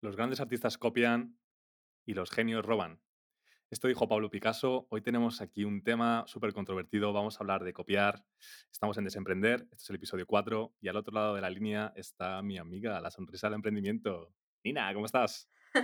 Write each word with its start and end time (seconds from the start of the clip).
Los 0.00 0.14
grandes 0.14 0.38
artistas 0.38 0.78
copian 0.78 1.36
y 2.06 2.14
los 2.14 2.30
genios 2.30 2.64
roban. 2.64 3.02
Esto 3.68 3.88
dijo 3.88 4.06
Pablo 4.06 4.30
Picasso. 4.30 4.86
Hoy 4.90 5.00
tenemos 5.00 5.40
aquí 5.40 5.64
un 5.64 5.82
tema 5.82 6.22
súper 6.28 6.52
controvertido. 6.52 7.12
Vamos 7.12 7.36
a 7.36 7.40
hablar 7.40 7.64
de 7.64 7.72
copiar. 7.72 8.24
Estamos 8.70 8.96
en 8.96 9.04
Desemprender. 9.04 9.62
Este 9.72 9.82
es 9.82 9.90
el 9.90 9.96
episodio 9.96 10.24
4. 10.24 10.72
Y 10.80 10.86
al 10.86 10.96
otro 10.96 11.12
lado 11.12 11.34
de 11.34 11.40
la 11.40 11.50
línea 11.50 11.92
está 11.96 12.40
mi 12.42 12.58
amiga, 12.58 13.00
la 13.00 13.10
sonrisa 13.10 13.48
del 13.48 13.54
emprendimiento. 13.54 14.32
Nina, 14.62 14.94
¿cómo 14.94 15.06
estás? 15.06 15.50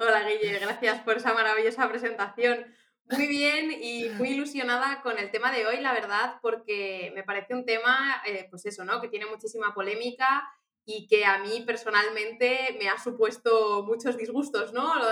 Hola, 0.00 0.28
Guille. 0.28 0.58
Gracias 0.58 1.00
por 1.02 1.18
esa 1.18 1.32
maravillosa 1.34 1.88
presentación. 1.88 2.66
Muy 3.12 3.28
bien 3.28 3.70
y 3.80 4.08
muy 4.18 4.30
ilusionada 4.34 5.02
con 5.02 5.18
el 5.18 5.30
tema 5.30 5.52
de 5.52 5.68
hoy, 5.68 5.80
la 5.80 5.92
verdad, 5.92 6.40
porque 6.42 7.12
me 7.14 7.22
parece 7.22 7.54
un 7.54 7.64
tema, 7.64 8.20
eh, 8.26 8.48
pues 8.50 8.66
eso, 8.66 8.84
¿no? 8.84 9.00
Que 9.00 9.08
tiene 9.08 9.26
muchísima 9.26 9.72
polémica 9.72 10.52
y 10.90 11.06
que 11.06 11.26
a 11.26 11.38
mí 11.40 11.64
personalmente 11.66 12.74
me 12.80 12.88
ha 12.88 12.96
supuesto 12.96 13.82
muchos 13.82 14.16
disgustos, 14.16 14.72
¿no? 14.72 14.94
Lo 14.96 15.10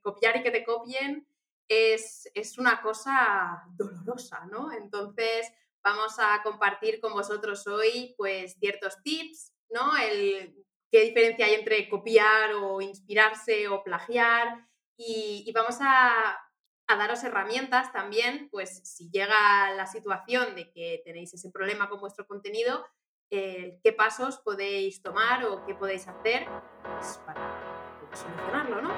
copiar 0.00 0.36
y 0.36 0.42
que 0.44 0.52
te 0.52 0.64
copien 0.64 1.26
es, 1.66 2.30
es 2.34 2.56
una 2.56 2.80
cosa 2.80 3.64
dolorosa, 3.70 4.46
¿no? 4.46 4.70
Entonces 4.70 5.52
vamos 5.82 6.14
a 6.20 6.40
compartir 6.44 7.00
con 7.00 7.14
vosotros 7.14 7.66
hoy 7.66 8.14
pues 8.16 8.54
ciertos 8.60 9.02
tips, 9.02 9.52
¿no? 9.70 9.96
El, 9.96 10.54
qué 10.88 11.00
diferencia 11.00 11.46
hay 11.46 11.54
entre 11.54 11.88
copiar 11.88 12.54
o 12.54 12.80
inspirarse 12.80 13.66
o 13.66 13.82
plagiar 13.82 14.68
y, 14.96 15.42
y 15.44 15.50
vamos 15.50 15.78
a, 15.80 16.38
a 16.86 16.96
daros 16.96 17.24
herramientas 17.24 17.92
también, 17.92 18.48
pues 18.52 18.82
si 18.84 19.10
llega 19.10 19.74
la 19.74 19.86
situación 19.88 20.54
de 20.54 20.70
que 20.70 21.02
tenéis 21.04 21.34
ese 21.34 21.50
problema 21.50 21.88
con 21.88 21.98
vuestro 21.98 22.24
contenido, 22.24 22.86
qué 23.30 23.94
pasos 23.96 24.38
podéis 24.38 25.02
tomar 25.02 25.44
o 25.44 25.64
qué 25.66 25.74
podéis 25.74 26.08
hacer 26.08 26.46
pues, 26.82 27.20
para 27.26 27.98
solucionarlo, 28.16 28.82
¿no? 28.82 28.94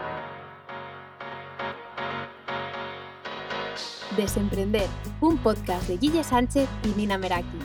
Desemprender, 4.17 4.89
un 5.21 5.39
podcast 5.39 5.89
de 5.89 5.97
Guille 5.97 6.25
Sánchez 6.25 6.69
y 6.85 6.89
Nina 6.89 7.17
Meraki. 7.17 7.59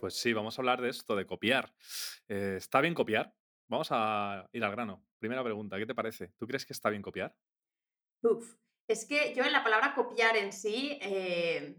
Pues 0.00 0.14
sí, 0.14 0.32
vamos 0.32 0.58
a 0.58 0.62
hablar 0.62 0.80
de 0.80 0.88
esto, 0.88 1.16
de 1.16 1.26
copiar. 1.26 1.72
Eh, 2.28 2.56
¿Está 2.58 2.80
bien 2.80 2.92
copiar? 2.92 3.34
Vamos 3.68 3.88
a 3.92 4.48
ir 4.52 4.64
al 4.64 4.72
grano. 4.72 5.04
Primera 5.18 5.42
pregunta, 5.44 5.78
¿qué 5.78 5.86
te 5.86 5.94
parece? 5.94 6.32
¿Tú 6.36 6.46
crees 6.46 6.66
que 6.66 6.72
está 6.72 6.90
bien 6.90 7.02
copiar? 7.02 7.34
Uf, 8.22 8.56
es 8.88 9.06
que 9.06 9.34
yo 9.34 9.44
en 9.44 9.52
la 9.52 9.64
palabra 9.64 9.94
copiar 9.94 10.36
en 10.36 10.52
sí, 10.52 10.98
eh, 11.00 11.76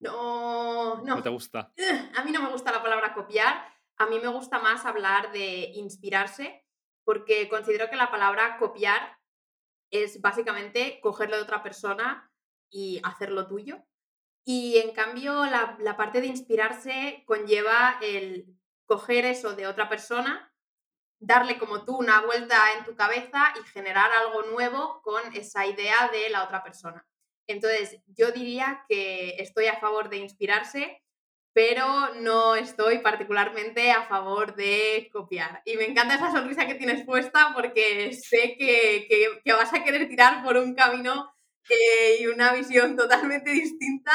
no, 0.00 1.02
no. 1.02 1.16
¿No 1.16 1.22
te 1.22 1.28
gusta? 1.28 1.72
A 2.16 2.24
mí 2.24 2.30
no 2.30 2.42
me 2.42 2.50
gusta 2.50 2.72
la 2.72 2.82
palabra 2.82 3.14
copiar, 3.14 3.66
a 4.00 4.06
mí 4.06 4.20
me 4.20 4.28
gusta 4.28 4.60
más 4.60 4.86
hablar 4.86 5.32
de 5.32 5.72
inspirarse, 5.74 6.64
porque 7.04 7.48
considero 7.48 7.90
que 7.90 7.96
la 7.96 8.12
palabra 8.12 8.56
copiar 8.58 9.18
es 9.90 10.20
básicamente 10.20 11.00
cogerlo 11.00 11.36
de 11.36 11.42
otra 11.42 11.64
persona 11.64 12.30
y 12.70 13.00
hacerlo 13.02 13.48
tuyo. 13.48 13.84
Y 14.44 14.78
en 14.78 14.92
cambio, 14.92 15.46
la, 15.46 15.76
la 15.80 15.96
parte 15.96 16.20
de 16.20 16.28
inspirarse 16.28 17.24
conlleva 17.26 17.98
el 18.00 18.46
coger 18.86 19.24
eso 19.24 19.54
de 19.56 19.66
otra 19.66 19.88
persona 19.88 20.52
darle 21.20 21.58
como 21.58 21.84
tú 21.84 21.96
una 21.96 22.20
vuelta 22.22 22.56
en 22.78 22.84
tu 22.84 22.94
cabeza 22.94 23.52
y 23.60 23.66
generar 23.68 24.10
algo 24.12 24.42
nuevo 24.50 25.00
con 25.02 25.34
esa 25.34 25.66
idea 25.66 26.08
de 26.12 26.30
la 26.30 26.44
otra 26.44 26.62
persona. 26.62 27.04
Entonces, 27.46 28.00
yo 28.06 28.30
diría 28.30 28.84
que 28.88 29.36
estoy 29.38 29.66
a 29.66 29.80
favor 29.80 30.10
de 30.10 30.18
inspirarse, 30.18 31.02
pero 31.54 32.14
no 32.16 32.54
estoy 32.54 32.98
particularmente 32.98 33.90
a 33.90 34.04
favor 34.04 34.54
de 34.54 35.08
copiar. 35.12 35.62
Y 35.64 35.76
me 35.76 35.86
encanta 35.86 36.14
esa 36.14 36.30
sonrisa 36.30 36.66
que 36.66 36.74
tienes 36.74 37.04
puesta 37.04 37.52
porque 37.54 38.12
sé 38.12 38.54
que, 38.58 39.40
que, 39.44 39.52
vas 39.52 39.72
a 39.72 39.82
querer 39.82 40.08
tirar 40.08 40.44
por 40.44 40.56
un 40.56 40.74
camino 40.74 41.32
y 42.20 42.26
una 42.26 42.52
visión 42.52 42.96
totalmente 42.96 43.50
distinta. 43.50 44.12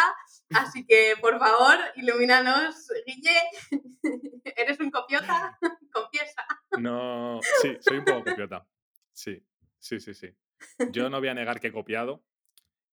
Así 0.56 0.86
que, 0.86 1.14
por 1.22 1.40
favor, 1.40 1.78
ilumínanos, 1.96 2.88
Guille. 3.06 3.38
¿Eres 4.56 4.80
un 4.80 4.92
copiota? 4.92 5.58
Confiesa. 5.92 6.46
No, 6.80 7.40
sí, 7.62 7.78
soy 7.80 7.98
un 7.98 8.06
poco 8.06 8.24
copiota. 8.24 8.68
Sí, 9.12 9.44
sí, 9.80 10.00
sí, 10.00 10.14
sí. 10.14 10.30
Yo 10.92 11.10
no 11.10 11.20
voy 11.20 11.30
a 11.30 11.34
negar 11.34 11.60
que 11.60 11.68
he 11.68 11.72
copiado. 11.72 12.24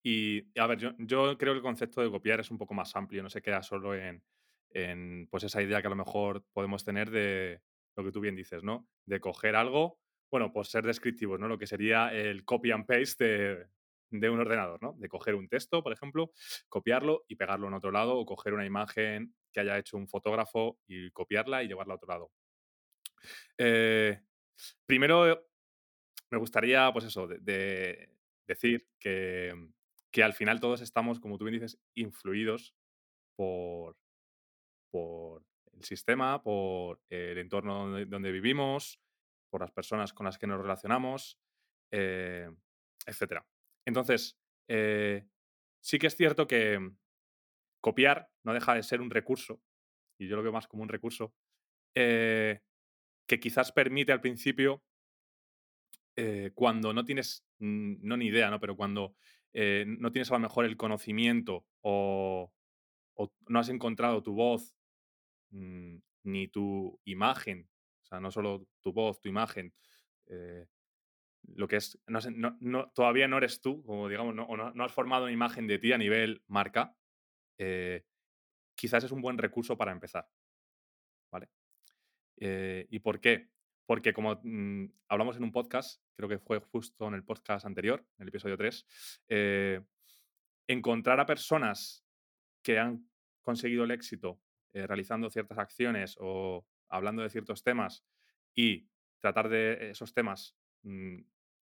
Y, 0.02 0.58
a 0.58 0.66
ver, 0.66 0.78
yo, 0.78 1.36
creo 1.36 1.36
que 1.36 1.58
el 1.58 1.62
concepto 1.62 2.00
de 2.00 2.10
copiar 2.10 2.40
es 2.40 2.50
un 2.50 2.58
poco 2.58 2.74
más 2.74 2.94
amplio, 2.96 3.22
no 3.22 3.28
se 3.28 3.42
queda 3.42 3.62
solo 3.62 3.94
en, 3.94 4.22
en 4.70 5.28
pues 5.30 5.44
esa 5.44 5.62
idea 5.62 5.80
que 5.82 5.88
a 5.88 5.90
lo 5.90 5.96
mejor 5.96 6.44
podemos 6.52 6.84
tener 6.84 7.10
de 7.10 7.60
lo 7.96 8.04
que 8.04 8.12
tú 8.12 8.20
bien 8.20 8.34
dices, 8.34 8.62
¿no? 8.62 8.88
De 9.04 9.20
coger 9.20 9.56
algo, 9.56 10.00
bueno, 10.30 10.52
pues 10.52 10.68
ser 10.68 10.86
descriptivos, 10.86 11.38
¿no? 11.38 11.48
Lo 11.48 11.58
que 11.58 11.66
sería 11.66 12.12
el 12.14 12.44
copy 12.44 12.70
and 12.70 12.86
paste 12.86 13.24
de, 13.24 13.66
de 14.10 14.30
un 14.30 14.40
ordenador, 14.40 14.82
¿no? 14.82 14.94
De 14.98 15.08
coger 15.08 15.34
un 15.34 15.48
texto, 15.48 15.82
por 15.82 15.92
ejemplo, 15.92 16.32
copiarlo 16.68 17.24
y 17.28 17.36
pegarlo 17.36 17.68
en 17.68 17.74
otro 17.74 17.90
lado, 17.90 18.16
o 18.16 18.26
coger 18.26 18.54
una 18.54 18.66
imagen 18.66 19.34
que 19.52 19.60
haya 19.60 19.78
hecho 19.78 19.96
un 19.96 20.08
fotógrafo 20.08 20.78
y 20.86 21.10
copiarla 21.10 21.62
y 21.62 21.68
llevarla 21.68 21.94
a 21.94 21.96
otro 21.96 22.08
lado. 22.08 22.30
Eh, 23.58 24.20
primero, 24.86 25.46
me 26.30 26.38
gustaría, 26.38 26.92
pues 26.92 27.04
eso, 27.06 27.26
de, 27.26 28.10
decir 28.46 28.88
que, 28.98 29.54
que, 30.10 30.22
al 30.22 30.34
final 30.34 30.60
todos 30.60 30.80
estamos, 30.80 31.20
como 31.20 31.38
tú 31.38 31.44
bien 31.44 31.60
dices, 31.60 31.78
influidos 31.94 32.74
por, 33.36 33.96
por 34.90 35.44
el 35.72 35.84
sistema, 35.84 36.42
por 36.42 37.00
el 37.08 37.38
entorno 37.38 38.04
donde, 38.06 38.32
vivimos, 38.32 39.00
por 39.48 39.60
las 39.60 39.70
personas 39.70 40.12
con 40.12 40.26
las 40.26 40.38
que 40.38 40.46
nos 40.46 40.60
relacionamos, 40.60 41.38
eh, 41.90 42.50
etc. 43.06 43.42
Entonces, 43.84 44.38
eh, 44.68 45.26
sí 45.80 45.98
que 45.98 46.06
es 46.06 46.16
cierto 46.16 46.46
que 46.46 46.78
copiar 47.80 48.30
no 48.44 48.52
deja 48.52 48.74
de 48.74 48.82
ser 48.82 49.00
un 49.00 49.10
recurso, 49.10 49.60
y 50.18 50.28
yo 50.28 50.36
lo 50.36 50.42
veo 50.42 50.52
más 50.52 50.68
como 50.68 50.82
un 50.82 50.88
recurso, 50.88 51.34
eh, 51.94 52.60
que 53.26 53.40
quizás 53.40 53.72
permite 53.72 54.12
al 54.12 54.20
principio, 54.20 54.82
eh, 56.16 56.50
cuando 56.54 56.92
no 56.92 57.04
tienes, 57.04 57.44
mm, 57.58 58.06
no 58.06 58.16
ni 58.16 58.26
idea, 58.26 58.50
¿no? 58.50 58.60
Pero 58.60 58.76
cuando 58.76 59.14
no 59.52 60.12
tienes 60.12 60.30
a 60.30 60.34
lo 60.34 60.40
mejor 60.40 60.64
el 60.64 60.76
conocimiento 60.76 61.66
o, 61.80 62.52
no 63.48 63.58
has 63.58 63.68
encontrado 63.68 64.22
tu 64.22 64.32
voz 64.32 64.76
mm, 65.50 65.96
ni 66.22 66.46
tu 66.46 67.00
imagen, 67.04 67.68
o 68.02 68.06
sea, 68.06 68.20
no 68.20 68.30
solo 68.30 68.68
tu 68.80 68.92
voz, 68.92 69.20
tu 69.20 69.28
imagen, 69.28 69.74
lo 71.42 71.68
que 71.68 71.76
es, 71.76 71.98
no, 72.06 72.90
todavía 72.94 73.28
no 73.28 73.38
eres 73.38 73.60
tú, 73.60 73.82
como 73.82 74.08
digamos, 74.08 74.34
no, 74.34 74.44
o 74.44 74.56
no, 74.56 74.84
has 74.84 74.92
formado 74.92 75.24
una 75.24 75.32
imagen 75.32 75.66
de 75.66 75.78
ti 75.78 75.92
a 75.92 75.98
nivel 75.98 76.42
marca, 76.46 76.96
quizás 78.74 79.04
es 79.04 79.12
un 79.12 79.20
buen 79.20 79.36
recurso 79.36 79.76
para 79.76 79.92
empezar. 79.92 80.26
¿Vale? 81.30 81.50
Eh, 82.38 82.86
¿Y 82.88 83.00
por 83.00 83.20
qué? 83.20 83.50
Porque 83.86 84.12
como 84.12 84.40
mm, 84.42 84.86
hablamos 85.08 85.36
en 85.36 85.44
un 85.44 85.52
podcast, 85.52 86.02
creo 86.16 86.28
que 86.28 86.38
fue 86.38 86.60
justo 86.60 87.06
en 87.08 87.14
el 87.14 87.24
podcast 87.24 87.66
anterior, 87.66 88.04
en 88.16 88.22
el 88.22 88.28
episodio 88.28 88.56
3, 88.56 89.24
eh, 89.28 89.80
encontrar 90.66 91.20
a 91.20 91.26
personas 91.26 92.04
que 92.62 92.78
han 92.78 93.06
conseguido 93.42 93.84
el 93.84 93.90
éxito 93.90 94.40
eh, 94.72 94.86
realizando 94.86 95.28
ciertas 95.28 95.58
acciones 95.58 96.16
o 96.18 96.66
hablando 96.88 97.22
de 97.22 97.30
ciertos 97.30 97.62
temas 97.62 98.04
y 98.54 98.88
tratar 99.20 99.48
de 99.48 99.90
esos 99.90 100.14
temas, 100.14 100.56
mm, 100.82 101.18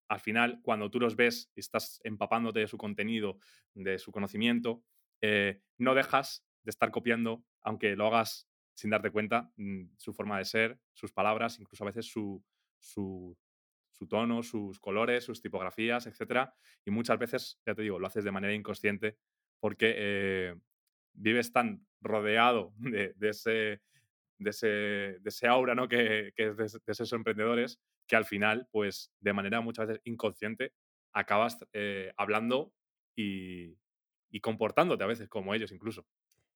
al 0.08 0.20
final, 0.20 0.60
cuando 0.62 0.90
tú 0.90 1.00
los 1.00 1.16
ves 1.16 1.50
estás 1.54 2.00
empapándote 2.02 2.60
de 2.60 2.66
su 2.66 2.78
contenido, 2.78 3.38
de 3.74 3.98
su 3.98 4.10
conocimiento, 4.10 4.82
no 5.76 5.94
dejas 5.94 6.46
de 6.62 6.70
estar 6.70 6.90
copiando, 6.90 7.44
aunque 7.60 7.94
lo 7.94 8.06
hagas 8.06 8.48
sin 8.78 8.90
darte 8.90 9.10
cuenta 9.10 9.50
mm, 9.56 9.87
su 9.96 10.12
forma 10.12 10.38
de 10.38 10.44
ser, 10.44 10.78
sus 10.93 11.12
palabras, 11.12 11.58
incluso 11.58 11.82
a 11.82 11.88
veces 11.88 12.06
su, 12.06 12.44
su, 12.78 13.37
tono, 14.08 14.44
sus 14.44 14.78
colores, 14.78 15.25
sus 15.25 15.43
tipografías, 15.43 16.06
etc. 16.06 16.48
Y 16.84 16.93
muchas 16.93 17.19
veces, 17.19 17.60
ya 17.66 17.75
te 17.75 17.82
digo, 17.82 17.98
lo 17.98 18.06
haces 18.06 18.22
de 18.22 18.31
manera 18.31 18.54
inconsciente 18.54 19.16
porque 19.58 19.94
eh, 19.96 20.54
vives 21.12 21.52
tan 21.52 21.84
rodeado 22.00 22.72
de, 22.78 23.14
ese, 23.22 23.81
de, 24.38 24.50
ese, 24.50 24.66
de 24.66 25.28
ese 25.28 25.48
aura 25.48 25.75
¿no? 25.75 25.88
que, 25.88 26.32
que 26.37 26.46
es 26.46 26.56
de, 26.56 26.64
esos 26.87 27.12
emprendedores 27.12 27.81
que 28.08 28.16
al 28.16 28.25
final, 28.25 28.66
pues 28.72 29.12
de 29.20 29.32
manera 29.32 29.60
muchas 29.60 29.87
veces 29.87 30.02
inconsciente, 30.05 30.72
acabas 31.12 31.58
eh, 31.72 32.12
hablando 32.16 32.72
y, 33.14 33.78
y 34.31 34.40
comportándote 34.40 35.05
a 35.05 35.08
veces 35.08 35.28
como 35.28 35.55
ellos 35.55 35.70
incluso. 35.72 36.06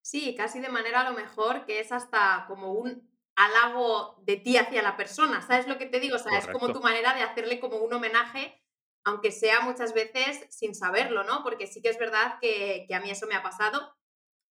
Sí, 0.01 0.35
casi 0.35 0.61
de 0.61 0.69
manera 0.69 1.03
a 1.03 1.11
lo 1.11 1.17
mejor 1.17 1.65
que 1.65 1.79
es 1.81 1.93
hasta 1.93 2.45
como 2.49 2.73
un 2.73 3.09
halago 3.37 4.21
de 4.23 4.37
ti 4.37 4.57
hacia 4.57 4.83
la 4.83 4.97
persona, 4.97 5.41
¿sabes 5.41 5.67
lo 5.67 5.79
que 5.79 5.87
te 5.87 6.01
digo? 6.01 6.17
O 6.17 6.19
sea, 6.19 6.39
es 6.39 6.49
como 6.49 6.73
tu 6.73 6.81
manera 6.81 7.15
de 7.15 7.23
hacerle 7.23 7.61
como 7.61 7.79
un 7.79 7.93
homenaje, 7.93 8.61
aunque 9.05 9.33
sea 9.33 9.61
muchas 9.61 9.95
veces 9.95 10.47
sin 10.51 10.75
saberlo, 10.75 11.25
¿no? 11.25 11.43
Porque 11.43 11.67
sí 11.67 11.81
que 11.81 11.89
es 11.89 11.99
verdad 11.99 12.39
que, 12.41 12.87
a 12.93 13.01
mí 13.01 13.11
eso 13.11 13.27
me 13.27 13.35
ha 13.35 13.43
pasado. 13.43 13.97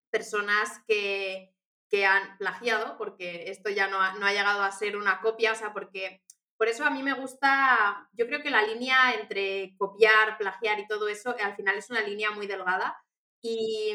Personas 0.09 0.81
que, 0.87 1.53
que 1.89 2.05
han 2.05 2.37
plagiado, 2.37 2.97
porque 2.97 3.49
esto 3.49 3.69
ya 3.69 3.87
no 3.87 4.01
ha, 4.01 4.13
no 4.13 4.25
ha 4.25 4.33
llegado 4.33 4.63
a 4.63 4.71
ser 4.71 4.97
una 4.97 5.21
copia, 5.21 5.51
o 5.51 5.55
sea, 5.55 5.73
porque 5.73 6.21
por 6.61 6.67
eso 6.67 6.85
a 6.85 6.91
mí 6.91 7.01
me 7.01 7.13
gusta, 7.13 8.07
yo 8.13 8.27
creo 8.27 8.43
que 8.43 8.51
la 8.51 8.61
línea 8.61 9.15
entre 9.19 9.75
copiar, 9.79 10.37
plagiar 10.37 10.79
y 10.79 10.85
todo 10.85 11.07
eso, 11.07 11.35
al 11.43 11.55
final 11.55 11.75
es 11.75 11.89
una 11.89 12.01
línea 12.01 12.29
muy 12.29 12.45
delgada. 12.45 13.03
Y, 13.41 13.91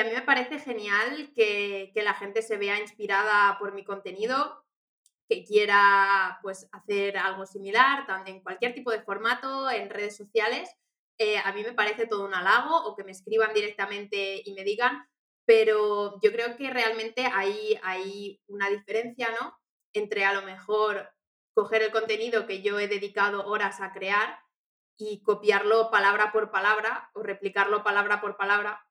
a 0.00 0.04
mí 0.04 0.10
me 0.14 0.22
parece 0.22 0.60
genial 0.60 1.30
que, 1.34 1.92
la 1.94 2.14
gente 2.14 2.40
se 2.40 2.56
vea 2.56 2.80
inspirada 2.80 3.58
por 3.58 3.74
mi 3.74 3.84
contenido, 3.84 4.64
que 5.28 5.44
quiera 5.44 6.38
pues, 6.42 6.70
hacer 6.72 7.18
algo 7.18 7.44
similar, 7.44 8.06
en 8.24 8.40
cualquier 8.40 8.72
tipo 8.72 8.90
de 8.90 9.02
formato, 9.02 9.68
en 9.68 9.90
redes 9.90 10.16
sociales. 10.16 10.70
Eh, 11.18 11.36
a 11.36 11.52
mí 11.52 11.62
me 11.64 11.74
parece 11.74 12.06
todo 12.06 12.24
un 12.24 12.32
halago 12.32 12.78
o 12.86 12.96
que 12.96 13.04
me 13.04 13.12
escriban 13.12 13.52
directamente 13.52 14.40
y 14.42 14.54
me 14.54 14.64
digan, 14.64 15.06
pero 15.44 16.18
yo 16.22 16.32
creo 16.32 16.56
que 16.56 16.70
realmente 16.70 17.26
hay, 17.26 17.78
hay 17.82 18.40
una 18.46 18.70
diferencia, 18.70 19.28
¿no? 19.38 19.54
Entre 19.92 20.24
a 20.24 20.32
lo 20.32 20.40
mejor 20.40 21.10
coger 21.58 21.82
el 21.82 21.90
contenido 21.90 22.46
que 22.46 22.62
yo 22.62 22.78
he 22.78 22.86
dedicado 22.86 23.44
horas 23.48 23.80
a 23.80 23.92
crear 23.92 24.38
y 24.96 25.24
copiarlo 25.24 25.90
palabra 25.90 26.30
por 26.30 26.52
palabra 26.52 27.10
o 27.14 27.22
replicarlo 27.24 27.82
palabra 27.82 28.20
por 28.20 28.36
palabra 28.36 28.86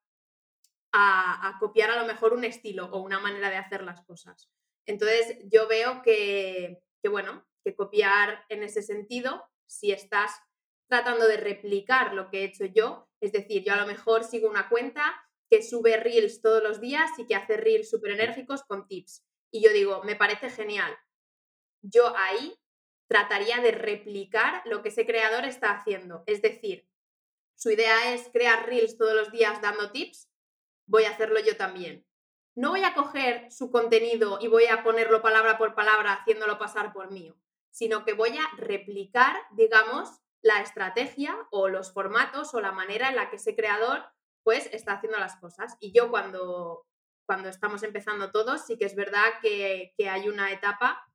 a, 0.92 1.56
copiar 1.62 1.92
a 1.92 2.02
lo 2.02 2.06
mejor 2.06 2.34
un 2.34 2.44
estilo 2.44 2.88
o 2.88 3.00
una 3.00 3.22
manera 3.22 3.50
de 3.50 3.56
hacer 3.56 3.84
las 3.84 4.02
cosas. 4.02 4.52
Entonces 4.86 5.38
yo 5.46 5.70
veo 5.70 6.02
que, 6.02 6.82
que, 7.02 7.08
bueno, 7.08 7.48
que 7.64 7.74
copiar 7.74 8.44
en 8.50 8.64
ese 8.64 8.82
sentido, 8.82 9.50
si 9.66 9.94
estás 9.94 10.32
tratando 10.90 11.26
de 11.26 11.38
replicar 11.38 12.16
lo 12.16 12.30
que 12.30 12.42
he 12.42 12.44
hecho 12.44 12.66
yo, 12.66 13.08
es 13.22 13.32
decir, 13.32 13.64
yo 13.64 13.76
a 13.76 13.78
lo 13.78 13.88
mejor 13.88 14.26
sigo 14.26 14.50
una 14.50 14.68
cuenta 14.68 15.16
que 15.50 15.64
sube 15.64 15.96
reels 15.96 16.42
todos 16.42 16.62
los 16.62 16.82
días 16.82 17.12
y 17.18 17.28
que 17.28 17.36
hace 17.36 17.56
reels 17.56 17.90
súper 17.90 18.12
enérgicos 18.12 18.64
con 18.64 18.90
tips. 18.90 19.26
Y 19.52 19.64
yo 19.64 19.72
digo, 19.72 20.04
me 20.04 20.18
parece 20.18 20.50
genial, 20.50 20.94
yo 21.82 22.16
ahí 22.18 22.58
trataría 23.08 23.58
de 23.62 23.72
replicar 23.72 24.62
lo 24.66 24.82
que 24.82 24.90
ese 24.90 25.06
creador 25.06 25.46
está 25.46 25.72
haciendo. 25.72 26.24
Es 26.28 26.42
decir, 26.42 26.88
su 27.56 27.72
idea 27.72 28.14
es 28.14 28.30
crear 28.32 28.66
reels 28.68 28.98
todos 28.98 29.16
los 29.16 29.32
días 29.32 29.62
dando 29.62 29.92
tips, 29.92 30.30
voy 30.86 31.06
a 31.06 31.12
hacerlo 31.12 31.40
yo 31.40 31.56
también. 31.58 32.06
No 32.56 32.72
voy 32.72 32.84
a 32.84 32.94
coger 32.94 33.52
su 33.52 33.72
contenido 33.72 34.40
y 34.42 34.48
voy 34.48 34.66
a 34.66 34.84
ponerlo 34.84 35.22
palabra 35.22 35.58
por 35.58 35.76
palabra 35.76 36.14
haciéndolo 36.14 36.58
pasar 36.58 36.92
por 36.92 37.12
mío, 37.12 37.38
sino 37.72 38.04
que 38.04 38.14
voy 38.14 38.38
a 38.38 38.56
replicar, 38.58 39.36
digamos, 39.52 40.22
la 40.42 40.62
estrategia 40.62 41.38
o 41.52 41.68
los 41.68 41.94
formatos 41.94 42.54
o 42.54 42.62
la 42.62 42.72
manera 42.72 43.10
en 43.10 43.16
la 43.16 43.30
que 43.30 43.38
ese 43.38 43.56
creador 43.56 44.04
pues 44.44 44.70
está 44.72 44.94
haciendo 44.94 45.20
las 45.20 45.36
cosas. 45.38 45.78
Y 45.80 45.92
yo 45.92 46.10
cuando, 46.10 46.86
cuando 47.26 47.50
estamos 47.50 47.84
empezando 47.84 48.32
todos, 48.32 48.66
sí 48.66 48.78
que 48.78 48.86
es 48.86 48.96
verdad 48.96 49.34
que, 49.42 49.94
que 49.98 50.10
hay 50.10 50.30
una 50.30 50.52
etapa 50.52 51.07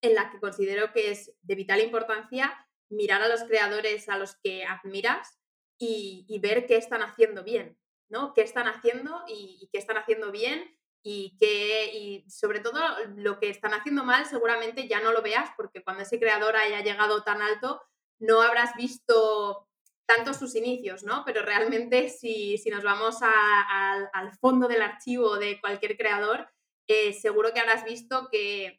en 0.00 0.14
la 0.14 0.30
que 0.30 0.40
considero 0.40 0.92
que 0.92 1.10
es 1.10 1.32
de 1.42 1.54
vital 1.54 1.80
importancia 1.80 2.66
mirar 2.90 3.22
a 3.22 3.28
los 3.28 3.42
creadores 3.44 4.08
a 4.08 4.16
los 4.16 4.36
que 4.36 4.64
admiras 4.64 5.38
y, 5.78 6.38
ver 6.40 6.66
qué 6.66 6.76
están 6.76 7.02
haciendo 7.02 7.44
bien, 7.44 7.78
¿no? 8.08 8.34
¿Qué 8.34 8.42
están 8.42 8.66
haciendo 8.66 9.22
y, 9.28 9.68
qué 9.72 9.78
están 9.78 9.96
haciendo 9.96 10.32
bien? 10.32 10.76
Y, 11.02 11.36
que, 11.38 11.94
y 11.94 12.28
sobre 12.28 12.58
todo 12.60 12.80
lo 13.16 13.38
que 13.38 13.50
están 13.50 13.72
haciendo 13.72 14.02
mal 14.02 14.26
seguramente 14.26 14.88
ya 14.88 15.00
no 15.00 15.12
lo 15.12 15.22
veas 15.22 15.50
porque 15.56 15.82
cuando 15.82 16.02
ese 16.02 16.18
creador 16.18 16.56
haya 16.56 16.82
llegado 16.82 17.22
tan 17.22 17.40
alto 17.40 17.80
no 18.18 18.42
habrás 18.42 18.74
visto 18.74 19.68
tanto 20.06 20.34
sus 20.34 20.56
inicios, 20.56 21.04
¿no? 21.04 21.22
Pero 21.24 21.42
realmente 21.42 22.08
si, 22.08 22.60
nos 22.70 22.82
vamos 22.82 23.18
al 23.22 24.32
fondo 24.40 24.66
del 24.66 24.82
archivo 24.82 25.36
de 25.36 25.60
cualquier 25.60 25.96
creador, 25.96 26.48
eh, 26.88 27.12
seguro 27.12 27.52
que 27.52 27.60
habrás 27.60 27.84
visto 27.84 28.28
que 28.32 28.77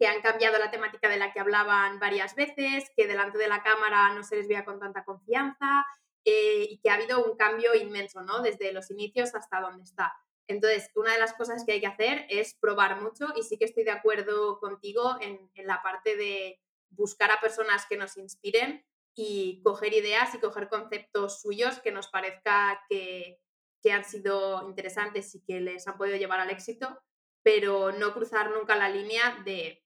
que 0.00 0.06
han 0.06 0.22
cambiado 0.22 0.58
la 0.58 0.70
temática 0.70 1.10
de 1.10 1.18
la 1.18 1.30
que 1.30 1.40
hablaban 1.40 2.00
varias 2.00 2.34
veces, 2.34 2.90
que 2.96 3.06
delante 3.06 3.36
de 3.36 3.48
la 3.48 3.62
cámara 3.62 4.14
no 4.14 4.24
se 4.24 4.36
les 4.36 4.48
veía 4.48 4.64
con 4.64 4.80
tanta 4.80 5.04
confianza 5.04 5.84
eh, 6.24 6.66
y 6.70 6.80
que 6.80 6.88
ha 6.88 6.94
habido 6.94 7.22
un 7.22 7.36
cambio 7.36 7.74
inmenso, 7.74 8.22
¿no? 8.22 8.40
Desde 8.40 8.72
los 8.72 8.90
inicios 8.90 9.34
hasta 9.34 9.60
donde 9.60 9.84
está. 9.84 10.10
Entonces, 10.48 10.90
una 10.94 11.12
de 11.12 11.18
las 11.18 11.34
cosas 11.34 11.64
que 11.66 11.72
hay 11.72 11.80
que 11.80 11.86
hacer 11.86 12.24
es 12.30 12.54
probar 12.54 13.02
mucho 13.02 13.26
y 13.36 13.42
sí 13.42 13.58
que 13.58 13.66
estoy 13.66 13.84
de 13.84 13.90
acuerdo 13.90 14.58
contigo 14.58 15.18
en, 15.20 15.50
la 15.66 15.82
parte 15.82 16.16
de 16.16 16.58
buscar 16.88 17.30
a 17.30 17.40
personas 17.40 17.84
que 17.86 17.98
nos 17.98 18.16
inspiren 18.16 18.82
y 19.14 19.60
coger 19.62 19.92
ideas 19.92 20.34
y 20.34 20.40
coger 20.40 20.70
conceptos 20.70 21.42
suyos 21.42 21.78
que 21.80 21.92
nos 21.92 22.08
parezca 22.08 22.82
que, 22.88 23.38
que 23.82 23.92
han 23.92 24.04
sido 24.04 24.66
interesantes 24.66 25.34
y 25.34 25.44
que 25.44 25.60
les 25.60 25.86
han 25.86 25.98
podido 25.98 26.16
llevar 26.16 26.40
al 26.40 26.50
éxito, 26.50 26.98
pero 27.42 27.92
no 27.92 28.14
cruzar 28.14 28.50
nunca 28.50 28.76
la 28.76 28.88
línea 28.88 29.42
de 29.44 29.84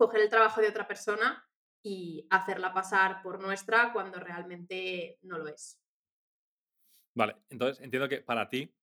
coger 0.00 0.22
el 0.22 0.30
trabajo 0.30 0.62
de 0.62 0.68
otra 0.68 0.88
persona 0.88 1.46
y 1.82 2.26
hacerla 2.30 2.72
pasar 2.72 3.20
por 3.22 3.38
nuestra 3.38 3.92
cuando 3.92 4.18
realmente 4.18 5.18
no 5.20 5.36
lo 5.36 5.46
es. 5.46 5.78
Vale, 7.14 7.36
entonces 7.50 7.84
entiendo 7.84 8.08
que 8.08 8.22
para 8.22 8.48
ti 8.48 8.74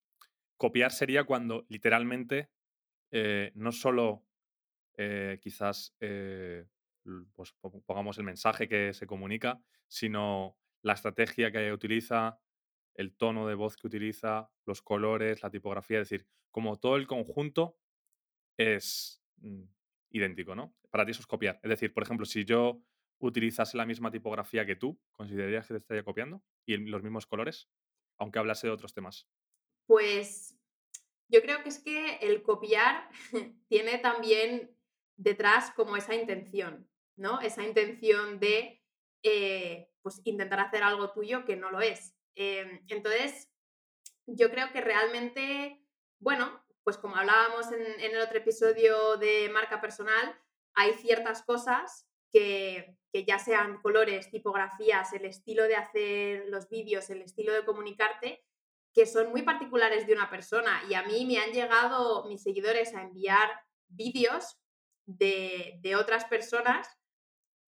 copiar 0.56 0.92
sería 0.92 1.24
cuando 1.24 1.66
literalmente 1.70 2.52
eh, 3.10 3.50
no 3.56 3.72
solo 3.72 4.26
eh, 4.96 5.40
quizás 5.42 5.96
eh, 5.98 6.68
pues, 7.34 7.52
pongamos 7.84 8.16
el 8.18 8.24
mensaje 8.24 8.68
que 8.68 8.94
se 8.94 9.08
comunica, 9.08 9.60
sino 9.88 10.56
la 10.82 10.92
estrategia 10.92 11.50
que 11.50 11.72
utiliza, 11.72 12.38
el 12.94 13.16
tono 13.16 13.48
de 13.48 13.56
voz 13.56 13.76
que 13.76 13.88
utiliza, 13.88 14.52
los 14.66 14.82
colores, 14.82 15.42
la 15.42 15.50
tipografía, 15.50 16.00
es 16.00 16.08
decir, 16.08 16.28
como 16.52 16.78
todo 16.78 16.94
el 16.94 17.08
conjunto 17.08 17.76
es 18.56 19.20
mm, 19.38 19.64
idéntico, 20.10 20.54
¿no? 20.54 20.74
Para 20.90 21.04
ti 21.04 21.12
eso 21.12 21.20
es 21.20 21.26
copiar. 21.26 21.60
Es 21.62 21.70
decir, 21.70 21.92
por 21.92 22.02
ejemplo, 22.02 22.26
si 22.26 22.44
yo 22.44 22.82
utilizase 23.18 23.76
la 23.76 23.86
misma 23.86 24.10
tipografía 24.10 24.64
que 24.64 24.76
tú, 24.76 25.00
¿considerarías 25.12 25.66
que 25.66 25.74
te 25.74 25.78
estaría 25.78 26.04
copiando? 26.04 26.42
¿Y 26.66 26.76
los 26.76 27.02
mismos 27.02 27.26
colores? 27.26 27.68
Aunque 28.16 28.38
hablase 28.38 28.66
de 28.66 28.72
otros 28.72 28.94
temas. 28.94 29.28
Pues 29.86 30.58
yo 31.28 31.42
creo 31.42 31.62
que 31.62 31.68
es 31.68 31.78
que 31.78 32.16
el 32.16 32.42
copiar 32.42 33.08
tiene 33.68 33.98
también 33.98 34.74
detrás 35.16 35.72
como 35.72 35.96
esa 35.96 36.14
intención, 36.14 36.88
¿no? 37.16 37.40
Esa 37.40 37.64
intención 37.64 38.38
de 38.38 38.82
eh, 39.22 39.90
pues 40.02 40.20
intentar 40.24 40.60
hacer 40.60 40.82
algo 40.82 41.12
tuyo 41.12 41.44
que 41.44 41.56
no 41.56 41.70
lo 41.70 41.80
es. 41.80 42.14
Em, 42.34 42.84
entonces, 42.88 43.50
yo 44.26 44.50
creo 44.50 44.72
que 44.72 44.80
realmente, 44.80 45.82
bueno, 46.20 46.62
pues 46.88 46.96
como 46.96 47.16
hablábamos 47.16 47.70
en, 47.70 48.00
el 48.00 48.18
otro 48.18 48.38
episodio 48.38 49.18
de 49.18 49.50
marca 49.50 49.78
personal, 49.78 50.34
hay 50.72 50.94
ciertas 50.94 51.42
cosas 51.42 52.08
que, 52.32 52.96
ya 53.26 53.38
sean 53.38 53.82
colores, 53.82 54.30
tipografías, 54.30 55.12
el 55.12 55.26
estilo 55.26 55.64
de 55.64 55.76
hacer 55.76 56.46
los 56.48 56.66
vídeos, 56.70 57.10
el 57.10 57.20
estilo 57.20 57.52
de 57.52 57.66
comunicarte, 57.66 58.42
que 58.94 59.04
son 59.04 59.28
muy 59.32 59.42
particulares 59.42 60.06
de 60.06 60.14
una 60.14 60.30
persona. 60.30 60.80
Y 60.88 60.94
a 60.94 61.02
mí 61.02 61.26
me 61.26 61.36
han 61.36 61.52
llegado 61.52 62.24
mis 62.24 62.42
seguidores 62.42 62.94
a 62.94 63.02
enviar 63.02 63.50
vídeos 63.88 64.58
de, 65.04 65.94
otras 65.94 66.24
personas 66.24 66.88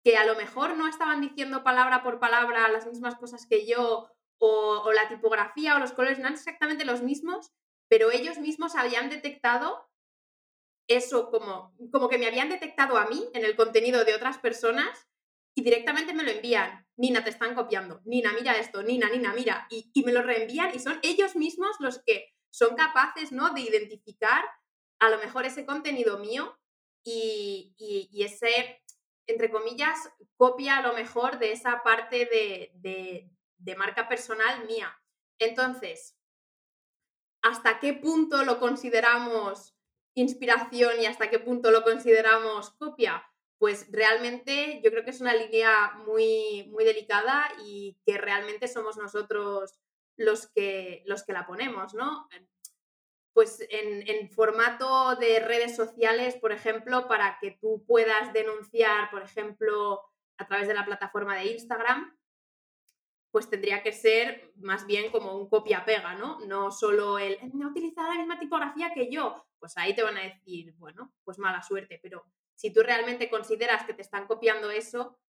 que 0.02 0.16
a 0.16 0.26
lo 0.26 0.36
mejor 0.36 0.78
no 0.78 0.88
estaban 0.88 1.20
diciendo 1.20 1.62
palabra 1.62 2.04
por 2.04 2.22
palabra 2.22 2.70
las 2.70 2.88
mismas 2.88 3.16
cosas 3.18 3.46
que 3.46 3.68
yo, 3.68 4.10
o, 4.38 4.82
o 4.86 4.94
la 4.94 5.10
tipografía 5.10 5.76
o 5.76 5.80
los 5.80 5.92
colores 5.92 6.20
no 6.20 6.24
eran 6.24 6.36
exactamente 6.36 6.86
los 6.86 7.02
mismos, 7.02 7.52
pero 7.90 8.12
ellos 8.12 8.38
mismos 8.38 8.76
habían 8.76 9.10
detectado 9.10 9.90
eso 10.88 11.30
como, 11.30 11.76
como 11.92 12.10
que 12.10 12.18
me 12.18 12.28
habían 12.28 12.50
detectado 12.50 12.98
a 12.98 13.08
mí 13.08 13.30
en 13.34 13.44
el 13.44 13.56
contenido 13.56 14.06
de 14.06 14.16
otras 14.16 14.38
personas 14.38 15.08
y 15.56 15.62
directamente 15.62 16.14
me 16.14 16.24
lo 16.24 16.32
envían. 16.32 16.88
Nina, 16.98 17.24
te 17.24 17.30
están 17.30 17.56
copiando. 17.56 18.02
Nina, 18.06 18.34
mira 18.34 18.58
esto. 18.58 18.82
Nina, 18.82 19.10
Nina, 19.10 19.34
mira. 19.34 19.68
Y, 19.70 19.92
me 20.04 20.14
lo 20.14 20.22
reenvían 20.22 20.74
y 20.74 20.80
son 20.80 21.00
ellos 21.04 21.36
mismos 21.36 21.76
los 21.80 22.02
que 22.04 22.34
son 22.52 22.76
capaces 22.76 23.32
¿no? 23.32 23.54
de 23.54 23.62
identificar 23.62 24.44
a 25.00 25.10
lo 25.10 25.18
mejor 25.18 25.46
ese 25.46 25.66
contenido 25.66 26.18
mío 26.20 26.58
y, 27.04 27.76
ese, 28.24 28.82
entre 29.28 29.52
comillas, 29.52 30.12
copia 30.36 30.78
a 30.78 30.88
lo 30.88 30.94
mejor 30.94 31.40
de 31.40 31.52
esa 31.52 31.84
parte 31.84 32.26
de, 32.26 33.30
de 33.58 33.76
marca 33.76 34.08
personal 34.08 34.66
mía. 34.66 34.94
Entonces, 35.40 36.19
hasta 37.42 37.80
qué 37.80 37.94
punto 37.94 38.44
lo 38.44 38.60
consideramos 38.60 39.76
inspiración 40.16 41.00
y 41.00 41.06
hasta 41.06 41.30
qué 41.30 41.40
punto 41.40 41.72
lo 41.72 41.84
consideramos 41.84 42.72
copia, 42.72 43.24
pues 43.58 43.88
realmente 43.92 44.82
yo 44.84 44.90
creo 44.92 45.04
que 45.04 45.12
es 45.12 45.22
una 45.22 45.34
línea 45.34 45.92
muy, 46.06 46.68
muy 46.72 46.86
delicada 46.86 47.46
y 47.66 47.98
que 48.06 48.18
realmente 48.18 48.68
somos 48.68 48.98
nosotros 48.98 49.76
los 50.18 50.48
que, 50.48 51.04
los 51.06 51.24
que 51.24 51.34
la 51.34 51.46
ponemos, 51.46 51.94
¿no? 51.94 52.28
Pues 53.34 53.62
en, 53.70 54.08
en, 54.10 54.30
formato 54.30 55.16
de 55.16 55.40
redes 55.40 55.76
sociales, 55.76 56.36
por 56.36 56.52
ejemplo, 56.52 57.08
para 57.08 57.38
que 57.40 57.58
tú 57.62 57.86
puedas 57.86 58.34
denunciar, 58.34 59.10
por 59.12 59.22
ejemplo, 59.22 60.02
a 60.38 60.48
través 60.48 60.68
de 60.68 60.74
la 60.74 60.86
plataforma 60.86 61.36
de 61.36 61.52
Instagram, 61.52 62.18
pues 63.32 63.50
tendría 63.50 63.84
que 63.84 63.92
ser 63.92 64.52
más 64.56 64.86
bien 64.88 65.12
como 65.12 65.38
un 65.38 65.50
copia-pega, 65.50 66.16
¿no? 66.16 66.40
No 66.48 66.72
solo 66.72 67.20
el, 67.20 67.38
no 67.54 67.68
ha 67.68 67.72
utilizado 67.72 68.10
la 68.10 68.18
misma 68.18 68.40
tipografía 68.40 68.92
que 68.94 69.12
yo, 69.12 69.46
pues 69.60 69.78
ahí 69.78 69.94
te 69.94 70.04
van 70.04 70.18
a 70.18 70.24
decir, 70.24 70.74
bueno, 70.78 71.14
pues 71.24 71.38
mala 71.38 71.62
suerte, 71.62 72.00
pero 72.02 72.26
si 72.56 72.74
tú 72.74 72.82
realmente 72.82 73.30
consideras 73.30 73.86
que 73.86 73.94
te 73.94 74.02
están 74.02 74.26
copiando 74.26 74.72
eso, 74.72 75.20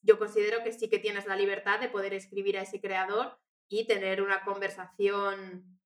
yo 0.00 0.18
considero 0.18 0.64
que 0.64 0.72
sí 0.72 0.88
que 0.88 0.98
tienes 0.98 1.26
la 1.26 1.36
libertad 1.36 1.78
de 1.78 1.88
poder 1.88 2.14
escribir 2.14 2.58
a 2.58 2.62
ese 2.62 2.80
creador 2.80 3.38
y 3.68 3.86
tener 3.86 4.20
una 4.20 4.44
conversación 4.44 5.78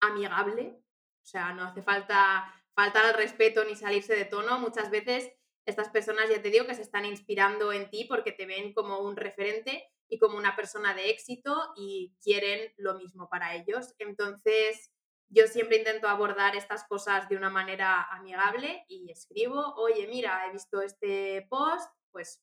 amigable. 0.00 0.76
O 1.22 1.26
sea, 1.26 1.52
no 1.54 1.64
hace 1.64 1.82
falta 1.82 2.52
faltar 2.74 3.06
al 3.06 3.14
respeto 3.14 3.64
ni 3.64 3.74
salirse 3.74 4.14
de 4.14 4.26
tono. 4.26 4.58
Muchas 4.58 4.90
veces 4.90 5.32
estas 5.64 5.88
personas, 5.88 6.28
ya 6.28 6.42
te 6.42 6.50
digo, 6.50 6.66
que 6.66 6.74
se 6.74 6.82
están 6.82 7.06
inspirando 7.06 7.72
en 7.72 7.88
ti 7.88 8.04
porque 8.04 8.32
te 8.32 8.44
ven 8.44 8.74
como 8.74 8.98
un 8.98 9.16
referente 9.16 9.90
y 10.14 10.18
como 10.20 10.38
una 10.38 10.54
persona 10.54 10.94
de 10.94 11.10
éxito 11.10 11.72
y 11.76 12.14
quieren 12.22 12.72
lo 12.76 12.94
mismo 12.94 13.28
para 13.28 13.56
ellos. 13.56 13.94
Entonces, 13.98 14.92
yo 15.28 15.48
siempre 15.48 15.78
intento 15.78 16.06
abordar 16.06 16.54
estas 16.54 16.84
cosas 16.84 17.28
de 17.28 17.36
una 17.36 17.50
manera 17.50 18.04
amigable 18.12 18.84
y 18.86 19.10
escribo, 19.10 19.74
oye, 19.74 20.06
mira, 20.06 20.46
he 20.46 20.52
visto 20.52 20.80
este 20.82 21.48
post, 21.50 21.90
pues 22.12 22.40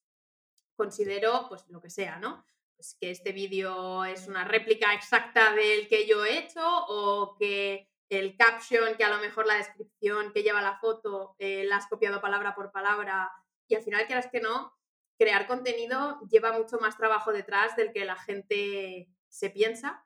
considero, 0.76 1.46
pues 1.48 1.66
lo 1.70 1.80
que 1.82 1.90
sea, 1.90 2.20
¿no? 2.20 2.46
Pues 2.76 2.98
que 3.00 3.10
este 3.10 3.32
vídeo 3.32 4.04
es 4.04 4.28
una 4.28 4.44
réplica 4.44 4.94
exacta 4.94 5.54
del 5.54 5.88
que 5.88 6.06
yo 6.06 6.26
he 6.26 6.40
hecho 6.40 6.62
o 6.66 7.38
que 7.40 7.90
el 8.10 8.36
caption, 8.36 8.98
que 8.98 9.06
a 9.06 9.16
lo 9.16 9.20
mejor 9.20 9.48
la 9.48 9.56
descripción 9.56 10.34
que 10.34 10.44
lleva 10.44 10.62
la 10.62 10.78
foto, 10.78 11.38
eh, 11.40 11.64
la 11.64 11.78
has 11.78 11.88
copiado 11.88 12.20
palabra 12.20 12.54
por 12.54 12.74
palabra 12.74 13.32
y 13.66 13.76
al 13.76 13.84
final 13.84 14.06
quieras 14.08 14.28
que 14.30 14.42
no, 14.42 14.74
crear 15.22 15.46
contenido 15.46 16.20
lleva 16.32 16.52
mucho 16.52 16.80
más 16.80 16.98
trabajo 16.98 17.32
detrás 17.32 17.76
del 17.76 17.94
que 17.94 18.06
la 18.06 18.16
gente 18.16 19.08
se 19.30 19.52
piensa. 19.52 20.04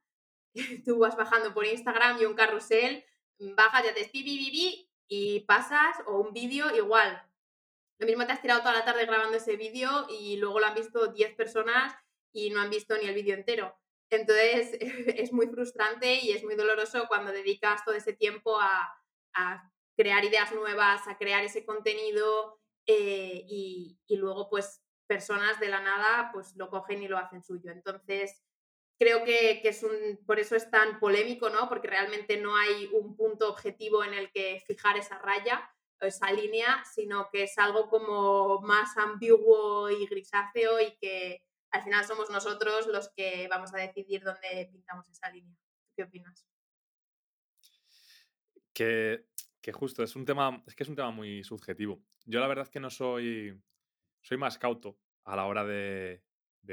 Tú 0.85 0.99
vas 0.99 1.15
bajando 1.15 1.53
por 1.53 1.65
Instagram 1.65 2.21
y 2.21 2.25
un 2.25 2.33
carrusel, 2.33 3.05
bajas 3.39 3.85
ya 3.85 3.93
te 3.93 4.09
y 5.07 5.39
pasas, 5.41 5.95
o 6.07 6.19
un 6.19 6.33
vídeo 6.33 6.75
igual. 6.75 7.23
Lo 7.97 8.07
mismo 8.07 8.25
te 8.25 8.33
has 8.33 8.41
tirado 8.41 8.59
toda 8.59 8.73
la 8.73 8.83
tarde 8.83 9.05
grabando 9.05 9.37
ese 9.37 9.55
vídeo 9.55 10.05
y 10.09 10.35
luego 10.35 10.59
lo 10.59 10.65
han 10.65 10.75
visto 10.75 11.07
10 11.07 11.35
personas 11.35 11.95
y 12.33 12.49
no 12.49 12.59
han 12.59 12.69
visto 12.69 12.97
ni 12.97 13.05
el 13.05 13.15
vídeo 13.15 13.35
entero. 13.35 13.73
Entonces 14.09 14.77
es 15.15 15.31
muy 15.31 15.47
frustrante 15.47 16.15
y 16.15 16.31
es 16.31 16.43
muy 16.43 16.55
doloroso 16.55 17.05
cuando 17.07 17.31
dedicas 17.31 17.85
todo 17.85 17.95
ese 17.95 18.11
tiempo 18.11 18.59
a, 18.59 19.01
crear 19.97 20.25
ideas 20.25 20.53
nuevas, 20.53 21.07
a 21.07 21.17
crear 21.17 21.45
ese 21.45 21.65
contenido 21.65 22.59
eh, 22.85 23.45
y, 23.47 23.97
luego 24.09 24.49
pues 24.49 24.81
personas 25.07 25.59
de 25.59 25.69
la 25.69 25.81
nada 25.81 26.29
pues 26.33 26.55
lo 26.55 26.69
cogen 26.69 27.03
y 27.03 27.07
lo 27.07 27.17
hacen 27.17 27.43
suyo. 27.43 27.71
Entonces, 27.71 28.43
creo 28.97 29.23
que, 29.23 29.61
es 29.63 29.83
un, 29.83 30.19
por 30.25 30.39
eso 30.39 30.55
es 30.55 30.69
tan 30.69 30.99
polémico, 30.99 31.49
¿no? 31.49 31.67
Porque 31.69 31.87
realmente 31.87 32.37
no 32.37 32.55
hay 32.55 32.89
un 32.93 33.15
punto 33.15 33.49
objetivo 33.49 34.03
en 34.03 34.13
el 34.13 34.31
que 34.31 34.63
fijar 34.65 34.97
esa 34.97 35.17
raya 35.19 35.69
o 36.01 36.05
esa 36.05 36.31
línea, 36.31 36.83
sino 36.93 37.29
que 37.31 37.43
es 37.43 37.57
algo 37.57 37.89
como 37.89 38.61
más 38.61 38.97
ambiguo 38.97 39.89
y 39.89 40.05
grisáceo 40.07 40.79
y 40.79 40.95
que 40.97 41.41
al 41.71 41.83
final 41.83 42.05
somos 42.05 42.29
nosotros 42.29 42.87
los 42.87 43.09
que 43.09 43.47
vamos 43.49 43.73
a 43.73 43.77
decidir 43.77 44.23
dónde 44.23 44.69
pintamos 44.71 45.09
esa 45.09 45.29
línea. 45.29 45.57
¿Qué 45.95 46.03
opinas? 46.03 46.47
Que, 48.73 49.25
que 49.61 49.71
justo, 49.71 50.03
es 50.03 50.15
un 50.15 50.25
tema, 50.25 50.63
es 50.67 50.75
que 50.75 50.83
es 50.83 50.89
un 50.89 50.95
tema 50.95 51.11
muy 51.11 51.43
subjetivo. 51.43 52.01
Yo 52.25 52.39
la 52.39 52.47
verdad 52.47 52.63
es 52.63 52.69
que 52.69 52.79
no 52.79 52.89
soy 52.89 53.61
soy 54.25 54.37
más 54.37 54.57
cauto 54.57 54.97
a 55.23 55.35
la 55.35 55.45
hora 55.45 55.63
de, 55.63 56.21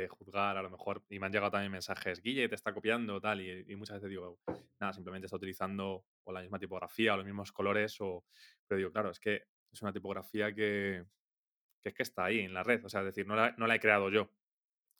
juzgar, 0.09 0.57
a 0.57 0.63
lo 0.63 0.71
mejor, 0.71 1.05
y 1.11 1.19
me 1.19 1.27
han 1.27 1.33
llegado 1.33 1.51
también 1.51 1.71
mensajes, 1.71 2.23
Guille, 2.23 2.49
te 2.49 2.55
está 2.55 2.73
copiando, 2.73 3.21
tal, 3.21 3.43
y, 3.43 3.77
muchas 3.77 3.97
veces 3.97 4.09
digo, 4.09 4.41
nada, 4.81 4.95
simplemente 4.95 5.27
está 5.27 5.37
utilizando 5.37 6.07
o 6.25 6.33
la 6.33 6.41
misma 6.41 6.59
tipografía 6.59 7.13
o 7.13 7.19
los 7.19 7.27
mismos 7.27 7.53
colores, 7.53 8.01
o, 8.01 8.25
pero 8.67 8.79
digo, 8.79 8.91
claro, 8.91 9.11
es 9.11 9.21
que 9.21 9.45
es 9.71 9.83
una 9.83 9.93
tipografía 9.93 10.55
que, 10.55 11.05
es 11.85 11.95
que 11.95 12.03
está 12.03 12.25
ahí 12.25 12.41
en 12.41 12.55
la 12.55 12.63
red, 12.63 12.83
o 12.87 12.89
sea, 12.89 13.01
es 13.01 13.07
decir, 13.07 13.27
no 13.27 13.37
la, 13.37 13.55
no 13.59 13.67
la 13.67 13.75
he 13.75 13.81
creado 13.81 14.09
yo. 14.09 14.31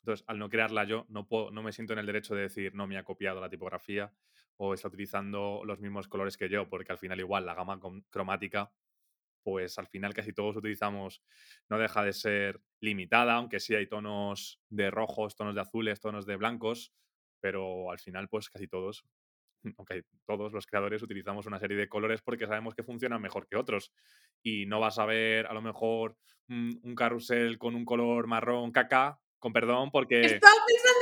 Entonces, 0.01 0.23
al 0.27 0.37
no 0.37 0.49
crearla 0.49 0.83
yo, 0.83 1.07
no, 1.09 1.27
puedo, 1.27 1.49
no 1.49 1.63
me 1.63 1.71
siento 1.71 1.93
en 1.93 1.99
el 1.99 2.05
derecho 2.05 2.35
de 2.35 2.43
decir, 2.43 2.75
no 2.75 2.85
me 2.85 2.97
ha 2.97 3.03
copiado 3.03 3.41
la 3.41 3.49
tipografía 3.49 4.13
o 4.57 4.75
está 4.75 4.89
utilizando 4.89 5.63
los 5.65 5.79
mismos 5.79 6.07
colores 6.07 6.37
que 6.37 6.49
yo, 6.49 6.69
porque 6.69 6.91
al 6.91 6.99
final 6.99 7.19
igual 7.19 7.47
la 7.47 7.55
gama 7.55 7.79
cromática 8.11 8.71
pues 9.43 9.77
al 9.77 9.87
final 9.87 10.13
casi 10.13 10.33
todos 10.33 10.55
utilizamos, 10.55 11.21
no 11.69 11.77
deja 11.77 12.03
de 12.03 12.13
ser 12.13 12.61
limitada, 12.79 13.33
aunque 13.33 13.59
sí 13.59 13.75
hay 13.75 13.87
tonos 13.87 14.59
de 14.69 14.89
rojos, 14.89 15.35
tonos 15.35 15.55
de 15.55 15.61
azules, 15.61 15.99
tonos 15.99 16.25
de 16.25 16.37
blancos, 16.37 16.93
pero 17.39 17.91
al 17.91 17.99
final 17.99 18.29
pues 18.29 18.49
casi 18.49 18.67
todos, 18.67 19.05
aunque 19.77 20.03
todos 20.25 20.53
los 20.53 20.65
creadores 20.65 21.01
utilizamos 21.01 21.45
una 21.45 21.59
serie 21.59 21.77
de 21.77 21.89
colores 21.89 22.21
porque 22.21 22.47
sabemos 22.47 22.73
que 22.73 22.83
funcionan 22.83 23.21
mejor 23.21 23.47
que 23.47 23.57
otros. 23.57 23.91
Y 24.41 24.65
no 24.65 24.79
vas 24.79 24.99
a 24.99 25.05
ver 25.05 25.47
a 25.47 25.53
lo 25.53 25.61
mejor 25.61 26.17
un, 26.49 26.79
un 26.83 26.95
carrusel 26.95 27.57
con 27.57 27.75
un 27.75 27.85
color 27.85 28.27
marrón 28.27 28.71
caca 28.71 29.19
con 29.43 29.51
perdón, 29.51 29.91
porque... 29.91 30.21
Estaba 30.21 30.55
pensando. 30.65 30.99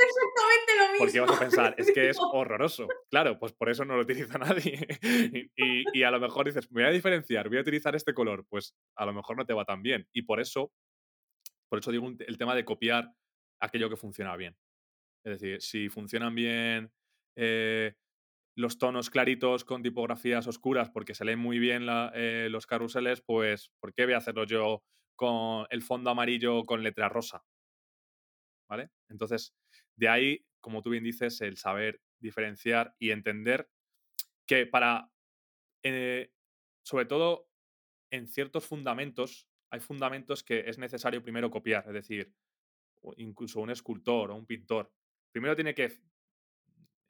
Porque 1.02 1.20
vas 1.20 1.30
a 1.30 1.40
pensar, 1.40 1.74
es 1.78 1.90
que 1.92 2.08
es 2.08 2.18
horroroso. 2.20 2.86
Claro, 3.10 3.38
pues 3.38 3.52
por 3.52 3.68
eso 3.68 3.84
no 3.84 3.96
lo 3.96 4.02
utiliza 4.02 4.38
nadie. 4.38 4.86
y, 5.56 6.02
a 6.02 6.10
lo 6.10 6.20
mejor 6.20 6.46
dices, 6.46 6.68
voy 6.68 6.84
a 6.84 6.90
diferenciar, 6.90 7.48
voy 7.48 7.58
a 7.58 7.62
utilizar 7.62 7.94
este 7.96 8.14
color. 8.14 8.46
Pues 8.48 8.74
a 8.96 9.06
lo 9.06 9.12
mejor 9.12 9.36
no 9.36 9.44
te 9.44 9.54
va 9.54 9.64
tan 9.64 9.82
bien. 9.82 10.08
Y 10.12 10.22
por 10.22 10.40
eso, 10.40 10.72
por 11.68 11.80
eso 11.80 11.90
digo 11.90 12.08
el 12.18 12.38
tema 12.38 12.54
de 12.54 12.64
copiar 12.64 13.12
aquello 13.60 13.90
que 13.90 13.96
funciona 13.96 14.36
bien. 14.36 14.56
Es 15.24 15.40
decir, 15.40 15.60
si 15.60 15.88
funcionan 15.88 16.34
bien 16.34 16.92
eh, 17.36 17.94
los 18.56 18.78
tonos 18.78 19.08
claritos 19.08 19.64
con 19.64 19.82
tipografías 19.82 20.46
oscuras 20.46 20.90
porque 20.90 21.14
se 21.14 21.24
leen 21.24 21.38
muy 21.38 21.58
bien 21.58 21.86
eh, 22.14 22.48
los 22.50 22.66
carruseles, 22.66 23.22
pues 23.22 23.72
¿por 23.80 23.94
qué 23.94 24.04
voy 24.04 24.14
a 24.14 24.18
hacerlo 24.18 24.44
yo 24.44 24.82
con 25.16 25.66
el 25.70 25.82
fondo 25.82 26.10
amarillo 26.10 26.64
con 26.64 26.82
letra 26.82 27.08
rosa? 27.08 27.44
Entonces, 29.08 29.54
de 29.96 30.08
ahí, 30.08 30.46
como 30.60 30.82
tú 30.82 30.90
bien 30.90 31.04
dices, 31.04 31.40
el 31.40 31.56
saber 31.56 32.00
diferenciar 32.20 32.94
y 32.98 33.10
entender 33.10 33.68
que 34.46 34.66
para, 34.66 35.10
eh, 35.82 36.32
sobre 36.82 37.06
todo 37.06 37.48
en 38.10 38.28
ciertos 38.28 38.66
fundamentos, 38.66 39.48
hay 39.70 39.80
fundamentos 39.80 40.42
que 40.42 40.60
es 40.68 40.78
necesario 40.78 41.22
primero 41.22 41.50
copiar, 41.50 41.84
es 41.86 41.94
decir, 41.94 42.32
incluso 43.16 43.60
un 43.60 43.70
escultor 43.70 44.30
o 44.30 44.36
un 44.36 44.46
pintor. 44.46 44.92
Primero 45.32 45.56
tiene 45.56 45.74
que 45.74 45.98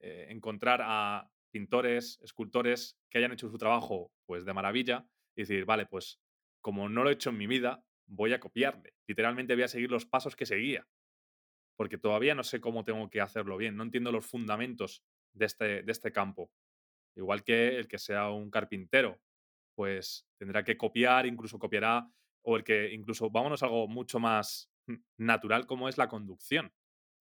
eh, 0.01 0.27
encontrar 0.31 0.81
a 0.83 1.31
pintores, 1.51 2.21
escultores 2.23 2.99
que 3.11 3.19
hayan 3.19 3.33
hecho 3.33 3.51
su 3.51 3.59
trabajo 3.59 4.13
pues 4.27 4.45
de 4.45 4.55
maravilla 4.55 5.07
y 5.37 5.43
decir, 5.43 5.65
vale, 5.65 5.87
pues 5.87 6.21
como 6.61 6.89
no 6.89 7.03
lo 7.03 7.11
he 7.11 7.15
hecho 7.15 7.31
en 7.31 7.39
mi 7.39 7.47
vida, 7.47 7.85
voy 8.07 8.33
a 8.33 8.41
copiarle. 8.41 8.95
Literalmente 9.07 9.55
voy 9.55 9.65
a 9.65 9.69
seguir 9.69 9.91
los 9.91 10.07
pasos 10.07 10.37
que 10.37 10.47
seguía 10.47 10.87
porque 11.77 11.99
todavía 11.99 12.35
no 12.35 12.45
sé 12.45 12.61
cómo 12.61 12.85
tengo 12.85 13.09
que 13.11 13.21
hacerlo 13.21 13.57
bien, 13.57 13.77
no 13.77 13.83
entiendo 13.83 14.13
los 14.13 14.27
fundamentos 14.27 15.03
de 15.33 15.47
este, 15.47 15.83
de 15.83 15.93
este 15.93 16.13
campo. 16.13 16.51
Igual 17.17 17.45
que 17.45 17.77
el 17.77 17.89
que 17.89 17.99
sea 17.99 18.31
un 18.31 18.51
carpintero, 18.51 19.21
pues 19.75 20.27
tendrá 20.39 20.65
que 20.65 20.77
copiar, 20.77 21.27
incluso 21.27 21.59
copiará, 21.59 22.09
o 22.43 22.57
el 22.57 22.65
que 22.65 22.93
incluso, 22.93 23.31
vámonos 23.31 23.63
a 23.63 23.67
algo 23.67 23.89
mucho 23.89 24.19
más 24.19 24.71
natural 25.17 25.67
como 25.67 25.89
es 25.89 25.99
la 25.99 26.09
conducción. 26.09 26.73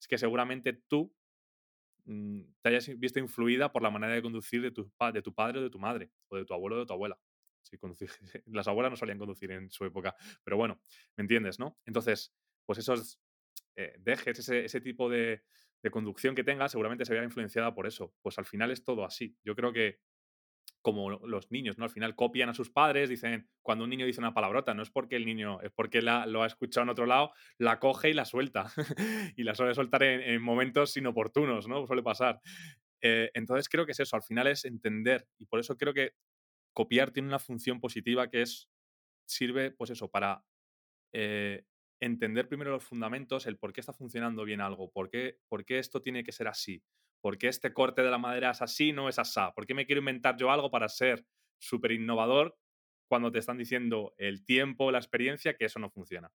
Es 0.00 0.06
que 0.06 0.18
seguramente 0.18 0.72
tú 0.72 1.12
mm, 2.04 2.40
te 2.62 2.68
hayas 2.68 2.98
visto 2.98 3.18
influida 3.18 3.72
por 3.72 3.82
la 3.82 3.90
manera 3.90 4.14
de 4.14 4.22
conducir 4.22 4.62
de 4.62 4.70
tu, 4.70 4.90
de 5.12 5.22
tu 5.22 5.34
padre 5.34 5.58
o 5.58 5.62
de 5.62 5.70
tu 5.70 5.78
madre, 5.78 6.10
o 6.28 6.36
de 6.36 6.44
tu 6.44 6.54
abuelo 6.54 6.76
o 6.76 6.80
de 6.80 6.86
tu 6.86 6.92
abuela. 6.92 7.18
las 8.46 8.68
abuelas 8.68 8.90
no 8.90 8.96
solían 8.96 9.18
conducir 9.18 9.50
en 9.50 9.70
su 9.70 9.84
época, 9.84 10.16
pero 10.42 10.56
bueno, 10.56 10.80
¿me 11.16 11.22
entiendes, 11.22 11.58
no? 11.58 11.78
Entonces, 11.84 12.32
pues 12.64 12.78
esos 12.78 13.20
eh, 13.80 13.94
dejes, 14.00 14.48
ese, 14.48 14.80
tipo 14.80 15.08
de, 15.08 15.40
conducción 15.92 16.34
que 16.34 16.42
tengas, 16.42 16.72
seguramente 16.72 17.04
se 17.04 17.14
vea 17.14 17.22
influenciada 17.22 17.72
por 17.72 17.86
eso. 17.86 18.12
Pues 18.22 18.36
al 18.36 18.44
final 18.44 18.72
es 18.72 18.82
todo 18.82 19.04
así. 19.04 19.36
Yo 19.44 19.54
creo 19.54 19.72
que 19.72 20.00
como 20.82 21.10
los 21.10 21.50
niños, 21.52 21.78
¿no? 21.78 21.84
Al 21.84 21.90
final 21.90 22.16
copian 22.16 22.48
a 22.48 22.54
sus 22.54 22.70
padres, 22.70 23.08
dicen, 23.08 23.48
cuando 23.62 23.84
un 23.84 23.90
niño 23.90 24.04
dice 24.04 24.20
una 24.20 24.34
palabrota, 24.34 24.74
no 24.74 24.82
es 24.82 24.90
porque 24.90 25.14
el 25.14 25.24
niño, 25.24 25.60
es 25.60 25.70
porque 25.70 26.02
la, 26.02 26.26
lo 26.26 26.42
ha 26.42 26.46
escuchado 26.46 26.84
en 26.84 26.88
otro 26.88 27.06
lado, 27.06 27.32
la 27.56 27.78
coge 27.78 28.10
y 28.10 28.14
la 28.14 28.24
suelta. 28.24 28.72
y 29.36 29.44
la 29.44 29.54
suele 29.54 29.74
soltar 29.74 30.02
en, 30.02 30.42
momentos 30.42 30.96
inoportunos, 30.96 31.68
¿no? 31.68 31.86
Suele 31.86 32.02
pasar. 32.02 32.40
Eh, 33.00 33.30
entonces 33.34 33.68
creo 33.68 33.86
que 33.86 33.92
es 33.92 34.00
eso, 34.00 34.16
al 34.16 34.24
final 34.24 34.48
es 34.48 34.64
entender. 34.64 35.28
Y 35.38 35.46
por 35.46 35.60
eso 35.60 35.76
creo 35.76 35.94
que 35.94 36.14
copiar 36.72 37.12
tiene 37.12 37.28
una 37.28 37.38
función 37.38 37.80
positiva 37.80 38.28
que 38.28 38.42
es, 38.42 38.68
sirve, 39.24 39.70
pues 39.70 39.90
eso, 39.90 40.10
para 40.10 40.42
eh, 41.12 41.64
entender 42.00 42.48
primero 42.48 42.70
los 42.70 42.84
fundamentos, 42.84 43.46
el 43.46 43.58
por 43.58 43.72
qué 43.72 43.80
está 43.80 43.92
funcionando 43.92 44.44
bien 44.44 44.60
algo, 44.60 44.90
por 44.90 45.10
qué, 45.10 45.38
por 45.48 45.64
qué 45.64 45.78
esto 45.78 46.02
tiene 46.02 46.24
que 46.24 46.32
ser 46.32 46.48
así, 46.48 46.82
por 47.20 47.38
qué 47.38 47.48
este 47.48 47.72
corte 47.72 48.02
de 48.02 48.10
la 48.10 48.18
madera 48.18 48.50
es 48.50 48.62
así, 48.62 48.92
no 48.92 49.08
es 49.08 49.18
asá, 49.18 49.52
por 49.54 49.66
qué 49.66 49.74
me 49.74 49.86
quiero 49.86 50.00
inventar 50.00 50.36
yo 50.36 50.50
algo 50.50 50.70
para 50.70 50.88
ser 50.88 51.26
súper 51.58 51.92
innovador 51.92 52.56
cuando 53.08 53.32
te 53.32 53.38
están 53.38 53.58
diciendo 53.58 54.14
el 54.18 54.44
tiempo, 54.44 54.90
la 54.90 54.98
experiencia, 54.98 55.56
que 55.56 55.64
eso 55.64 55.78
no 55.78 55.90
funciona. 55.90 56.30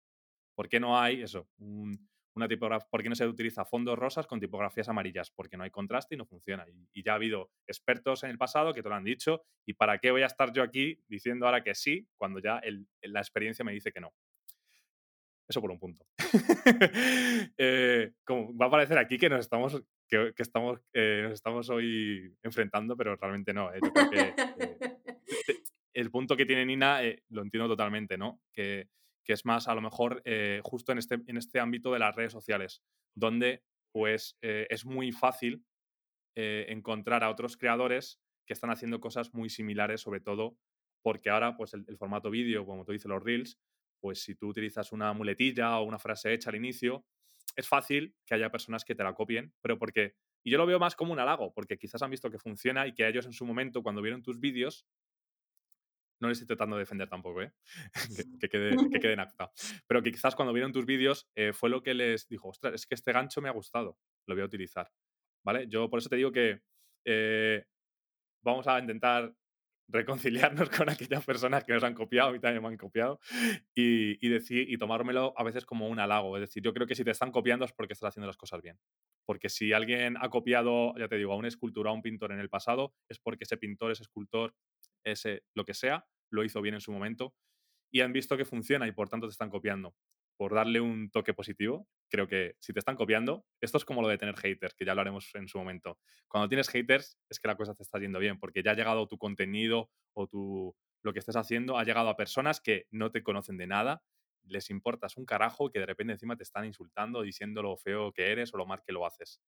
¿Por 0.55 0.69
qué 0.69 0.79
no 0.79 0.99
hay 0.99 1.21
eso? 1.21 1.49
Un, 1.57 2.09
una 2.35 2.47
tipografía, 2.47 2.87
¿por 2.89 3.01
qué 3.01 3.09
no 3.09 3.15
se 3.15 3.27
utiliza 3.27 3.65
fondos 3.65 3.97
rosas 3.97 4.27
con 4.27 4.39
tipografías 4.39 4.87
amarillas? 4.89 5.31
Porque 5.31 5.57
no 5.57 5.63
hay 5.63 5.71
contraste 5.71 6.15
y 6.15 6.17
no 6.17 6.25
funciona. 6.25 6.65
Y, 6.93 7.03
ya 7.03 7.13
ha 7.13 7.15
habido 7.15 7.51
expertos 7.67 8.23
en 8.23 8.29
el 8.29 8.37
pasado 8.37 8.73
que 8.73 8.83
te 8.83 8.89
lo 8.89 8.95
han 8.95 9.03
dicho. 9.03 9.43
¿Y 9.65 9.73
para 9.73 9.97
qué 9.97 10.11
voy 10.11 10.21
a 10.21 10.27
estar 10.27 10.51
yo 10.53 10.63
aquí 10.63 11.01
diciendo 11.07 11.45
ahora 11.45 11.63
que 11.63 11.75
sí 11.75 12.07
cuando 12.17 12.39
ya 12.39 12.61
la 13.01 13.19
experiencia 13.19 13.65
me 13.65 13.73
dice 13.73 13.91
que 13.91 13.99
no? 13.99 14.13
Eso 15.49 15.61
por 15.61 15.71
un 15.71 15.79
punto. 15.79 16.05
Eh, 17.61 18.13
va 18.29 18.67
a 18.67 18.69
parecer 18.69 18.97
aquí 18.97 19.17
que 19.17 19.29
nos 19.29 19.41
estamos, 19.41 19.81
que, 20.07 20.33
estamos, 20.37 20.79
eh, 20.93 21.21
nos 21.23 21.33
estamos 21.33 21.69
hoy 21.69 22.33
enfrentando, 22.43 22.95
pero 22.95 23.15
realmente 23.15 23.53
no. 23.53 23.73
¿eh? 23.73 23.79
El 25.93 26.11
punto 26.11 26.37
que 26.37 26.45
tiene 26.45 26.65
Nina 26.65 27.01
lo 27.29 27.41
entiendo 27.41 27.67
totalmente, 27.67 28.17
¿no? 28.17 28.41
Que, 28.53 28.87
que 29.25 29.33
es 29.33 29.45
más 29.45 29.67
a 29.67 29.75
lo 29.75 29.81
mejor 29.81 30.23
justo 30.63 30.91
en 30.91 30.99
este, 30.99 31.19
en 31.25 31.37
este 31.37 31.59
ámbito 31.59 31.91
de 31.91 31.99
las 31.99 32.15
redes 32.15 32.31
sociales, 32.31 32.81
donde 33.15 33.63
pues 33.91 34.37
es 34.41 34.85
muy 34.85 35.11
fácil 35.11 35.65
encontrar 36.35 37.23
a 37.23 37.29
otros 37.29 37.57
creadores 37.57 38.21
que 38.45 38.53
están 38.53 38.69
haciendo 38.69 39.01
cosas 39.01 39.33
muy 39.33 39.49
similares, 39.49 40.01
sobre 40.01 40.21
todo 40.21 40.57
porque 41.01 41.29
ahora 41.29 41.57
pues 41.57 41.73
el, 41.73 41.83
el 41.87 41.97
formato 41.97 42.29
vídeo, 42.29 42.65
como 42.65 42.85
tú 42.85 42.91
dices, 42.91 43.07
los 43.07 43.23
reels, 43.23 43.57
pues 43.99 44.21
si 44.21 44.35
tú 44.35 44.47
utilizas 44.47 44.91
una 44.91 45.13
muletilla 45.13 45.77
o 45.79 45.83
una 45.83 45.99
frase 45.99 46.33
hecha 46.33 46.49
al 46.49 46.55
inicio, 46.55 47.05
es 47.55 47.67
fácil 47.67 48.15
que 48.25 48.35
haya 48.35 48.51
personas 48.51 48.83
que 48.85 48.95
te 48.95 49.03
la 49.03 49.13
copien, 49.13 49.53
pero 49.61 49.77
porque, 49.77 50.15
y 50.43 50.51
yo 50.51 50.57
lo 50.57 50.65
veo 50.65 50.79
más 50.79 50.95
como 50.95 51.13
un 51.13 51.19
halago, 51.19 51.53
porque 51.53 51.77
quizás 51.77 52.01
han 52.01 52.11
visto 52.11 52.29
que 52.29 52.39
funciona 52.39 52.87
y 52.87 52.93
que 52.93 53.07
ellos 53.07 53.25
en 53.25 53.33
su 53.33 53.45
momento, 53.45 53.83
cuando 53.83 54.01
vieron 54.01 54.23
tus 54.23 54.39
vídeos, 54.39 54.85
no 56.21 56.27
les 56.27 56.41
estoy 56.41 56.55
tratando 56.55 56.75
de 56.75 56.81
defender 56.81 57.07
tampoco, 57.07 57.41
¿eh? 57.41 57.53
que, 58.41 58.49
quede, 58.49 58.75
que, 58.91 58.99
quede, 58.99 59.13
en 59.13 59.19
acta. 59.19 59.51
Pero 59.87 60.03
que 60.03 60.11
quizás 60.11 60.35
cuando 60.35 60.53
vieron 60.53 60.71
tus 60.71 60.85
vídeos 60.85 61.29
eh, 61.35 61.53
fue 61.53 61.69
lo 61.69 61.81
que 61.81 61.93
les 61.93 62.27
dijo, 62.27 62.49
ostras, 62.49 62.73
es 62.73 62.85
que 62.85 62.95
este 62.95 63.13
gancho 63.13 63.41
me 63.41 63.49
ha 63.49 63.53
gustado, 63.53 63.97
lo 64.27 64.35
voy 64.35 64.41
a 64.41 64.45
utilizar. 64.45 64.91
¿Vale? 65.45 65.67
Yo 65.69 65.89
por 65.89 65.99
eso 65.99 66.09
te 66.09 66.17
digo 66.17 66.31
que 66.31 66.61
eh, 67.05 67.65
vamos 68.43 68.67
a 68.67 68.79
intentar 68.79 69.33
reconciliarnos 69.89 70.69
con 70.85 70.89
aquellas 70.89 71.25
personas 71.25 71.63
que 71.63 71.73
nos 71.73 71.83
han 71.83 71.93
copiado 71.93 72.33
y 72.35 72.39
también 72.39 72.61
me 72.61 72.69
han 72.69 72.77
copiado 72.77 73.19
y, 73.75 74.25
y, 74.25 74.29
decir, 74.29 74.69
y 74.69 74.77
tomármelo 74.77 75.33
a 75.35 75.43
veces 75.43 75.65
como 75.65 75.87
un 75.87 75.99
halago. 75.99 76.37
Es 76.37 76.41
decir, 76.41 76.63
yo 76.63 76.73
creo 76.73 76.87
que 76.87 76.95
si 76.95 77.03
te 77.03 77.11
están 77.11 77.31
copiando 77.31 77.65
es 77.65 77.73
porque 77.73 77.93
estás 77.93 78.09
haciendo 78.09 78.27
las 78.27 78.37
cosas 78.37 78.61
bien. 78.61 78.79
Porque 79.25 79.49
si 79.49 79.73
alguien 79.73 80.15
ha 80.19 80.29
copiado, 80.29 80.93
ya 80.97 81.07
te 81.07 81.17
digo, 81.17 81.33
a 81.33 81.37
una 81.37 81.47
escultura, 81.47 81.89
a 81.89 81.93
un 81.93 82.01
pintor 82.01 82.31
en 82.31 82.39
el 82.39 82.49
pasado, 82.49 82.93
es 83.09 83.19
porque 83.19 83.43
ese 83.43 83.57
pintor, 83.57 83.91
ese 83.91 84.03
escultor, 84.03 84.55
ese 85.03 85.43
lo 85.53 85.65
que 85.65 85.73
sea, 85.73 86.05
lo 86.31 86.43
hizo 86.43 86.61
bien 86.61 86.75
en 86.75 86.81
su 86.81 86.91
momento 86.91 87.33
y 87.91 88.01
han 88.01 88.13
visto 88.13 88.37
que 88.37 88.45
funciona 88.45 88.87
y 88.87 88.91
por 88.91 89.09
tanto 89.09 89.27
te 89.27 89.31
están 89.31 89.49
copiando 89.49 89.95
por 90.39 90.53
darle 90.55 90.79
un 90.79 91.11
toque 91.11 91.33
positivo, 91.33 91.85
creo 92.09 92.25
que 92.29 92.55
si 92.61 92.71
te 92.71 92.79
están 92.79 92.95
copiando, 92.95 93.45
esto 93.59 93.77
es 93.77 93.83
como 93.83 94.01
lo 94.01 94.07
de 94.07 94.17
tener 94.17 94.37
haters, 94.37 94.73
que 94.73 94.85
ya 94.85 94.95
lo 94.95 95.01
haremos 95.01 95.29
en 95.35 95.49
su 95.49 95.57
momento. 95.57 95.99
Cuando 96.29 96.47
tienes 96.47 96.69
haters 96.69 97.19
es 97.27 97.41
que 97.41 97.49
la 97.49 97.57
cosa 97.57 97.75
te 97.75 97.83
está 97.83 97.99
yendo 97.99 98.19
bien, 98.19 98.39
porque 98.39 98.63
ya 98.63 98.71
ha 98.71 98.73
llegado 98.73 99.05
tu 99.05 99.17
contenido 99.17 99.91
o 100.13 100.27
tu, 100.27 100.73
lo 101.01 101.11
que 101.11 101.19
estés 101.19 101.35
haciendo, 101.35 101.77
ha 101.77 101.83
llegado 101.83 102.07
a 102.07 102.15
personas 102.15 102.61
que 102.61 102.87
no 102.89 103.11
te 103.11 103.21
conocen 103.21 103.57
de 103.57 103.67
nada, 103.67 104.01
les 104.43 104.69
importas 104.69 105.17
un 105.17 105.25
carajo 105.25 105.67
y 105.67 105.71
que 105.71 105.79
de 105.79 105.87
repente 105.87 106.13
encima 106.13 106.37
te 106.37 106.43
están 106.43 106.63
insultando, 106.63 107.21
diciendo 107.21 107.61
lo 107.61 107.75
feo 107.75 108.13
que 108.13 108.31
eres 108.31 108.53
o 108.53 108.57
lo 108.57 108.65
mal 108.65 108.81
que 108.81 108.93
lo 108.93 109.05
haces. 109.05 109.41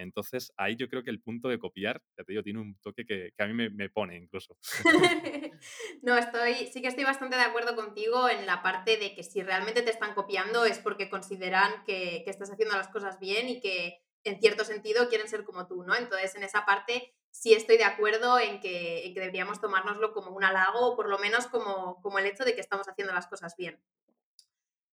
Entonces, 0.00 0.52
ahí 0.56 0.76
yo 0.76 0.88
creo 0.88 1.02
que 1.02 1.10
el 1.10 1.20
punto 1.20 1.48
de 1.48 1.58
copiar, 1.58 2.02
ya 2.16 2.24
te 2.24 2.32
digo, 2.32 2.42
tiene 2.42 2.60
un 2.60 2.74
toque 2.80 3.04
que, 3.04 3.32
a 3.38 3.46
mí 3.46 3.52
me, 3.52 3.90
pone 3.90 4.16
incluso. 4.16 4.56
no, 6.02 6.16
estoy, 6.16 6.68
sí 6.72 6.80
que 6.80 6.88
estoy 6.88 7.04
bastante 7.04 7.36
de 7.36 7.42
acuerdo 7.42 7.76
contigo 7.76 8.28
en 8.28 8.46
la 8.46 8.62
parte 8.62 8.96
de 8.96 9.14
que 9.14 9.22
si 9.22 9.42
realmente 9.42 9.82
te 9.82 9.90
están 9.90 10.14
copiando 10.14 10.64
es 10.64 10.78
porque 10.78 11.10
consideran 11.10 11.84
que, 11.84 12.24
estás 12.26 12.50
haciendo 12.50 12.76
las 12.76 12.88
cosas 12.88 13.18
bien 13.18 13.48
y 13.48 13.60
que 13.60 14.02
en 14.24 14.40
cierto 14.40 14.64
sentido 14.64 15.08
quieren 15.08 15.28
ser 15.28 15.44
como 15.44 15.66
tú, 15.66 15.82
¿no? 15.82 15.94
Entonces, 15.94 16.34
en 16.34 16.44
esa 16.44 16.64
parte 16.64 17.14
sí 17.30 17.52
estoy 17.52 17.76
de 17.76 17.84
acuerdo 17.84 18.38
en 18.38 18.60
que, 18.60 19.06
en 19.06 19.14
que 19.14 19.20
deberíamos 19.20 19.60
tomárnoslo 19.60 20.12
como 20.12 20.30
un 20.30 20.44
halago 20.44 20.92
o 20.92 20.96
por 20.96 21.08
lo 21.08 21.18
menos 21.18 21.46
como, 21.46 22.00
como 22.00 22.18
el 22.18 22.26
hecho 22.26 22.44
de 22.44 22.54
que 22.54 22.60
estamos 22.60 22.88
haciendo 22.88 23.12
las 23.12 23.26
cosas 23.26 23.54
bien. 23.56 23.78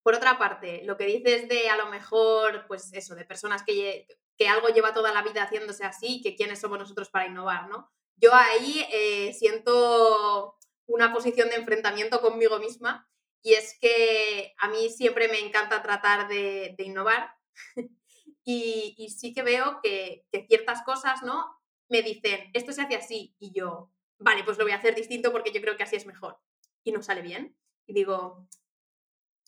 Por 0.08 0.16
otra 0.16 0.38
parte, 0.38 0.84
lo 0.86 0.96
que 0.96 1.06
dices 1.06 1.50
de 1.50 1.70
a 1.70 1.76
lo 1.76 1.88
mejor, 1.88 2.65
pues 2.70 2.93
eso, 2.93 3.13
de 3.13 3.26
personas 3.26 3.62
que, 3.63 4.08
que 4.38 4.48
algo 4.48 4.70
lleva 4.70 4.93
toda 4.93 5.12
la 5.12 5.22
vida 5.22 5.43
haciéndose 5.43 5.84
así, 5.84 6.22
que 6.22 6.38
quiénes 6.38 6.62
somos 6.62 6.80
nosotros 6.80 7.10
para 7.10 7.26
innovar, 7.26 7.67
¿no? 7.67 7.91
Yo 8.15 8.34
ahí 8.34 8.86
eh, 8.89 9.34
siento 9.34 10.56
una 10.86 11.12
posición 11.12 11.50
de 11.50 11.56
enfrentamiento 11.56 12.22
conmigo 12.22 12.58
misma 12.58 13.12
y 13.41 13.56
es 13.56 13.78
que 13.82 14.56
a 14.60 14.70
mí 14.70 14.89
siempre 14.89 15.28
me 15.28 15.41
encanta 15.41 15.82
tratar 15.82 16.30
de, 16.30 16.74
innovar 16.78 17.30
y, 18.46 19.10
sí 19.10 19.34
que 19.34 19.43
veo 19.43 19.82
que, 19.84 20.26
que 20.32 20.48
ciertas 20.48 20.84
cosas, 20.84 21.22
¿no? 21.22 21.54
Me 21.89 22.02
dicen, 22.02 22.50
esto 22.54 22.72
se 22.72 22.84
hace 22.84 22.96
así 22.96 23.36
y 23.39 23.52
yo, 23.52 23.91
vale, 24.20 24.46
pues 24.46 24.58
lo 24.58 24.63
voy 24.63 24.72
a 24.72 24.78
hacer 24.78 24.96
distinto 24.96 25.34
porque 25.34 25.52
yo 25.52 25.60
creo 25.60 25.76
que 25.76 25.84
así 25.84 25.98
es 25.98 26.06
mejor 26.06 26.39
y 26.86 26.93
no 26.93 27.04
sale 27.04 27.22
bien. 27.22 27.58
Y 27.86 27.91
digo, 27.93 28.48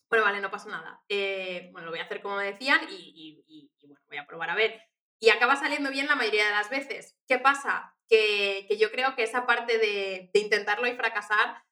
bueno, 0.09 0.25
vale, 0.25 0.41
no 0.41 0.49
pasa 0.49 0.69
nada. 0.69 1.03
Eh, 1.07 1.69
bueno, 1.71 1.85
lo 1.85 1.91
voy 1.91 1.99
a 1.99 2.03
hacer 2.03 2.21
como 2.21 2.39
decían 2.39 2.81
y, 2.89 3.71
bueno, 3.83 4.01
voy 4.07 4.17
a 4.17 4.25
probar 4.25 4.49
a 4.49 4.55
ver. 4.55 4.81
Y 5.19 5.29
acaba 5.29 5.55
saliendo 5.55 5.91
bien 5.91 6.07
la 6.07 6.15
mayoría 6.15 6.45
de 6.45 6.51
las 6.51 6.69
veces. 6.69 7.15
¿Qué 7.27 7.37
pasa? 7.37 7.95
Que, 8.07 8.67
yo 8.79 8.91
creo 8.91 9.15
que 9.15 9.23
esa 9.23 9.45
parte 9.45 9.77
de, 9.77 10.31
intentarlo 10.33 10.87
y 10.87 10.95
fracasar 10.95 11.63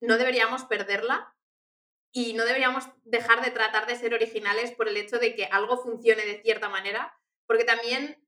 no 0.00 0.16
deberíamos 0.16 0.64
perderla 0.64 1.34
y 2.12 2.34
no 2.34 2.44
deberíamos 2.44 2.84
dejar 3.02 3.42
de 3.42 3.50
tratar 3.50 3.86
de 3.86 3.96
ser 3.96 4.14
originales 4.14 4.70
por 4.72 4.88
el 4.88 4.96
hecho 4.96 5.18
de 5.18 5.34
que 5.34 5.46
algo 5.46 5.78
funcione 5.78 6.24
de 6.24 6.40
cierta 6.42 6.68
manera, 6.68 7.18
porque 7.46 7.64
también 7.64 8.24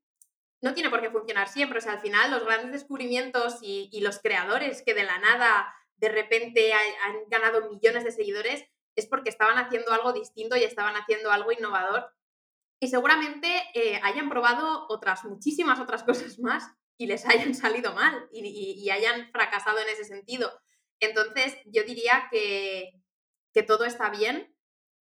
no 0.61 0.75
tiene 0.75 0.91
por 0.91 1.01
qué 1.01 1.11
funcionar 1.11 1.49
siempre. 1.49 1.79
O 1.79 1.81
sea, 1.81 1.93
al 1.93 2.01
final 2.01 2.33
los 2.33 2.45
grandes 2.45 2.73
descubrimientos 2.73 3.59
y, 3.63 4.01
los 4.01 4.19
creadores 4.19 4.83
que 4.83 4.95
de 4.95 5.05
la 5.05 5.19
nada 5.19 5.73
de 5.95 6.09
repente 6.09 6.73
han 6.73 7.29
ganado 7.29 7.71
millones 7.71 8.03
de 8.03 8.13
seguidores 8.13 8.69
es 8.99 9.07
porque 9.07 9.31
estaban 9.31 9.59
haciendo 9.59 9.93
algo 9.93 10.13
distinto 10.13 10.57
y 10.57 10.65
estaban 10.65 10.97
haciendo 10.97 11.31
algo 11.31 11.53
innovador. 11.53 12.13
Y 12.81 12.89
seguramente 12.89 13.49
eh, 13.75 14.01
hayan 14.03 14.29
probado 14.29 14.87
otras, 14.89 15.25
muchísimas 15.25 15.79
otras 15.79 16.03
cosas 16.05 16.39
más 16.41 16.69
y 16.99 17.07
les 17.07 17.25
hayan 17.27 17.55
salido 17.55 17.95
mal 17.95 18.29
y, 18.33 18.91
hayan 18.91 19.31
fracasado 19.31 19.79
en 19.79 19.89
ese 19.89 20.05
sentido. 20.05 20.61
Entonces, 21.01 21.57
yo 21.67 21.85
diría 21.85 22.29
que, 22.31 22.93
todo 23.67 23.85
está 23.85 24.09
bien, 24.11 24.55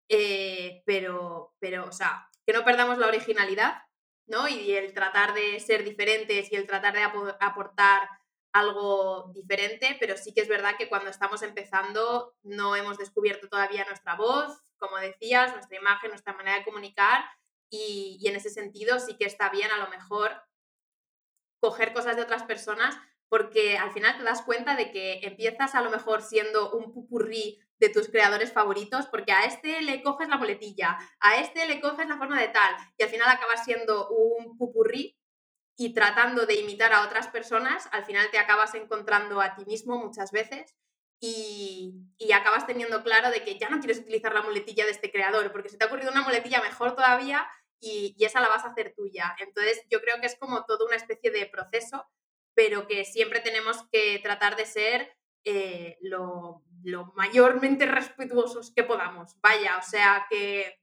eh, 0.09 0.83
pero, 0.85 1.55
pero, 1.59 1.87
o 1.87 1.91
sea, 1.91 2.29
que 2.45 2.53
no 2.53 2.63
perdamos 2.63 2.99
la 2.99 3.07
originalidad, 3.07 3.81
¿no? 4.27 4.47
Y 4.47 4.73
el 4.73 4.93
tratar 4.93 5.33
de 5.33 5.59
ser 5.59 5.83
diferentes 5.83 6.51
y 6.51 6.55
el 6.55 6.67
tratar 6.67 6.93
de 6.93 7.03
aportar 7.39 8.09
algo 8.53 9.31
diferente, 9.33 9.97
pero 9.99 10.15
sí 10.15 10.33
que 10.33 10.41
es 10.41 10.47
verdad 10.47 10.75
que 10.77 10.87
cuando 10.87 11.09
estamos 11.09 11.41
empezando 11.41 12.35
no 12.43 12.75
hemos 12.75 12.97
descubierto 12.97 13.49
todavía 13.49 13.83
nuestra 13.85 14.15
voz, 14.15 14.55
como 14.77 14.97
decías, 14.97 15.53
nuestra 15.53 15.77
imagen, 15.77 16.11
nuestra 16.11 16.33
manera 16.33 16.59
de 16.59 16.63
comunicar 16.63 17.25
y, 17.69 18.21
en 18.23 18.35
ese 18.35 18.51
sentido 18.51 18.99
sí 18.99 19.17
que 19.17 19.25
está 19.25 19.49
bien 19.49 19.71
a 19.71 19.77
lo 19.77 19.89
mejor 19.89 20.31
coger 21.59 21.93
cosas 21.93 22.15
de 22.15 22.21
otras 22.21 22.43
personas 22.43 22.95
porque 23.27 23.77
al 23.79 23.91
final 23.91 24.15
te 24.17 24.23
das 24.23 24.43
cuenta 24.43 24.75
de 24.75 24.91
que 24.91 25.21
empiezas 25.23 25.73
a 25.73 25.81
lo 25.81 25.89
mejor 25.89 26.21
siendo 26.21 26.71
un 26.73 26.93
pupurrí 26.93 27.59
de 27.79 27.89
tus 27.89 28.07
creadores 28.09 28.53
favoritos, 28.53 29.07
porque 29.07 29.31
a 29.31 29.45
este 29.45 29.81
le 29.81 30.03
coges 30.03 30.29
la 30.29 30.37
boletilla, 30.37 30.99
a 31.19 31.37
este 31.37 31.65
le 31.65 31.81
coges 31.81 32.07
la 32.07 32.17
forma 32.17 32.39
de 32.39 32.49
tal, 32.49 32.75
y 32.95 33.03
al 33.03 33.09
final 33.09 33.27
acabas 33.27 33.65
siendo 33.65 34.07
un 34.09 34.55
pupurrí 34.55 35.17
y 35.75 35.93
tratando 35.93 36.45
de 36.45 36.55
imitar 36.55 36.93
a 36.93 37.03
otras 37.03 37.27
personas, 37.27 37.89
al 37.91 38.05
final 38.05 38.29
te 38.31 38.37
acabas 38.37 38.75
encontrando 38.75 39.41
a 39.41 39.55
ti 39.55 39.65
mismo 39.65 39.97
muchas 39.97 40.31
veces 40.31 40.75
y, 41.19 41.93
acabas 42.33 42.67
teniendo 42.67 43.03
claro 43.03 43.31
de 43.31 43.43
que 43.43 43.57
ya 43.57 43.69
no 43.69 43.79
quieres 43.79 43.99
utilizar 43.99 44.33
la 44.33 44.41
muletilla 44.41 44.85
de 44.85 44.91
este 44.91 45.11
creador, 45.11 45.51
porque 45.51 45.69
se 45.69 45.77
te 45.77 45.83
ha 45.83 45.87
ocurrido 45.87 46.11
una 46.11 46.23
muletilla 46.23 46.61
mejor 46.61 46.95
todavía 46.95 47.47
y, 47.79 48.15
esa 48.19 48.41
la 48.41 48.49
vas 48.49 48.65
a 48.65 48.69
hacer 48.69 48.93
tuya. 48.95 49.35
Entonces 49.39 49.81
yo 49.89 50.01
creo 50.01 50.19
que 50.19 50.27
es 50.27 50.37
como 50.37 50.65
toda 50.65 50.85
una 50.85 50.95
especie 50.95 51.31
de 51.31 51.45
proceso, 51.45 52.05
pero 52.53 52.87
que 52.87 53.05
siempre 53.05 53.39
tenemos 53.39 53.87
que 53.91 54.19
tratar 54.21 54.55
de 54.55 54.65
ser 54.65 55.15
eh, 55.45 55.97
lo, 56.01 56.63
lo 56.83 57.13
mayormente 57.15 57.85
respetuosos 57.85 58.73
que 58.75 58.83
podamos. 58.83 59.39
Vaya, 59.41 59.77
o 59.77 59.81
sea 59.81 60.27
que 60.29 60.82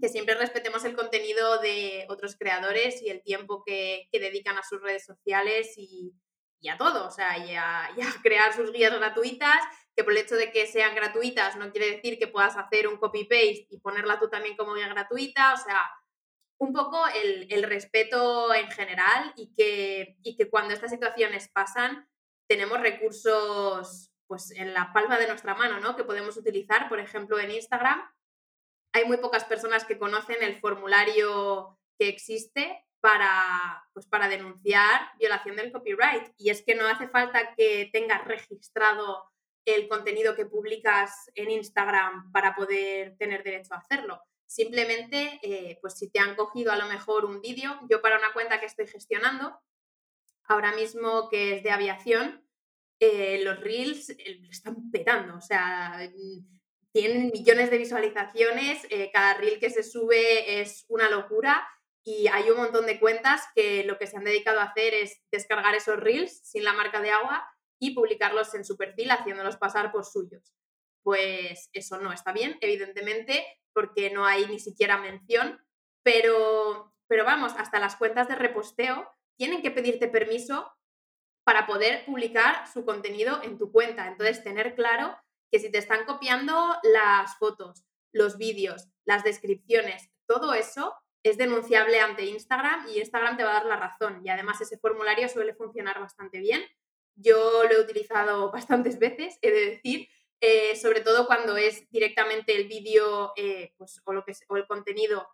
que 0.00 0.08
siempre 0.08 0.34
respetemos 0.34 0.84
el 0.84 0.96
contenido 0.96 1.58
de 1.58 2.06
otros 2.08 2.36
creadores 2.36 3.02
y 3.02 3.10
el 3.10 3.22
tiempo 3.22 3.62
que, 3.64 4.08
dedican 4.12 4.56
a 4.58 4.62
sus 4.62 4.80
redes 4.80 5.04
sociales 5.04 5.74
y, 5.76 6.14
a 6.68 6.76
todo, 6.76 7.06
o 7.06 7.10
sea, 7.10 7.38
y 7.38 7.54
a, 7.54 7.90
crear 8.22 8.54
sus 8.54 8.72
guías 8.72 8.92
gratuitas, 8.96 9.60
que 9.96 10.04
por 10.04 10.12
el 10.12 10.18
hecho 10.18 10.36
de 10.36 10.52
que 10.52 10.66
sean 10.66 10.94
gratuitas 10.94 11.56
no 11.56 11.70
quiere 11.72 11.96
decir 11.96 12.18
que 12.18 12.28
puedas 12.28 12.56
hacer 12.56 12.88
un 12.88 12.96
copy-paste 12.96 13.66
y 13.70 13.78
ponerla 13.80 14.18
tú 14.18 14.28
también 14.28 14.56
como 14.56 14.74
guía 14.74 14.88
gratuita, 14.88 15.54
o 15.54 15.56
sea, 15.56 15.80
un 16.58 16.72
poco 16.72 17.02
el, 17.08 17.62
respeto 17.62 18.52
en 18.54 18.70
general 18.70 19.32
y 19.36 19.54
que, 19.54 20.16
y 20.22 20.36
que 20.36 20.50
cuando 20.50 20.74
estas 20.74 20.90
situaciones 20.90 21.48
pasan 21.48 22.06
tenemos 22.46 22.80
recursos 22.80 24.10
pues 24.26 24.52
en 24.52 24.74
la 24.74 24.92
palma 24.92 25.18
de 25.18 25.26
nuestra 25.26 25.54
mano, 25.54 25.80
¿no? 25.80 25.96
Que 25.96 26.04
podemos 26.04 26.36
utilizar, 26.36 26.88
por 26.88 27.00
ejemplo, 27.00 27.40
en 27.40 27.50
Instagram, 27.50 28.00
hay 28.92 29.04
muy 29.04 29.18
pocas 29.18 29.44
personas 29.44 29.84
que 29.84 29.98
conocen 29.98 30.42
el 30.42 30.58
formulario 30.60 31.78
que 31.98 32.08
existe 32.08 32.84
para, 33.00 33.84
pues 33.92 34.06
para 34.06 34.28
denunciar 34.28 35.12
violación 35.18 35.56
del 35.56 35.72
copyright. 35.72 36.32
Y 36.36 36.50
es 36.50 36.62
que 36.62 36.74
no 36.74 36.86
hace 36.86 37.08
falta 37.08 37.54
que 37.54 37.88
tengas 37.92 38.24
registrado 38.24 39.30
el 39.64 39.88
contenido 39.88 40.34
que 40.34 40.46
publicas 40.46 41.30
en 41.34 41.50
Instagram 41.50 42.32
para 42.32 42.54
poder 42.54 43.16
tener 43.16 43.42
derecho 43.42 43.74
a 43.74 43.78
hacerlo. 43.78 44.22
Simplemente, 44.46 45.38
eh, 45.42 45.78
pues 45.80 45.94
si 45.96 46.10
te 46.10 46.18
han 46.18 46.34
cogido 46.34 46.72
a 46.72 46.76
lo 46.76 46.86
mejor 46.86 47.24
un 47.24 47.40
vídeo, 47.40 47.78
yo 47.88 48.02
para 48.02 48.18
una 48.18 48.32
cuenta 48.32 48.58
que 48.58 48.66
estoy 48.66 48.86
gestionando, 48.86 49.60
ahora 50.44 50.72
mismo 50.72 51.28
que 51.28 51.56
es 51.56 51.62
de 51.62 51.70
aviación, 51.70 52.44
eh, 52.98 53.42
los 53.44 53.60
reels 53.60 54.10
eh, 54.10 54.40
están 54.50 54.90
petando, 54.90 55.36
o 55.36 55.40
sea, 55.40 55.96
tienen 56.92 57.30
millones 57.32 57.70
de 57.70 57.78
visualizaciones, 57.78 58.86
cada 59.12 59.34
reel 59.34 59.60
que 59.60 59.70
se 59.70 59.82
sube 59.82 60.60
es 60.60 60.84
una 60.88 61.08
locura 61.08 61.68
y 62.04 62.28
hay 62.28 62.50
un 62.50 62.56
montón 62.56 62.86
de 62.86 62.98
cuentas 62.98 63.42
que 63.54 63.84
lo 63.84 63.98
que 63.98 64.06
se 64.06 64.16
han 64.16 64.24
dedicado 64.24 64.60
a 64.60 64.64
hacer 64.64 64.94
es 64.94 65.20
descargar 65.30 65.74
esos 65.74 65.98
reels 65.98 66.40
sin 66.44 66.64
la 66.64 66.72
marca 66.72 67.00
de 67.00 67.10
agua 67.10 67.46
y 67.78 67.94
publicarlos 67.94 68.54
en 68.54 68.64
su 68.64 68.76
perfil 68.76 69.10
haciéndolos 69.10 69.56
pasar 69.56 69.92
por 69.92 70.04
suyos. 70.04 70.54
Pues 71.02 71.68
eso 71.72 71.98
no 71.98 72.12
está 72.12 72.32
bien, 72.32 72.58
evidentemente, 72.60 73.44
porque 73.72 74.10
no 74.10 74.26
hay 74.26 74.46
ni 74.46 74.58
siquiera 74.58 74.98
mención, 74.98 75.58
pero, 76.02 76.94
pero 77.06 77.24
vamos, 77.24 77.52
hasta 77.56 77.78
las 77.78 77.96
cuentas 77.96 78.28
de 78.28 78.34
reposteo 78.34 79.08
tienen 79.36 79.62
que 79.62 79.70
pedirte 79.70 80.08
permiso 80.08 80.70
para 81.44 81.66
poder 81.66 82.04
publicar 82.04 82.66
su 82.68 82.84
contenido 82.84 83.42
en 83.42 83.58
tu 83.58 83.72
cuenta. 83.72 84.08
Entonces, 84.08 84.44
tener 84.44 84.74
claro 84.74 85.16
que 85.50 85.58
si 85.58 85.70
te 85.70 85.78
están 85.78 86.04
copiando 86.04 86.76
las 86.82 87.36
fotos, 87.38 87.84
los 88.12 88.38
vídeos, 88.38 88.88
las 89.04 89.24
descripciones, 89.24 90.10
todo 90.26 90.54
eso 90.54 90.94
es 91.22 91.36
denunciable 91.36 92.00
ante 92.00 92.24
Instagram 92.24 92.88
y 92.88 92.98
Instagram 92.98 93.36
te 93.36 93.44
va 93.44 93.50
a 93.50 93.54
dar 93.54 93.66
la 93.66 93.76
razón. 93.76 94.22
Y 94.24 94.30
además 94.30 94.60
ese 94.60 94.78
formulario 94.78 95.28
suele 95.28 95.54
funcionar 95.54 96.00
bastante 96.00 96.40
bien. 96.40 96.62
Yo 97.14 97.64
lo 97.64 97.70
he 97.70 97.80
utilizado 97.80 98.50
bastantes 98.52 98.98
veces, 98.98 99.38
he 99.42 99.50
de 99.50 99.70
decir, 99.70 100.08
eh, 100.40 100.76
sobre 100.76 101.02
todo 101.02 101.26
cuando 101.26 101.56
es 101.56 101.88
directamente 101.90 102.56
el 102.56 102.66
vídeo 102.66 103.32
eh, 103.36 103.74
pues, 103.76 104.00
o, 104.04 104.12
lo 104.12 104.24
que, 104.24 104.32
o 104.48 104.56
el 104.56 104.66
contenido 104.66 105.28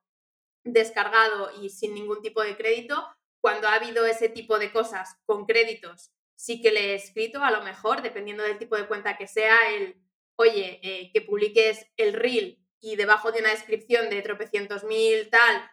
descargado 0.64 1.50
y 1.62 1.70
sin 1.70 1.94
ningún 1.94 2.22
tipo 2.22 2.42
de 2.42 2.56
crédito. 2.56 3.06
Cuando 3.40 3.68
ha 3.68 3.74
habido 3.74 4.04
ese 4.06 4.28
tipo 4.28 4.58
de 4.58 4.72
cosas 4.72 5.16
con 5.24 5.46
créditos, 5.46 6.10
sí 6.34 6.60
que 6.60 6.72
le 6.72 6.90
he 6.90 6.94
escrito, 6.94 7.44
a 7.44 7.52
lo 7.52 7.62
mejor, 7.62 8.02
dependiendo 8.02 8.42
del 8.42 8.58
tipo 8.58 8.76
de 8.76 8.88
cuenta 8.88 9.16
que 9.16 9.28
sea, 9.28 9.56
el, 9.72 9.96
oye, 10.36 10.80
eh, 10.82 11.10
que 11.12 11.22
publiques 11.22 11.86
el 11.96 12.12
reel 12.12 12.58
y 12.80 12.96
debajo 12.96 13.32
de 13.32 13.40
una 13.40 13.50
descripción 13.50 14.10
de 14.10 14.22
tropecientos 14.22 14.84
mil 14.84 15.28
tal, 15.30 15.70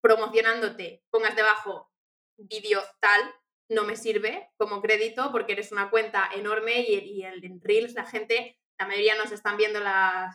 promocionándote, 0.00 1.04
pongas 1.10 1.36
debajo 1.36 1.90
vídeo 2.36 2.82
tal, 3.00 3.34
no 3.68 3.84
me 3.84 3.96
sirve 3.96 4.48
como 4.56 4.80
crédito 4.80 5.30
porque 5.30 5.52
eres 5.52 5.72
una 5.72 5.90
cuenta 5.90 6.30
enorme 6.34 6.80
y, 6.80 7.22
el, 7.22 7.44
en 7.44 7.60
Reels 7.60 7.94
la 7.94 8.06
gente 8.06 8.58
la 8.78 8.86
mayoría 8.86 9.16
nos 9.16 9.32
están 9.32 9.56
viendo 9.56 9.80
las, 9.80 10.34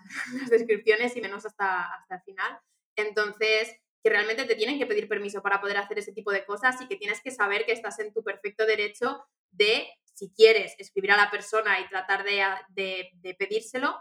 descripciones 0.49 1.15
y 1.15 1.21
menos 1.21 1.45
hasta, 1.45 1.93
hasta 1.93 2.15
el 2.15 2.21
final. 2.21 2.59
Entonces, 2.95 3.75
que 4.03 4.09
realmente 4.09 4.43
te 4.43 4.55
tienen 4.55 4.77
que 4.77 4.85
pedir 4.85 5.07
permiso 5.07 5.41
para 5.41 5.61
poder 5.61 5.77
hacer 5.77 5.97
ese 5.97 6.11
tipo 6.11 6.31
de 6.31 6.45
cosas 6.45 6.79
y 6.81 6.87
que 6.87 6.97
tienes 6.97 7.21
que 7.21 7.31
saber 7.31 7.65
que 7.65 7.71
estás 7.71 7.99
en 7.99 8.13
tu 8.13 8.21
perfecto 8.21 8.65
derecho 8.65 9.23
de, 9.51 9.87
si 10.13 10.31
quieres, 10.31 10.75
escribir 10.77 11.11
a 11.11 11.17
la 11.17 11.31
persona 11.31 11.79
y 11.79 11.87
tratar 11.89 12.23
de, 12.23 13.09
de, 13.21 13.33
pedírselo, 13.35 13.95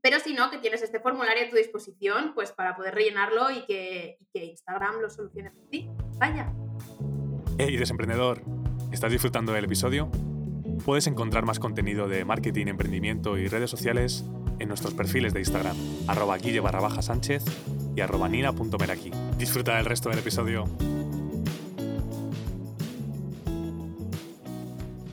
pero 0.00 0.18
si 0.18 0.34
no, 0.34 0.50
que 0.50 0.58
tienes 0.58 0.82
este 0.82 1.00
formulario 1.00 1.46
a 1.46 1.50
tu 1.50 1.56
disposición 1.56 2.32
pues 2.34 2.52
para 2.52 2.76
poder 2.76 2.94
rellenarlo 2.94 3.50
y 3.50 3.64
que, 3.66 4.16
y 4.20 4.26
que 4.32 4.44
Instagram 4.46 5.00
lo 5.00 5.10
solucione 5.10 5.50
por 5.50 5.68
ti. 5.68 5.88
Vaya. 6.18 6.52
Hey, 7.58 7.76
desemprendedor, 7.76 8.42
¿estás 8.92 9.12
disfrutando 9.12 9.52
del 9.52 9.64
episodio? 9.64 10.10
Puedes 10.84 11.06
encontrar 11.06 11.44
más 11.44 11.60
contenido 11.60 12.08
de 12.08 12.24
marketing, 12.24 12.66
emprendimiento 12.66 13.38
y 13.38 13.46
redes 13.46 13.70
sociales 13.70 14.24
en 14.58 14.68
nuestros 14.68 14.94
perfiles 14.94 15.32
de 15.32 15.40
Instagram, 15.40 15.76
arroba 16.08 16.38
guille 16.38 16.60
barra 16.60 16.80
baja 16.80 17.02
sánchez 17.02 17.44
y 17.94 18.00
arroba 18.00 18.28
nina.meraki. 18.28 19.10
Disfruta 19.36 19.76
del 19.76 19.84
resto 19.84 20.08
del 20.08 20.18
episodio. 20.18 20.64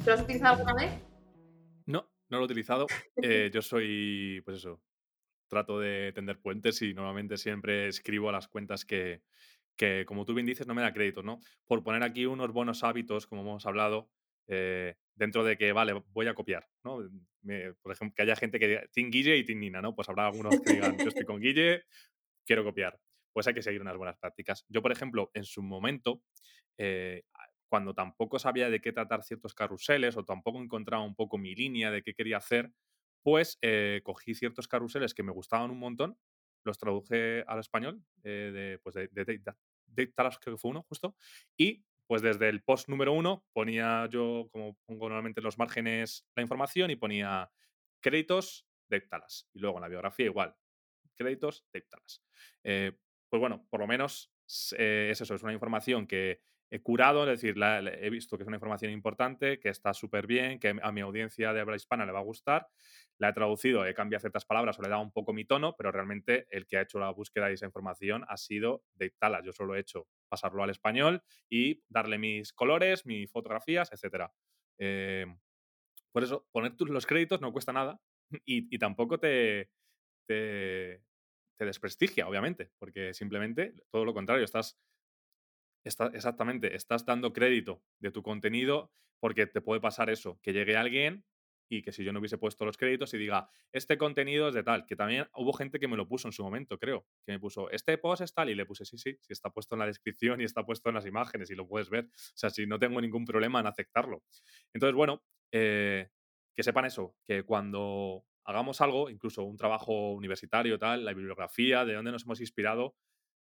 ¿Lo 0.05 0.13
has 0.13 0.21
utilizado 0.21 0.55
alguna 0.55 0.73
vez? 0.73 0.91
No, 1.85 2.09
no 2.29 2.38
lo 2.38 2.43
he 2.43 2.45
utilizado. 2.45 2.88
Eh, 3.21 3.51
yo 3.53 3.62
soy, 3.62 4.41
pues 4.45 4.57
eso, 4.57 4.81
trato 5.47 5.79
de 5.79 6.13
tender 6.13 6.39
puentes 6.39 6.81
y 6.81 6.93
normalmente 6.93 7.38
siempre 7.38 7.88
escribo 7.88 8.29
a 8.29 8.31
las 8.31 8.47
cuentas 8.47 8.85
que, 8.85 9.21
que, 9.75 10.05
como 10.05 10.25
tú 10.25 10.33
bien 10.33 10.45
dices, 10.45 10.67
no 10.67 10.73
me 10.73 10.81
da 10.81 10.93
crédito, 10.93 11.21
¿no? 11.23 11.39
Por 11.65 11.83
poner 11.83 12.03
aquí 12.03 12.25
unos 12.25 12.51
buenos 12.51 12.83
hábitos, 12.83 13.27
como 13.27 13.41
hemos 13.41 13.65
hablado, 13.65 14.09
eh, 14.47 14.95
dentro 15.15 15.43
de 15.43 15.57
que, 15.57 15.73
vale, 15.73 16.01
voy 16.07 16.27
a 16.27 16.33
copiar, 16.33 16.67
¿no? 16.83 16.97
por 17.81 17.91
ejemplo, 17.91 18.13
que 18.15 18.21
haya 18.21 18.35
gente 18.35 18.59
que 18.59 18.67
diga 18.67 18.83
Team 18.91 19.09
Guille 19.09 19.38
y 19.38 19.45
Team 19.45 19.59
Nina, 19.59 19.81
¿no? 19.81 19.95
Pues 19.95 20.09
habrá 20.09 20.27
algunos 20.27 20.59
que 20.59 20.73
digan, 20.73 20.97
yo 20.97 21.07
estoy 21.07 21.23
con 21.23 21.39
Guille, 21.39 21.83
quiero 22.45 22.63
copiar. 22.63 22.99
Pues 23.31 23.47
hay 23.47 23.53
que 23.53 23.62
seguir 23.62 23.81
unas 23.81 23.95
buenas 23.95 24.17
prácticas. 24.17 24.65
Yo, 24.67 24.81
por 24.81 24.91
ejemplo, 24.91 25.31
en 25.33 25.45
su 25.45 25.62
momento, 25.62 26.21
eh, 26.77 27.23
cuando 27.69 27.93
tampoco 27.93 28.39
sabía 28.39 28.69
de 28.69 28.82
qué 28.82 28.91
tratar 28.91 29.23
ciertos 29.23 29.53
carruseles 29.53 30.17
o 30.17 30.25
tampoco 30.25 30.62
encontraba 30.62 31.03
un 31.03 31.15
poco 31.15 31.38
mi 31.38 31.55
línea 31.55 31.91
de 31.91 32.01
qué 32.03 32.13
quería 32.13 32.38
hacer, 32.38 32.73
pues 33.21 33.58
eh, 33.62 34.01
cogí 34.03 34.34
ciertos 34.34 34.67
carruseles 34.67 35.13
que 35.13 35.23
me 35.23 35.32
gustaban 35.32 35.71
un 35.71 35.79
montón, 35.79 36.17
los 36.63 36.77
traduje 36.77 37.43
al 37.47 37.60
español, 37.60 38.03
de, 38.17 38.79
pues 38.84 38.95
de, 38.95 39.08
de, 39.10 40.13
creo 40.13 40.32
que 40.41 40.58
fue 40.58 40.71
uno 40.71 40.84
justo, 40.84 41.15
y 41.58 41.86
pues 42.08 42.21
desde 42.21 42.49
el 42.49 42.63
post 42.63 42.89
número 42.89 43.13
uno 43.13 43.45
ponía 43.53 44.08
yo, 44.08 44.49
como 44.51 44.77
pongo 44.86 45.10
normalmente 45.10 45.41
en 45.41 45.45
los 45.45 45.58
márgenes 45.58 46.25
la 46.36 46.41
información, 46.41 46.89
y 46.89 46.95
ponía 46.95 47.51
créditos 48.01 48.67
de 48.89 49.01
Talas. 49.01 49.47
Y 49.53 49.60
luego 49.60 49.77
en 49.77 49.84
la 49.84 49.88
biografía 49.89 50.25
igual, 50.25 50.55
créditos 51.15 51.65
de 51.71 51.82
Talas. 51.82 52.23
Eh, 52.63 52.97
pues 53.29 53.39
bueno, 53.39 53.67
por 53.69 53.79
lo 53.79 53.88
menos 53.88 54.34
eh, 54.77 55.10
es 55.12 55.21
eso, 55.21 55.36
es 55.36 55.43
una 55.43 55.53
información 55.53 56.08
que 56.08 56.41
he 56.71 56.82
curado, 56.82 57.23
es 57.23 57.41
decir, 57.41 57.55
he 57.62 58.10
visto 58.10 58.38
que 58.38 58.43
es 58.43 58.47
una 58.47 58.58
información 58.58 58.91
importante, 58.91 59.60
que 59.60 59.69
está 59.69 59.93
súper 59.93 60.27
bien, 60.27 60.60
que 60.60 60.75
a 60.82 60.91
mi 60.91 61.01
audiencia 61.01 61.51
de 61.51 61.62
habla 61.62 61.75
hispana 61.75 62.05
le 62.05 62.12
va 62.12 62.19
a 62.19 62.23
gustar. 62.23 62.67
La 63.17 63.29
he 63.29 63.34
traducido, 63.34 63.86
he 63.86 63.93
cambiado 63.93 64.21
ciertas 64.21 64.45
palabras 64.45 64.77
o 64.77 64.82
le 64.82 64.88
he 64.88 64.91
dado 64.91 65.01
un 65.01 65.12
poco 65.12 65.34
mi 65.34 65.45
tono, 65.45 65.75
pero 65.75 65.91
realmente 65.91 66.47
el 66.51 66.67
que 66.67 66.77
ha 66.77 66.82
hecho 66.82 66.99
la 66.99 67.10
búsqueda 67.10 67.47
de 67.47 67.53
esa 67.53 67.65
información 67.65 68.23
ha 68.27 68.38
sido 68.38 68.84
de 68.93 69.10
Talas. 69.10 69.43
Yo 69.43 69.51
solo 69.51 69.75
he 69.75 69.79
hecho 69.79 70.08
pasarlo 70.29 70.63
al 70.63 70.69
español 70.69 71.23
y 71.49 71.84
darle 71.89 72.19
mis 72.19 72.53
colores, 72.53 73.05
mis 73.05 73.32
fotografías, 73.32 73.91
etc. 73.91 74.29
Eh, 74.77 75.25
por 76.12 76.23
eso, 76.23 76.47
poner 76.51 76.73
los 76.79 77.05
créditos 77.05 77.41
no 77.41 77.51
cuesta 77.51 77.73
nada 77.73 77.99
y, 78.45 78.77
tampoco 78.77 79.19
te, 79.19 79.71
te, 80.27 81.03
te 81.58 81.65
desprestigia, 81.65 82.27
obviamente, 82.27 82.71
porque 82.77 83.13
simplemente 83.15 83.73
todo 83.89 84.05
lo 84.05 84.13
contrario, 84.13 84.45
estás 84.45 84.79
exactamente, 85.83 86.75
estás 86.75 87.05
dando 87.05 87.33
crédito 87.33 87.81
de 87.99 88.11
tu 88.11 88.21
contenido 88.21 88.91
porque 89.19 89.47
te 89.47 89.61
puede 89.61 89.81
pasar 89.81 90.09
eso, 90.09 90.39
que 90.41 90.53
llegue 90.53 90.77
alguien 90.77 91.25
y 91.71 91.83
que 91.83 91.91
si 91.91 92.03
yo 92.03 92.11
no 92.11 92.19
hubiese 92.19 92.37
puesto 92.37 92.65
los 92.65 92.77
créditos 92.77 93.13
y 93.13 93.17
diga, 93.17 93.49
este 93.71 93.97
contenido 93.97 94.49
es 94.49 94.55
de 94.55 94.63
tal, 94.63 94.85
que 94.87 94.95
también 94.95 95.27
hubo 95.35 95.53
gente 95.53 95.79
que 95.79 95.87
me 95.87 95.97
lo 95.97 96.07
puso 96.07 96.27
en 96.27 96.31
su 96.31 96.43
momento, 96.43 96.79
creo, 96.79 97.05
que 97.25 97.33
me 97.33 97.39
puso, 97.39 97.69
este 97.69 97.97
post 97.97 98.23
es 98.23 98.33
tal 98.33 98.49
y 98.49 98.55
le 98.55 98.65
puse, 98.65 98.85
sí, 98.85 98.97
sí, 98.97 99.17
sí 99.21 99.33
está 99.33 99.51
puesto 99.51 99.75
en 99.75 99.79
la 99.79 99.85
descripción 99.85 100.41
y 100.41 100.45
está 100.45 100.65
puesto 100.65 100.89
en 100.89 100.95
las 100.95 101.05
imágenes 101.05 101.51
y 101.51 101.55
lo 101.55 101.67
puedes 101.67 101.89
ver, 101.89 102.05
o 102.05 102.09
sea, 102.33 102.49
si 102.49 102.65
no 102.65 102.79
tengo 102.79 102.99
ningún 102.99 103.23
problema 103.23 103.59
en 103.59 103.67
aceptarlo. 103.67 104.23
Entonces, 104.73 104.95
bueno, 104.95 105.23
eh, 105.51 106.09
que 106.55 106.63
sepan 106.63 106.85
eso, 106.85 107.15
que 107.23 107.43
cuando 107.43 108.25
hagamos 108.45 108.81
algo, 108.81 109.09
incluso 109.11 109.43
un 109.43 109.57
trabajo 109.57 110.13
universitario, 110.13 110.79
tal, 110.79 111.05
la 111.05 111.13
bibliografía, 111.13 111.85
de 111.85 111.93
dónde 111.93 112.11
nos 112.11 112.23
hemos 112.23 112.41
inspirado, 112.41 112.95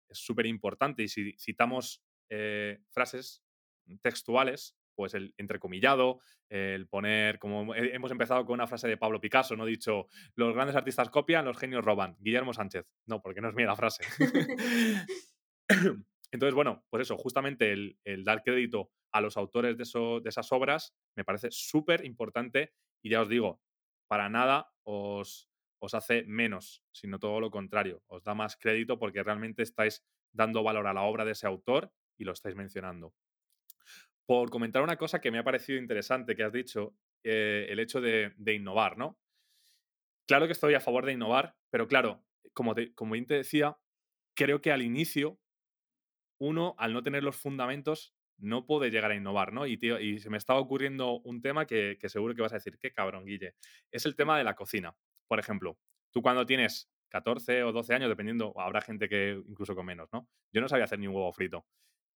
es 0.08 0.18
súper 0.18 0.46
importante 0.46 1.04
y 1.04 1.08
si 1.08 1.32
citamos 1.38 2.02
eh, 2.28 2.80
frases 2.90 3.42
textuales, 4.02 4.76
pues 4.94 5.14
el 5.14 5.34
entrecomillado, 5.36 6.20
el 6.48 6.88
poner, 6.88 7.38
como 7.38 7.74
hemos 7.74 8.10
empezado 8.10 8.44
con 8.44 8.54
una 8.54 8.66
frase 8.66 8.88
de 8.88 8.96
Pablo 8.96 9.20
Picasso, 9.20 9.56
no 9.56 9.66
dicho, 9.66 10.06
los 10.34 10.54
grandes 10.54 10.76
artistas 10.76 11.10
copian, 11.10 11.44
los 11.44 11.58
genios 11.58 11.84
roban, 11.84 12.16
Guillermo 12.18 12.52
Sánchez. 12.52 12.86
No, 13.06 13.20
porque 13.20 13.40
no 13.40 13.48
es 13.48 13.54
mía 13.54 13.66
la 13.66 13.76
frase. 13.76 14.04
Entonces, 16.32 16.54
bueno, 16.54 16.84
pues 16.90 17.02
eso, 17.02 17.16
justamente 17.16 17.72
el, 17.72 18.24
dar 18.24 18.42
crédito 18.42 18.90
a 19.12 19.20
los 19.20 19.36
autores 19.36 19.76
de, 19.76 19.84
de 20.22 20.28
esas 20.28 20.50
obras 20.52 20.94
me 21.14 21.24
parece 21.24 21.48
súper 21.50 22.04
importante 22.04 22.72
y 23.02 23.10
ya 23.10 23.22
os 23.22 23.28
digo, 23.28 23.60
para 24.08 24.28
nada 24.28 24.72
os, 24.82 25.48
os 25.78 25.94
hace 25.94 26.24
menos, 26.24 26.82
sino 26.92 27.18
todo 27.18 27.40
lo 27.40 27.50
contrario, 27.50 28.02
os 28.06 28.24
da 28.24 28.34
más 28.34 28.56
crédito 28.56 28.98
porque 28.98 29.22
realmente 29.22 29.62
estáis 29.62 30.04
dando 30.32 30.62
valor 30.62 30.86
a 30.86 30.94
la 30.94 31.02
obra 31.02 31.24
de 31.24 31.32
ese 31.32 31.46
autor 31.46 31.92
y 32.18 32.24
lo 32.24 32.32
estáis 32.32 32.56
mencionando. 32.56 33.14
Por 34.26 34.50
comentar 34.50 34.82
una 34.82 34.96
cosa 34.96 35.20
que 35.20 35.30
me 35.30 35.38
ha 35.38 35.44
parecido 35.44 35.78
interesante 35.78 36.34
que 36.34 36.42
has 36.42 36.52
dicho, 36.52 36.96
eh, 37.22 37.66
el 37.70 37.78
hecho 37.78 38.00
de, 38.00 38.34
innovar, 38.46 38.98
¿no? 38.98 39.18
Claro 40.26 40.46
que 40.46 40.52
estoy 40.52 40.74
a 40.74 40.80
favor 40.80 41.06
de 41.06 41.12
innovar, 41.12 41.56
pero 41.70 41.86
claro, 41.86 42.24
como, 42.52 42.74
como 42.94 43.12
bien 43.12 43.26
te 43.26 43.34
decía, 43.34 43.76
creo 44.34 44.60
que 44.60 44.72
al 44.72 44.82
inicio, 44.82 45.38
uno, 46.38 46.74
al 46.78 46.92
no 46.92 47.02
tener 47.02 47.22
los 47.22 47.36
fundamentos, 47.36 48.14
no 48.38 48.66
puede 48.66 48.90
llegar 48.90 49.12
a 49.12 49.14
innovar, 49.14 49.52
¿no? 49.52 49.66
Y, 49.66 49.76
tío, 49.76 49.98
y 49.98 50.18
se 50.18 50.30
me 50.30 50.36
estaba 50.36 50.60
ocurriendo 50.60 51.20
un 51.20 51.40
tema 51.40 51.66
que, 51.66 51.96
que 52.00 52.08
seguro 52.08 52.34
que 52.34 52.42
vas 52.42 52.52
a 52.52 52.56
decir, 52.56 52.78
qué 52.78 52.92
cabrón, 52.92 53.24
Guille. 53.24 53.54
Es 53.90 54.04
el 54.04 54.16
tema 54.16 54.36
de 54.36 54.44
la 54.44 54.54
cocina. 54.54 54.94
Por 55.28 55.38
ejemplo, 55.38 55.78
tú 56.12 56.22
cuando 56.22 56.44
tienes 56.44 56.90
14 57.08 57.64
o 57.64 57.72
12 57.72 57.94
años, 57.94 58.08
dependiendo, 58.08 58.52
habrá 58.58 58.80
gente 58.80 59.08
que 59.08 59.40
incluso 59.48 59.74
con 59.74 59.86
menos, 59.86 60.08
¿no? 60.12 60.28
Yo 60.52 60.60
no 60.60 60.68
sabía 60.68 60.84
hacer 60.84 60.98
ni 60.98 61.06
un 61.06 61.14
huevo 61.14 61.32
frito. 61.32 61.66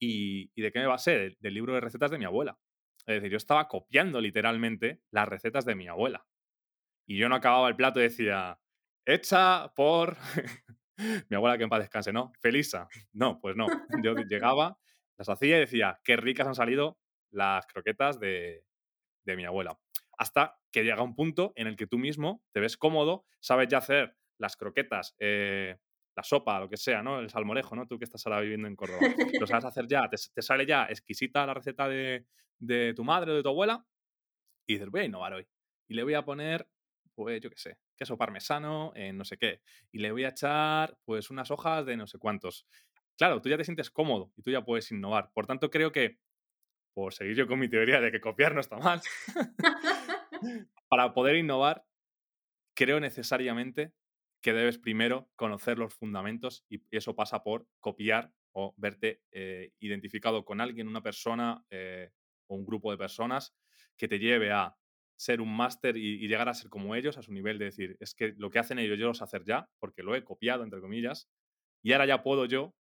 ¿Y, 0.00 0.50
y 0.54 0.62
de 0.62 0.72
qué 0.72 0.80
me 0.80 0.86
basé? 0.86 1.36
Del 1.38 1.54
libro 1.54 1.74
de 1.74 1.80
recetas 1.80 2.10
de 2.10 2.18
mi 2.18 2.24
abuela. 2.24 2.58
Es 3.06 3.16
decir, 3.16 3.30
yo 3.30 3.36
estaba 3.36 3.68
copiando 3.68 4.20
literalmente 4.20 5.02
las 5.10 5.28
recetas 5.28 5.64
de 5.64 5.74
mi 5.74 5.88
abuela. 5.88 6.26
Y 7.06 7.18
yo 7.18 7.28
no 7.28 7.34
acababa 7.34 7.68
el 7.68 7.76
plato 7.76 8.00
y 8.00 8.04
decía, 8.04 8.60
hecha 9.04 9.72
por 9.74 10.16
mi 11.28 11.36
abuela 11.36 11.58
que 11.58 11.64
en 11.64 11.70
paz 11.70 11.80
descanse, 11.80 12.12
¿no? 12.12 12.32
Felisa. 12.40 12.88
No, 13.12 13.40
pues 13.40 13.56
no. 13.56 13.66
Yo 14.02 14.14
llegaba, 14.28 14.78
las 15.16 15.28
hacía 15.28 15.56
y 15.56 15.60
decía, 15.60 16.00
qué 16.04 16.16
ricas 16.16 16.46
han 16.46 16.54
salido 16.54 16.98
las 17.30 17.66
croquetas 17.66 18.20
de, 18.20 18.64
de 19.24 19.36
mi 19.36 19.44
abuela. 19.44 19.78
Hasta 20.18 20.58
que 20.70 20.84
llega 20.84 21.02
un 21.02 21.14
punto 21.14 21.52
en 21.56 21.66
el 21.66 21.76
que 21.76 21.86
tú 21.86 21.98
mismo 21.98 22.44
te 22.52 22.60
ves 22.60 22.76
cómodo, 22.76 23.24
sabes 23.40 23.68
ya 23.68 23.78
hacer 23.78 24.16
las 24.38 24.56
croquetas, 24.56 25.14
eh, 25.18 25.78
la 26.16 26.23
sopa, 26.23 26.61
lo 26.61 26.68
que 26.68 26.77
sea, 26.77 27.03
¿no? 27.03 27.20
El 27.20 27.31
salmorejo, 27.31 27.75
¿no? 27.77 27.87
Tú 27.87 27.99
que 27.99 28.05
estás 28.05 28.27
ahora 28.27 28.40
viviendo 28.40 28.68
en 28.68 28.77
Córdoba. 28.77 29.01
Lo 29.38 29.46
sabes 29.46 29.64
hacer 29.64 29.87
ya, 29.87 30.09
te, 30.09 30.16
te 30.33 30.42
sale 30.42 30.66
ya 30.66 30.85
exquisita 30.85 31.46
la 31.46 31.55
receta 31.55 31.88
de, 31.88 32.27
de, 32.59 32.94
tu 32.94 33.05
madre 33.05 33.33
o 33.33 33.35
de 33.37 33.42
tu 33.42 33.49
abuela 33.49 33.85
y 34.66 34.75
dices, 34.75 34.88
voy 34.90 35.03
a 35.03 35.05
innovar 35.05 35.35
hoy. 35.35 35.46
Y 35.88 35.94
le 35.94 36.03
voy 36.03 36.14
a 36.14 36.25
poner, 36.25 36.68
pues 37.14 37.40
yo 37.40 37.51
qué 37.51 37.57
sé, 37.57 37.79
queso 37.96 38.16
parmesano 38.16 38.92
en 38.94 39.16
no 39.16 39.25
sé 39.25 39.37
qué. 39.37 39.62
Y 39.92 39.99
le 39.99 40.12
voy 40.12 40.25
a 40.25 40.29
echar, 40.29 40.96
pues 41.05 41.31
unas 41.31 41.51
hojas 41.51 41.87
de 41.87 41.96
no 41.96 42.07
sé 42.07 42.18
cuántos. 42.18 42.66
Claro, 43.16 43.40
tú 43.40 43.49
ya 43.49 43.57
te 43.57 43.64
sientes 43.64 43.90
cómodo 43.90 44.33
y 44.37 44.42
tú 44.42 44.51
ya 44.51 44.64
puedes 44.64 44.90
innovar. 44.92 45.31
Por 45.33 45.46
tanto, 45.46 45.70
creo 45.70 45.92
que, 45.92 46.18
por 46.94 47.12
seguir 47.14 47.37
yo 47.37 47.46
con 47.46 47.59
mi 47.59 47.68
teoría 47.68 48.01
de 48.01 48.11
que 48.11 48.20
copiar 48.20 48.55
no 48.55 48.61
está 48.61 48.79
mal, 48.79 49.01
para 50.88 51.12
poder 51.12 51.37
innovar, 51.37 51.85
creo 52.75 53.01
necesariamente 53.01 53.92
que 54.40 54.53
debes 54.53 54.79
primero 54.79 55.29
conocer 55.37 55.79
los 55.79 55.94
fundamentos 55.94 56.64
y 56.68 56.83
eso 56.90 57.14
pasa 57.14 57.42
por 57.42 57.66
copiar 57.79 58.33
o 58.53 58.74
verte 58.76 59.22
eh, 59.31 59.72
identificado 59.79 60.44
con 60.44 60.61
alguien, 60.61 60.88
una 60.88 61.03
persona 61.03 61.64
eh, 61.70 62.11
o 62.46 62.57
un 62.57 62.64
grupo 62.64 62.90
de 62.90 62.98
personas 62.98 63.55
que 63.96 64.09
te 64.09 64.18
lleve 64.18 64.50
a 64.50 64.76
ser 65.16 65.40
un 65.40 65.55
máster 65.55 65.96
y, 65.96 66.24
y, 66.24 66.29
llegar 66.29 66.48
a 66.48 66.55
ser 66.55 66.70
como 66.70 66.94
ellos, 66.94 67.18
a 67.18 67.22
su 67.22 67.33
nivel 67.33 67.59
de 67.59 67.66
decir, 67.66 67.96
es 68.00 68.14
que 68.14 68.35
lo 68.38 68.50
que 68.50 68.59
hacen 68.59 68.79
ellos 68.79 68.98
yo 68.98 69.07
lo 69.07 69.14
sé 69.14 69.22
hacer 69.22 69.44
ya, 69.44 69.68
porque 69.79 70.03
lo 70.03 70.14
he 70.14 70.24
copiado, 70.24 70.64
entre 70.64 70.81
comillas, 70.81 71.29
y 71.83 71.92
ahora 71.92 72.07
ya 72.07 72.22
puedo 72.22 72.46
yo 72.46 72.74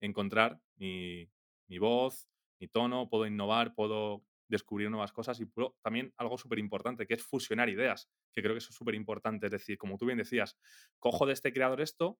encontrar 0.00 0.60
mi, 0.76 1.30
mi 1.68 1.78
voz, 1.78 2.28
mi 2.60 2.68
tono, 2.68 3.08
puedo 3.08 3.26
innovar, 3.26 3.74
puedo 3.74 4.22
descubrir 4.50 4.90
nuevas 4.90 5.12
cosas 5.12 5.40
y 5.40 5.46
también 5.82 6.12
algo 6.16 6.36
súper 6.36 6.58
importante, 6.58 7.06
que 7.06 7.14
es 7.14 7.22
fusionar 7.22 7.68
ideas, 7.68 8.10
que 8.32 8.42
creo 8.42 8.54
que 8.54 8.58
eso 8.58 8.70
es 8.70 8.76
súper 8.76 8.94
importante. 8.94 9.46
Es 9.46 9.52
decir, 9.52 9.78
como 9.78 9.96
tú 9.96 10.06
bien 10.06 10.18
decías, 10.18 10.58
cojo 10.98 11.24
de 11.24 11.32
este 11.32 11.52
creador 11.52 11.80
esto, 11.80 12.18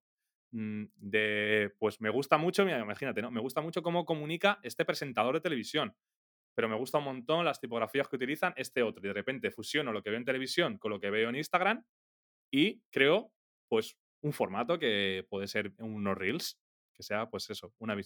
mm, 0.52 0.84
de, 0.94 1.74
pues 1.78 2.00
me 2.00 2.10
gusta 2.10 2.38
mucho, 2.38 2.62
imagínate, 2.62 3.20
¿no? 3.20 3.30
Me 3.30 3.40
gusta 3.40 3.60
mucho 3.60 3.82
cómo 3.82 4.04
comunica 4.04 4.60
este 4.62 4.84
presentador 4.84 5.34
de 5.34 5.40
televisión, 5.40 5.94
pero 6.54 6.68
me 6.68 6.76
gusta 6.76 6.98
un 6.98 7.04
montón 7.04 7.44
las 7.44 7.60
tipografías 7.60 8.08
que 8.08 8.16
utilizan 8.16 8.52
este 8.56 8.82
otro. 8.82 9.02
De 9.02 9.12
repente 9.12 9.50
fusiono 9.50 9.92
lo 9.92 10.02
que 10.02 10.10
veo 10.10 10.18
en 10.18 10.24
televisión 10.24 10.78
con 10.78 10.90
lo 10.90 11.00
que 11.00 11.10
veo 11.10 11.28
en 11.28 11.36
Instagram 11.36 11.84
y 12.52 12.82
creo, 12.90 13.32
pues, 13.68 13.96
un 14.22 14.32
formato 14.32 14.78
que 14.78 15.26
puede 15.28 15.48
ser 15.48 15.72
unos 15.78 16.16
reels, 16.16 16.60
que 16.94 17.02
sea, 17.02 17.30
pues 17.30 17.48
eso, 17.50 17.72
una. 17.78 17.96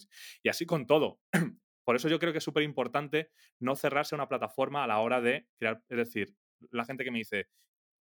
Y 0.43 0.49
así 0.49 0.65
con 0.65 0.87
todo. 0.87 1.19
Por 1.85 1.95
eso 1.95 2.09
yo 2.09 2.19
creo 2.19 2.33
que 2.33 2.39
es 2.39 2.43
súper 2.43 2.63
importante 2.63 3.31
no 3.59 3.75
cerrarse 3.75 4.15
a 4.15 4.17
una 4.17 4.27
plataforma 4.27 4.83
a 4.83 4.87
la 4.87 4.99
hora 4.99 5.21
de 5.21 5.47
crear, 5.57 5.81
es 5.87 5.97
decir, 5.97 6.35
la 6.71 6.83
gente 6.83 7.03
que 7.03 7.11
me 7.11 7.19
dice, 7.19 7.47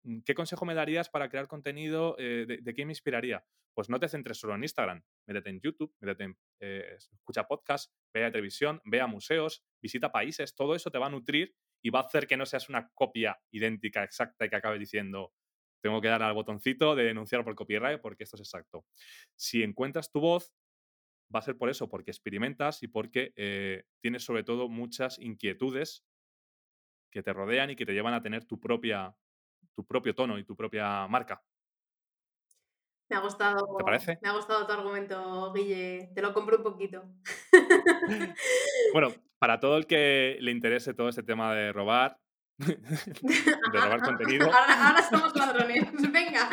mm, 0.04 0.22
¿qué 0.26 0.34
consejo 0.34 0.66
me 0.66 0.74
darías 0.74 1.10
para 1.10 1.30
crear 1.30 1.48
contenido? 1.48 2.16
Eh, 2.18 2.46
de, 2.48 2.58
de, 2.62 2.74
qué 2.74 2.86
me 2.86 2.94
inspiraría? 2.94 3.46
Pues 3.76 3.90
no 3.90 4.00
te 4.00 4.08
centres 4.08 4.40
solo 4.40 4.56
en 4.56 4.64
Instagram, 4.64 5.04
métete 5.28 5.50
en 5.50 5.60
YouTube, 5.60 5.94
métete 6.00 6.24
en, 6.24 6.38
eh, 6.60 6.96
escucha 6.96 7.48
podcast, 7.48 7.92
vea 8.14 8.32
televisión, 8.32 8.82
vea 8.86 9.08
museos, 9.08 9.66
visita 9.82 10.12
países, 10.12 10.56
todo 10.56 10.76
eso 10.76 10.92
te 10.92 11.00
va 11.00 11.08
a 11.08 11.10
nutrir 11.10 11.56
y 11.82 11.90
va 11.90 12.00
a 12.00 12.04
hacer 12.04 12.28
que 12.28 12.38
no 12.38 12.46
seas 12.46 12.70
una 12.70 12.90
copia 12.94 13.40
idéntica, 13.52 14.04
exacta 14.04 14.46
y 14.46 14.50
que 14.50 14.56
acabes 14.56 14.80
diciendo, 14.80 15.34
tengo 15.84 16.00
que 16.00 16.08
dar 16.08 16.24
al 16.24 16.34
botoncito 16.34 16.96
de 16.96 17.04
denunciar 17.04 17.44
por 17.44 17.56
copyright 17.56 18.00
porque 18.00 18.24
esto 18.24 18.38
es 18.38 18.42
exacto. 18.42 18.86
Si 19.36 19.64
encuentras 19.64 20.10
tu 20.10 20.22
voz, 20.22 20.54
va 21.34 21.40
a 21.40 21.44
ser 21.44 21.58
por 21.58 21.70
eso, 21.70 21.90
porque 21.90 22.12
experimentas 22.12 22.84
y 22.84 22.88
porque 22.88 23.34
eh, 23.36 23.84
tienes 24.02 24.24
sobre 24.24 24.44
todo 24.44 24.70
muchas 24.70 25.20
inquietudes 25.20 26.06
que 27.12 27.24
te 27.24 27.34
rodean 27.34 27.70
y 27.70 27.76
que 27.76 27.86
te 27.86 27.94
llevan 27.94 28.14
a 28.14 28.22
tener 28.22 28.46
tu 28.46 28.60
propia 28.60 29.16
tu 29.76 29.86
propio 29.86 30.14
tono 30.14 30.38
y 30.38 30.44
tu 30.44 30.56
propia 30.56 31.08
marca. 31.08 31.42
Me 33.10 33.18
ha 33.18 33.20
gustado. 33.20 33.76
¿Te 33.78 33.84
parece? 33.84 34.20
Me 34.22 34.30
ha 34.30 34.34
gustado 34.34 34.66
tu 34.66 34.74
argumento, 34.74 35.52
Guille. 35.54 36.12
Te 36.16 36.22
lo 36.22 36.34
compro 36.34 36.58
un 36.58 36.64
poquito. 36.64 37.04
bueno, 38.94 39.14
para 39.40 39.60
todo 39.60 39.78
el 39.78 39.86
que 39.86 40.38
le 40.40 40.52
interese 40.52 40.94
todo 40.94 41.10
este 41.10 41.24
tema 41.24 41.54
de 41.54 41.72
robar, 41.72 42.20
de 42.58 42.78
robar 43.74 44.02
contenido. 44.02 44.46
Ahora, 44.46 44.88
ahora 44.88 45.04
somos 45.04 45.36
ladrones. 45.36 45.92
Venga. 46.12 46.50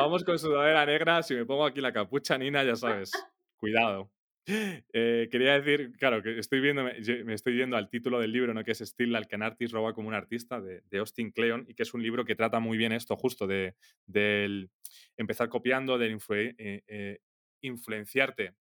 Vamos 0.00 0.24
con 0.24 0.38
sudadera 0.38 0.86
negra. 0.86 1.22
Si 1.22 1.34
me 1.34 1.44
pongo 1.44 1.66
aquí 1.66 1.80
la 1.82 1.92
capucha, 1.92 2.38
Nina, 2.38 2.64
ya 2.64 2.74
sabes. 2.74 3.10
Cuidado. 3.56 4.10
Eh, 4.46 5.28
quería 5.30 5.60
decir, 5.60 5.92
claro, 5.98 6.22
que 6.22 6.38
estoy 6.38 6.60
viendo, 6.60 6.82
me 6.82 7.34
estoy 7.34 7.52
viendo 7.52 7.76
al 7.76 7.90
título 7.90 8.18
del 8.18 8.32
libro, 8.32 8.54
¿no? 8.54 8.64
que 8.64 8.72
es 8.72 8.80
Still 8.80 9.12
Like 9.12 9.34
an 9.34 9.42
Artist, 9.42 9.72
roba 9.72 9.92
como 9.92 10.08
un 10.08 10.14
artista, 10.14 10.60
de, 10.60 10.82
Austin 10.98 11.30
Kleon, 11.30 11.66
y 11.68 11.74
que 11.74 11.82
es 11.82 11.94
un 11.94 12.02
libro 12.02 12.24
que 12.24 12.34
trata 12.34 12.58
muy 12.58 12.78
bien 12.78 12.90
esto, 12.92 13.14
justo, 13.16 13.46
de, 13.46 13.76
del 14.06 14.70
empezar 15.16 15.50
copiando, 15.50 15.98
de 15.98 16.08
influ 16.08 16.36
eh, 16.36 16.54
eh, 16.58 17.18
influenciarte 17.60 18.54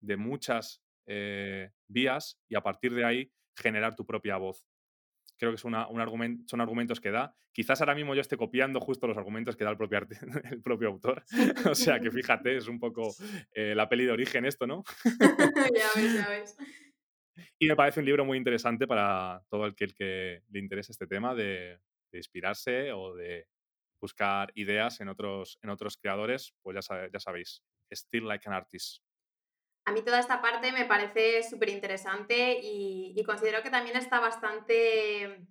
de 0.00 0.16
muchas 0.16 0.82
vías 1.86 2.38
y 2.48 2.56
a 2.56 2.62
partir 2.62 2.94
de 2.94 3.04
ahí 3.04 3.32
generar 3.54 3.94
tu 3.94 4.04
propia 4.04 4.38
voz 4.38 4.66
creo 5.38 5.52
que 5.52 5.56
es 5.56 5.64
una, 5.64 5.88
un 5.88 6.00
argumento, 6.00 6.44
son 6.48 6.60
argumentos 6.60 7.00
que 7.00 7.10
da. 7.10 7.34
Quizás 7.52 7.80
ahora 7.80 7.94
mismo 7.94 8.14
yo 8.14 8.20
esté 8.20 8.36
copiando 8.36 8.80
justo 8.80 9.06
los 9.06 9.16
argumentos 9.16 9.56
que 9.56 9.64
da 9.64 9.70
el 9.70 9.76
propio, 9.76 10.00
el 10.52 10.62
propio 10.62 10.88
autor. 10.88 11.24
o 11.70 11.74
sea 11.74 12.00
que 12.00 12.10
fíjate, 12.10 12.56
es 12.56 12.68
un 12.68 12.78
poco 12.78 13.14
eh, 13.52 13.74
la 13.74 13.88
peli 13.88 14.04
de 14.04 14.12
origen 14.12 14.44
esto, 14.44 14.66
¿no? 14.66 14.84
ya 15.74 15.90
ves, 15.94 16.14
ya 16.14 16.28
ves. 16.28 16.56
Y 17.58 17.68
me 17.68 17.76
parece 17.76 18.00
un 18.00 18.06
libro 18.06 18.24
muy 18.24 18.36
interesante 18.36 18.86
para 18.86 19.42
todo 19.48 19.66
el 19.66 19.74
que, 19.74 19.84
el 19.84 19.94
que 19.94 20.42
le 20.48 20.58
interese 20.58 20.92
este 20.92 21.06
tema 21.06 21.34
de, 21.34 21.78
de, 22.10 22.18
inspirarse 22.18 22.92
o 22.92 23.14
de 23.14 23.46
buscar 24.00 24.52
ideas 24.54 25.00
en 25.00 25.08
otros, 25.08 25.58
en 25.62 25.70
otros 25.70 25.96
creadores, 25.96 26.54
pues 26.62 26.74
ya, 26.74 26.82
sabe, 26.82 27.10
ya 27.12 27.20
sabéis, 27.20 27.62
Still 27.90 28.26
Like 28.26 28.48
an 28.48 28.54
Artist. 28.54 29.02
A 29.88 29.90
mí 29.90 30.02
toda 30.02 30.20
esta 30.20 30.42
parte 30.42 30.70
me 30.70 30.84
parece 30.84 31.42
súper 31.42 31.70
interesante 31.70 32.60
y, 32.62 33.22
considero 33.24 33.62
que 33.62 33.70
también 33.70 33.96
está 33.96 34.20
bastante 34.20 35.46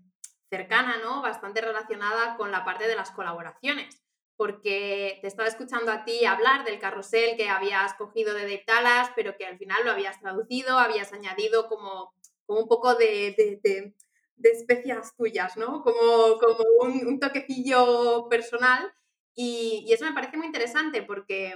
cercana, 0.47 0.97
¿no? 1.03 1.23
Bastante 1.23 1.59
relacionada 1.59 2.37
con 2.37 2.51
la 2.51 2.63
parte 2.63 2.87
de 2.87 2.95
las 2.95 3.09
colaboraciones. 3.09 3.99
Porque 4.35 5.17
te 5.21 5.27
estaba 5.27 5.49
escuchando 5.49 5.91
a 5.91 6.05
ti 6.05 6.23
hablar 6.25 6.65
del 6.65 6.77
carrusel 6.77 7.35
que 7.35 7.49
habías 7.49 7.95
cogido 7.95 8.35
de 8.35 8.41
Dave 8.41 8.63
Talas, 8.63 9.09
pero 9.15 9.35
que 9.37 9.47
al 9.47 9.57
final 9.57 9.83
lo 9.83 9.89
habías 9.89 10.19
traducido, 10.19 10.77
habías 10.77 11.11
añadido 11.13 11.67
como, 11.67 12.13
un 12.45 12.67
poco 12.67 12.93
de, 12.93 13.33
de, 13.63 13.95
especias 14.51 15.15
tuyas, 15.15 15.57
¿no? 15.57 15.81
Como, 15.81 16.37
como 16.37 16.63
un, 16.81 17.07
un 17.07 17.19
toquecillo 17.19 18.29
personal. 18.29 18.93
Y 19.33 19.91
eso 19.91 20.05
me 20.05 20.13
parece 20.13 20.37
muy 20.37 20.45
interesante 20.45 21.01
porque 21.01 21.55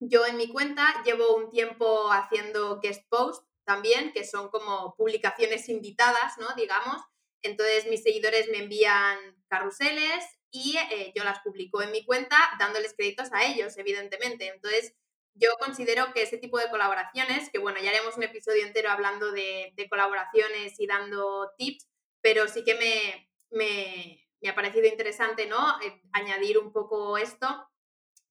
yo 0.00 0.26
en 0.26 0.36
mi 0.36 0.48
cuenta 0.48 1.02
llevo 1.04 1.36
un 1.36 1.50
tiempo 1.50 2.10
haciendo 2.12 2.80
guest 2.80 3.04
post 3.08 3.44
también, 3.64 4.12
que 4.12 4.24
son 4.24 4.48
como 4.48 4.94
publicaciones 4.96 5.68
invitadas, 5.68 6.38
¿no? 6.38 6.46
Digamos. 6.56 7.02
Entonces 7.42 7.86
mis 7.86 8.02
seguidores 8.02 8.48
me 8.48 8.58
envían 8.58 9.18
carruseles 9.48 10.24
y 10.50 10.76
eh, 10.90 11.12
yo 11.14 11.24
las 11.24 11.40
publico 11.40 11.82
en 11.82 11.92
mi 11.92 12.04
cuenta 12.04 12.36
dándoles 12.58 12.94
créditos 12.96 13.32
a 13.32 13.44
ellos, 13.44 13.76
evidentemente. 13.76 14.48
Entonces 14.48 14.94
yo 15.34 15.50
considero 15.60 16.12
que 16.12 16.22
ese 16.22 16.38
tipo 16.38 16.58
de 16.58 16.70
colaboraciones, 16.70 17.50
que 17.50 17.58
bueno, 17.58 17.78
ya 17.80 17.90
haremos 17.90 18.16
un 18.16 18.24
episodio 18.24 18.64
entero 18.64 18.90
hablando 18.90 19.30
de, 19.30 19.72
de 19.76 19.88
colaboraciones 19.88 20.78
y 20.80 20.86
dando 20.86 21.50
tips, 21.56 21.86
pero 22.20 22.48
sí 22.48 22.64
que 22.64 22.74
me, 22.74 23.30
me, 23.50 24.28
me 24.40 24.48
ha 24.48 24.54
parecido 24.54 24.86
interesante, 24.86 25.46
¿no? 25.46 25.80
Eh, 25.80 26.02
añadir 26.12 26.58
un 26.58 26.72
poco 26.72 27.18
esto, 27.18 27.68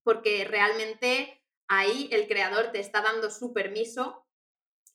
porque 0.03 0.45
realmente 0.45 1.43
ahí 1.67 2.09
el 2.11 2.27
creador 2.27 2.71
te 2.71 2.79
está 2.79 3.01
dando 3.01 3.29
su 3.29 3.53
permiso 3.53 4.27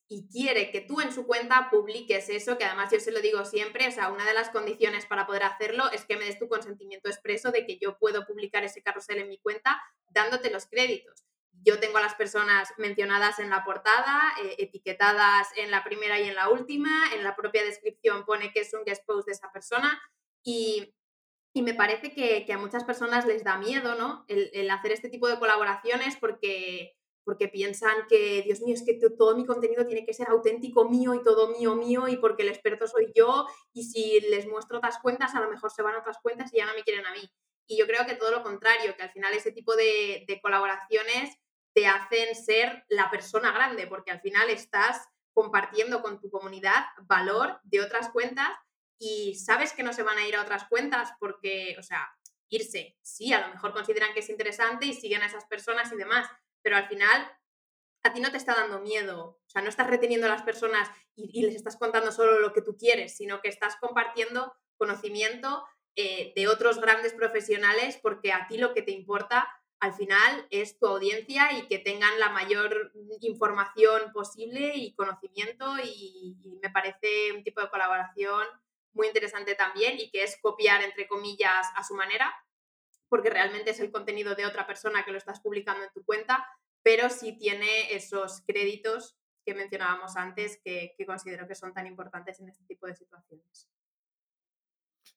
y 0.09 0.29
quiere 0.29 0.71
que 0.71 0.83
tú 0.83 1.01
en 1.01 1.13
su 1.13 1.27
cuenta 1.27 1.69
publiques 1.71 2.29
eso, 2.29 2.59
que 2.59 2.65
además 2.65 2.91
yo 2.93 3.01
se 3.01 3.13
lo 3.13 3.21
digo 3.21 3.45
siempre, 3.47 3.89
o 3.89 3.91
sea, 3.91 4.11
una 4.11 4.27
de 4.27 4.35
las 4.35 4.51
condiciones 4.51 5.07
para 5.07 5.27
poder 5.27 5.43
hacerlo 5.43 5.91
es 5.91 6.05
que 6.05 6.17
me 6.17 6.27
des 6.27 6.39
tu 6.39 6.49
consentimiento 6.49 7.09
expreso 7.09 7.51
de 7.51 7.65
que 7.65 7.79
yo 7.79 7.99
puedo 7.99 8.27
publicar 8.27 8.63
ese 8.63 8.83
carrusel 8.83 9.19
en 9.19 9.29
mi 9.31 9.39
cuenta 9.39 9.83
dándote 10.09 10.51
los 10.51 10.67
créditos. 10.67 11.25
Yo 11.65 11.81
tengo 11.81 11.99
a 11.99 12.03
las 12.03 12.15
personas 12.15 12.75
mencionadas 12.77 13.39
en 13.39 13.49
la 13.49 13.65
portada, 13.65 14.21
eh, 14.43 14.57
etiquetadas 14.59 15.49
en 15.57 15.71
la 15.71 15.83
primera 15.83 16.21
y 16.21 16.29
en 16.29 16.35
la 16.35 16.51
última, 16.51 17.15
en 17.15 17.25
la 17.25 17.35
propia 17.35 17.65
descripción 17.65 18.27
pone 18.27 18.53
que 18.53 18.61
es 18.61 18.75
un 18.75 18.85
guest 18.85 19.07
post 19.07 19.27
de 19.27 19.33
esa 19.33 19.51
persona 19.51 19.99
y, 20.43 20.95
me 21.61 21.75
parece 21.75 22.13
que, 22.13 22.51
a 22.51 22.57
muchas 22.57 22.85
personas 22.85 23.27
les 23.27 23.45
da 23.45 23.59
miedo, 23.59 23.95
¿no? 23.97 24.25
el 24.29 24.71
hacer 24.71 24.93
este 24.93 25.11
tipo 25.11 25.29
de 25.29 25.39
colaboraciones 25.39 26.17
porque 26.17 26.97
porque 27.25 27.49
piensan 27.49 28.07
que, 28.09 28.43
Dios 28.43 28.61
mío, 28.61 28.75
es 28.75 28.83
que 28.83 28.99
todo 29.17 29.37
mi 29.37 29.47
contenido 29.47 29.87
tiene 29.87 30.05
que 30.05 30.15
ser 30.15 30.29
auténtico 30.29 30.89
mío 30.89 31.15
y 31.15 31.23
todo 31.23 31.57
mío 31.57 31.75
mío 31.77 32.09
y 32.09 32.17
porque 32.17 32.43
el 32.43 32.49
experto 32.49 32.87
soy 32.87 33.13
yo 33.15 33.47
y 33.73 33.85
si 33.85 34.21
les 34.21 34.47
muestro 34.49 34.79
otras 34.79 34.99
cuentas 34.99 35.35
a 35.35 35.41
lo 35.41 35.51
mejor 35.51 35.71
se 35.71 35.83
van 35.83 35.95
a 35.95 36.01
otras 36.01 36.19
cuentas 36.23 36.53
y 36.53 36.59
ya 36.59 36.67
no 36.67 36.75
me 36.75 36.83
quieren 36.83 37.07
a 37.07 37.13
mí. 37.13 37.31
Y 37.67 37.79
yo 37.79 37.87
creo 37.87 38.05
que 38.07 38.17
todo 38.17 38.31
lo 38.31 38.43
contrario, 38.43 38.97
que 38.97 39.03
al 39.03 39.11
final 39.11 39.33
ese 39.35 39.53
tipo 39.53 39.77
de 39.77 40.27
colaboraciones 40.43 41.37
te 41.75 41.87
hacen 41.87 42.35
ser 42.35 42.85
la 42.89 43.11
persona 43.11 43.53
grande, 43.53 43.87
porque 43.87 44.11
al 44.11 44.21
final 44.21 44.51
estás 44.51 45.07
compartiendo 45.33 46.03
con 46.03 46.21
tu 46.21 46.29
comunidad 46.29 46.85
valor 47.03 47.61
de 47.63 47.81
otras 47.81 48.11
cuentas 48.11 48.51
y 49.05 49.35
sabes 49.35 49.73
que 49.73 49.83
no 49.83 49.93
se 49.93 50.05
van 50.05 50.17
a 50.17 50.29
ir 50.29 50.37
a 50.37 50.43
otras 50.43 50.69
cuentas 50.69 51.11
porque, 51.19 51.75
o 51.77 51.83
sea, 51.83 52.09
irse, 52.49 52.97
sí, 53.03 53.33
a 53.33 53.41
lo 53.41 53.53
mejor 53.53 53.73
consideran 53.73 54.15
que 54.15 54.21
es 54.21 54.29
interesante 54.29 54.87
y 54.87 54.95
siguen 54.95 55.23
a 55.23 55.27
esas 55.27 55.45
personas 55.47 55.91
y 55.91 55.97
demás, 55.97 56.29
pero 56.63 56.77
al 56.77 56.87
final 56.87 57.29
a 58.05 58.13
ti 58.13 58.21
no 58.21 58.31
te 58.31 58.37
está 58.37 58.55
dando 58.55 58.79
miedo, 58.79 59.41
o 59.45 59.49
sea, 59.49 59.61
no 59.61 59.69
estás 59.69 59.89
reteniendo 59.89 60.29
a 60.29 60.31
las 60.31 60.43
personas 60.43 60.89
y, 61.17 61.43
les 61.43 61.57
estás 61.57 61.77
contando 61.77 62.13
solo 62.13 62.39
lo 62.39 62.53
que 62.53 62.63
tú 62.63 62.77
quieres, 62.77 63.17
sino 63.17 63.41
que 63.41 63.49
estás 63.49 63.75
compartiendo 63.81 64.55
conocimiento 64.77 65.65
eh, 65.97 66.33
de 66.37 66.47
otros 66.47 66.81
grandes 66.81 67.13
profesionales 67.13 67.99
porque 68.01 68.33
a 68.33 68.47
ti 68.47 68.57
lo 68.57 68.73
que 68.73 68.83
te 68.83 68.93
importa 68.93 69.49
al 69.81 69.95
final 69.95 70.47
es 70.51 70.79
tu 70.79 70.87
audiencia 70.87 71.59
y 71.59 71.67
que 71.67 71.81
tengan 71.81 72.21
la 72.21 72.29
mayor 72.29 72.93
información 73.21 74.13
posible 74.13 74.77
y 74.77 74.95
conocimiento 74.95 75.77
y, 75.83 76.37
y 76.41 76.59
me 76.63 76.71
parece 76.71 77.33
un 77.33 77.43
tipo 77.43 77.61
de 77.61 77.69
colaboración 77.69 78.47
muy 78.95 79.07
interesante 79.07 79.55
también 79.55 79.99
y 79.99 80.11
que 80.11 80.23
es 80.23 80.39
copiar, 80.41 80.83
entre 80.83 81.07
comillas, 81.07 81.67
a 81.75 81.85
su 81.85 81.95
manera, 81.95 82.33
porque 83.09 83.31
realmente 83.31 83.71
es 83.71 83.81
el 83.81 83.91
contenido 83.91 84.35
de 84.35 84.47
otra 84.47 84.67
persona 84.67 85.05
que 85.05 85.13
lo 85.13 85.19
estás 85.19 85.41
publicando 85.41 85.85
en 85.85 85.93
tu 85.93 86.05
cuenta, 86.05 86.47
pero 86.83 87.11
sí 87.11 87.37
tiene 87.39 87.95
esos 87.95 88.43
créditos 88.47 89.17
que 89.45 89.55
mencionábamos 89.55 90.17
antes 90.17 90.61
que, 90.65 90.95
considero 91.07 91.47
que 91.47 91.55
son 91.55 91.75
tan 91.75 91.87
importantes 91.87 92.41
en 92.41 92.49
este 92.49 92.65
tipo 92.65 92.87
de 92.87 92.95
situaciones. 92.95 93.69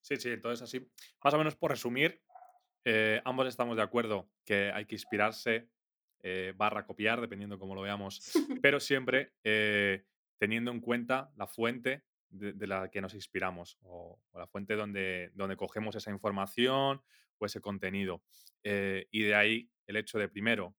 Sí, 0.01 0.17
sí, 0.17 0.29
entonces 0.29 0.61
así, 0.61 0.91
más 1.23 1.33
o 1.33 1.37
menos 1.37 1.55
por 1.55 1.71
resumir, 1.71 2.21
eh, 2.83 3.21
ambos 3.25 3.47
estamos 3.47 3.75
de 3.75 3.83
acuerdo 3.83 4.29
que 4.45 4.71
hay 4.71 4.85
que 4.85 4.95
inspirarse 4.95 5.69
eh, 6.21 6.53
barra 6.55 6.85
copiar, 6.85 7.21
dependiendo 7.21 7.59
cómo 7.59 7.75
lo 7.75 7.81
veamos, 7.81 8.19
pero 8.61 8.79
siempre 8.79 9.33
eh, 9.43 10.05
teniendo 10.37 10.71
en 10.71 10.81
cuenta 10.81 11.31
la 11.35 11.47
fuente 11.47 12.03
de, 12.37 12.67
la 12.67 12.89
que 12.89 13.01
nos 13.01 13.13
inspiramos 13.13 13.77
o, 13.81 14.19
la 14.33 14.47
fuente 14.47 14.75
donde, 14.75 15.31
donde 15.33 15.55
cogemos 15.55 15.95
esa 15.95 16.11
información 16.11 17.01
o 17.37 17.45
ese 17.45 17.61
contenido. 17.61 18.23
Eh, 18.63 19.07
y 19.11 19.23
de 19.23 19.35
ahí 19.35 19.69
el 19.87 19.97
hecho 19.97 20.17
de, 20.17 20.29
primero, 20.29 20.75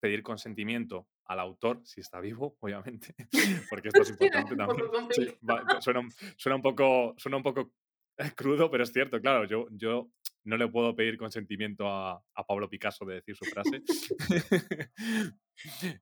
pedir 0.00 0.22
consentimiento 0.22 1.08
al 1.26 1.40
autor, 1.40 1.80
si 1.84 2.00
está 2.00 2.20
vivo, 2.20 2.56
obviamente, 2.60 3.14
porque 3.70 3.88
esto 3.88 4.02
es 4.02 4.10
importante 4.10 4.56
también. 4.56 4.90
suena, 5.80 6.56
un 6.56 6.62
poco, 6.62 7.14
suena 7.16 7.36
un 7.36 7.42
poco 7.42 7.72
crudo, 8.36 8.70
pero 8.70 8.84
es 8.84 8.92
cierto, 8.92 9.20
claro, 9.20 9.44
yo, 9.44 9.68
yo 9.70 10.10
no 10.44 10.56
le 10.56 10.68
puedo 10.68 10.96
pedir 10.96 11.16
consentimiento 11.16 11.86
a, 11.88 12.22
Pablo 12.48 12.68
Picasso 12.68 13.04
de 13.04 13.16
decir 13.16 13.36
su 13.36 13.44
frase. 13.44 13.82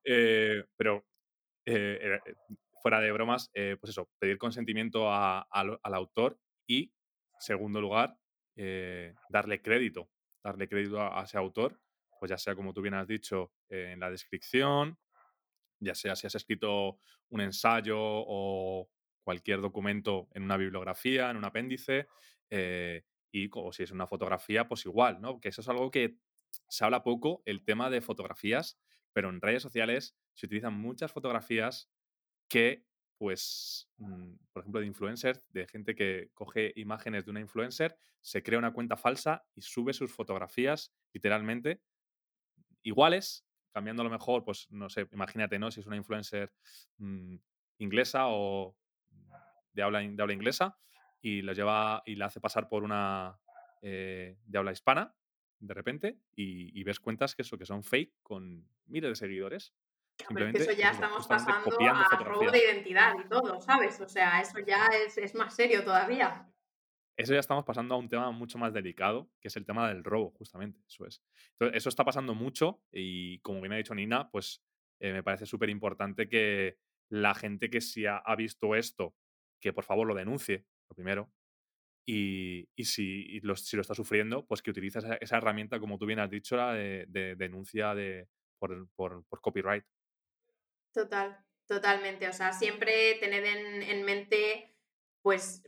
Eh, 0.04 0.62
pero 0.76 1.04
eh, 1.66 2.20
fuera 2.82 3.00
de 3.00 3.12
bromas, 3.12 3.50
pues 3.52 3.90
eso, 3.90 4.08
pedir 4.18 4.38
consentimiento 4.38 5.12
al 5.12 5.78
autor 5.82 6.38
y, 6.66 6.92
segundo 7.38 7.80
lugar, 7.80 8.18
eh, 8.60 9.14
darle 9.28 9.62
crédito, 9.62 10.10
darle 10.42 10.68
crédito 10.68 11.00
a, 11.00 11.22
ese 11.22 11.38
autor, 11.38 11.80
pues 12.18 12.30
ya 12.30 12.38
sea 12.38 12.56
como 12.56 12.72
tú 12.72 12.82
bien 12.82 12.94
has 12.94 13.06
dicho 13.06 13.52
en 13.68 14.00
la 14.00 14.10
descripción, 14.10 14.98
ya 15.80 15.94
sea 15.94 16.16
si 16.16 16.26
has 16.26 16.34
escrito 16.34 16.98
un 17.28 17.40
ensayo 17.40 17.96
o 18.00 18.90
cualquier 19.22 19.60
documento 19.60 20.28
en 20.34 20.42
una 20.42 20.56
bibliografía, 20.56 21.30
en 21.30 21.36
un 21.36 21.44
apéndice, 21.44 22.08
eh, 22.50 23.04
y 23.30 23.48
como 23.48 23.72
si 23.72 23.84
es 23.84 23.92
una 23.92 24.06
fotografía, 24.06 24.66
pues 24.66 24.86
igual, 24.86 25.20
¿no? 25.20 25.40
Que 25.40 25.50
eso 25.50 25.60
es 25.60 25.68
algo 25.68 25.90
que 25.90 26.16
se 26.66 26.84
habla 26.84 27.02
poco, 27.02 27.42
el 27.44 27.62
tema 27.62 27.90
de 27.90 28.00
fotografías, 28.00 28.78
pero 29.12 29.28
en 29.28 29.40
redes 29.40 29.62
sociales 29.62 30.16
se 30.34 30.46
utilizan 30.46 30.74
muchas 30.74 31.12
fotografías 31.12 31.90
que 32.48 32.88
pues, 33.18 33.88
mm, 33.98 34.34
por 34.52 34.62
ejemplo, 34.62 34.80
de 34.80 34.86
influencers, 34.86 35.44
de 35.52 35.66
gente 35.66 35.94
que 35.94 36.30
coge 36.34 36.72
imágenes 36.76 37.24
de 37.24 37.32
una 37.32 37.40
influencer, 37.40 37.98
se 38.20 38.42
crea 38.42 38.58
una 38.58 38.72
cuenta 38.72 38.96
falsa 38.96 39.44
y 39.54 39.62
sube 39.62 39.92
sus 39.92 40.12
fotografías 40.12 40.92
literalmente 41.12 41.82
iguales, 42.82 43.44
cambiando 43.72 44.02
a 44.02 44.04
lo 44.04 44.10
mejor, 44.10 44.44
pues, 44.44 44.70
no 44.70 44.88
sé, 44.88 45.08
imagínate, 45.12 45.58
¿no? 45.58 45.70
Si 45.70 45.80
es 45.80 45.86
una 45.86 45.96
influencer 45.96 46.52
mm, 46.98 47.36
inglesa 47.78 48.28
o 48.28 48.76
de 49.72 49.82
habla, 49.82 50.00
de 50.00 50.22
habla 50.22 50.32
inglesa 50.32 50.78
y 51.20 51.42
la 51.42 51.52
lleva 51.52 52.02
y 52.06 52.14
la 52.14 52.26
hace 52.26 52.40
pasar 52.40 52.68
por 52.68 52.84
una 52.84 53.38
eh, 53.82 54.38
de 54.44 54.58
habla 54.58 54.72
hispana 54.72 55.14
de 55.60 55.74
repente 55.74 56.20
y, 56.36 56.78
y, 56.78 56.84
ves 56.84 57.00
cuentas 57.00 57.34
que 57.34 57.42
eso 57.42 57.58
que 57.58 57.66
son 57.66 57.82
fake 57.82 58.14
con 58.22 58.68
miles 58.86 59.10
de 59.10 59.16
seguidores 59.16 59.74
eso 60.54 60.72
ya 60.72 60.90
estamos 60.90 61.26
pasando 61.26 61.70
a 61.80 62.24
robo 62.24 62.50
de 62.50 62.58
identidad 62.58 63.14
y 63.24 63.28
todo, 63.28 63.60
¿sabes? 63.60 64.00
O 64.00 64.08
sea, 64.08 64.40
eso 64.40 64.58
ya 64.60 64.88
es, 65.16 65.34
más 65.34 65.54
serio 65.54 65.84
todavía. 65.84 66.46
Eso 67.16 67.34
ya 67.34 67.40
estamos 67.40 67.64
pasando 67.64 67.94
a 67.94 67.98
un 67.98 68.08
tema 68.08 68.30
mucho 68.30 68.58
más 68.58 68.72
delicado, 68.72 69.28
que 69.40 69.48
es 69.48 69.56
el 69.56 69.64
tema 69.64 69.88
del 69.88 70.04
robo, 70.04 70.30
justamente. 70.32 70.80
Eso 70.86 71.06
es. 71.06 71.22
Entonces, 71.52 71.78
eso 71.78 71.88
está 71.88 72.04
pasando 72.04 72.34
mucho 72.34 72.82
y 72.92 73.40
como 73.40 73.60
bien 73.60 73.72
ha 73.72 73.76
dicho 73.76 73.94
Nina, 73.94 74.30
pues 74.30 74.62
eh, 75.00 75.12
me 75.12 75.22
parece 75.22 75.46
súper 75.46 75.70
importante 75.70 76.28
que 76.28 76.78
la 77.10 77.34
gente 77.34 77.70
que 77.70 77.80
sí 77.80 78.04
ha, 78.06 78.22
visto 78.36 78.74
esto, 78.74 79.14
que 79.60 79.72
por 79.72 79.84
favor 79.84 80.06
lo 80.06 80.14
denuncie, 80.14 80.66
lo 80.88 80.94
primero. 80.94 81.32
Y, 82.06 82.68
si, 82.84 83.40
lo, 83.40 83.54
si 83.56 83.76
lo 83.76 83.82
está 83.82 83.94
sufriendo, 83.94 84.46
pues 84.46 84.62
que 84.62 84.70
utilice 84.70 85.00
esa, 85.20 85.36
herramienta, 85.36 85.78
como 85.78 85.98
tú 85.98 86.06
bien 86.06 86.20
has 86.20 86.30
dicho, 86.30 86.56
la 86.56 86.72
de, 86.72 87.34
denuncia 87.36 87.94
de, 87.94 88.28
por, 88.58 88.88
por 88.94 89.40
copyright. 89.40 89.84
Total, 90.98 91.38
totalmente. 91.68 92.26
O 92.28 92.32
sea, 92.32 92.52
siempre 92.52 93.14
tener 93.20 93.44
en, 93.44 94.02
mente, 94.02 94.74
pues, 95.22 95.62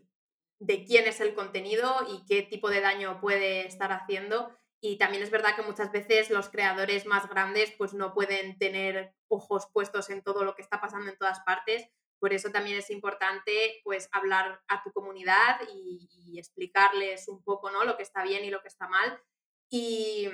de 0.59 0.85
quién 0.85 1.07
es 1.07 1.21
el 1.21 1.37
contenido 1.37 2.05
y 2.09 2.27
qué 2.27 2.43
tipo 2.43 2.69
de 2.69 2.81
daño 2.81 3.21
puede 3.21 3.65
estar 3.65 3.93
haciendo. 3.93 4.53
Y 4.83 4.99
también 4.99 5.23
es 5.23 5.31
verdad 5.31 5.55
que 5.55 5.63
muchas 5.63 5.93
veces 5.93 6.31
los 6.31 6.49
creadores 6.49 7.07
más 7.07 7.29
grandes 7.29 7.73
pues 7.79 7.95
no 7.95 8.13
pueden 8.13 8.59
tener 8.59 9.15
ojos 9.29 9.69
puestos 9.73 10.11
en 10.11 10.25
todo 10.25 10.43
lo 10.43 10.57
que 10.57 10.63
está 10.63 10.81
pasando 10.81 11.09
en 11.09 11.17
todas 11.17 11.39
partes. 11.43 11.87
Por 12.19 12.33
eso 12.33 12.51
también 12.51 12.77
es 12.79 12.91
importante 12.91 13.81
pues 13.85 14.09
hablar 14.11 14.61
a 14.67 14.83
tu 14.83 14.91
comunidad 14.91 15.61
y, 15.73 16.11
y 16.13 16.41
explicarles 16.41 17.29
un 17.29 17.41
poco 17.45 17.71
¿no? 17.71 17.85
lo 17.85 17.97
que 17.97 18.03
está 18.03 18.25
bien 18.25 18.45
y 18.45 18.51
lo 18.51 18.63
que 18.63 18.69
está 18.69 18.89
mal. 18.89 19.23
Y, 19.69 20.29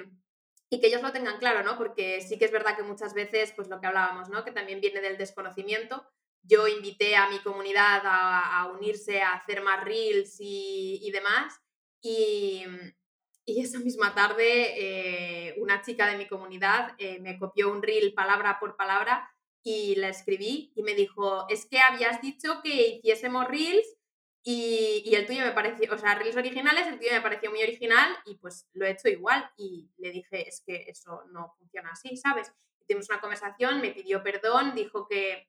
y 0.69 0.81
que 0.81 0.89
ellos 0.89 1.03
lo 1.03 1.13
tengan 1.13 1.39
claro, 1.39 1.63
¿no? 1.63 1.79
Porque 1.79 2.21
sí 2.21 2.39
que 2.39 2.47
es 2.47 2.53
verdad 2.53 2.77
que 2.77 2.83
muchas 2.83 3.15
veces, 3.15 3.53
pues 3.55 3.69
lo 3.69 3.81
que 3.81 3.87
hablábamos, 3.87 4.29
¿no? 4.29 4.45
Que 4.45 4.51
también 4.51 4.81
viene 4.81 5.01
del 5.01 5.17
desconocimiento. 5.17 6.05
Yo 6.43 6.67
invité 6.69 7.17
a 7.17 7.29
mi 7.29 7.39
comunidad 7.41 8.03
a, 8.05 8.71
unirse, 8.77 9.21
a 9.21 9.35
hacer 9.35 9.63
más 9.63 9.85
reels 9.85 10.37
y, 10.41 11.11
demás. 11.13 11.61
Y, 12.01 12.65
y, 13.45 13.61
esa 13.61 13.79
misma 13.79 14.15
tarde, 14.15 15.49
eh, 15.51 15.55
una 15.59 15.83
chica 15.83 16.09
de 16.09 16.17
mi 16.17 16.27
comunidad 16.27 16.95
eh, 16.99 17.19
me 17.21 17.39
copió 17.39 17.71
un 17.71 17.83
reel 17.83 18.15
palabra 18.15 18.59
por 18.59 18.77
palabra 18.77 19.29
y 19.63 19.97
la 19.97 20.09
escribí 20.09 20.73
y 20.77 20.83
me 20.83 20.95
dijo, 20.95 21.47
es 21.49 21.67
que 21.67 21.81
habías 21.81 22.21
dicho 22.21 22.61
que 22.63 23.01
hiciésemos 23.03 23.49
reels 23.49 23.97
y, 24.49 25.13
el 25.13 25.27
tuyo 25.27 25.45
me 25.45 25.51
pareció, 25.51 25.93
o 25.93 25.99
sea, 25.99 26.15
reels 26.15 26.37
originales, 26.37 26.87
el 26.87 27.01
tuyo 27.01 27.11
me 27.11 27.21
pareció 27.21 27.51
muy 27.51 27.65
original 27.65 28.17
y 28.27 28.37
pues 28.37 28.69
lo 28.75 28.87
he 28.87 28.91
hecho 28.91 29.09
igual. 29.09 29.51
Y 29.57 29.91
le 29.99 30.13
dije, 30.13 30.49
es 30.49 30.63
que 30.65 30.85
eso 30.87 31.25
no 31.33 31.57
funciona 31.59 31.91
así, 31.91 32.17
¿sabes? 32.17 32.53
Tuvimos 32.87 33.09
una 33.11 33.21
conversación, 33.21 33.81
me 33.81 33.91
pidió 33.91 34.23
perdón, 34.23 34.77
dijo 34.77 35.09
que, 35.09 35.49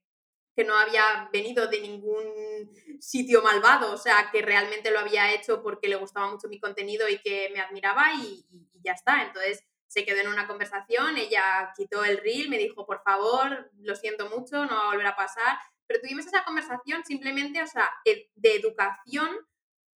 que 0.56 0.64
no 0.64 0.76
había 0.76 1.30
venido 1.32 1.68
de 1.68 1.82
ningún 1.82 2.72
sitio 3.00 3.44
malvado, 3.44 3.94
o 3.94 3.98
sea, 3.98 4.32
que 4.32 4.42
realmente 4.42 4.90
lo 4.90 4.98
había 4.98 5.32
hecho 5.32 5.62
porque 5.62 5.90
le 5.90 5.98
gustaba 5.98 6.32
mucho 6.32 6.48
mi 6.48 6.60
contenido 6.60 7.08
y 7.08 7.20
que 7.20 7.52
me 7.54 7.60
admiraba 7.60 8.16
y, 8.16 8.48
y 8.50 8.82
ya 8.82 8.94
está. 8.94 9.22
Entonces, 9.22 9.64
se 9.86 10.06
quedó 10.06 10.22
en 10.22 10.30
una 10.30 10.48
conversación, 10.48 11.18
ella 11.18 11.72
quitó 11.78 12.04
el 12.04 12.18
reel, 12.18 12.50
me 12.50 12.58
dijo, 12.58 12.88
por 12.88 13.04
favor, 13.04 13.70
lo 13.78 13.96
siento 13.96 14.28
mucho, 14.28 14.66
no 14.66 14.76
va 14.76 14.86
a 14.86 14.92
volver 14.92 15.06
a 15.06 15.16
pasar, 15.16 15.60
pero 15.88 16.02
tuvimos 16.02 16.26
esa 16.26 16.44
conversación 16.44 17.04
simplemente, 17.06 17.62
o 17.62 17.68
sea, 17.68 17.90
de 18.06 18.56
educación 18.56 19.30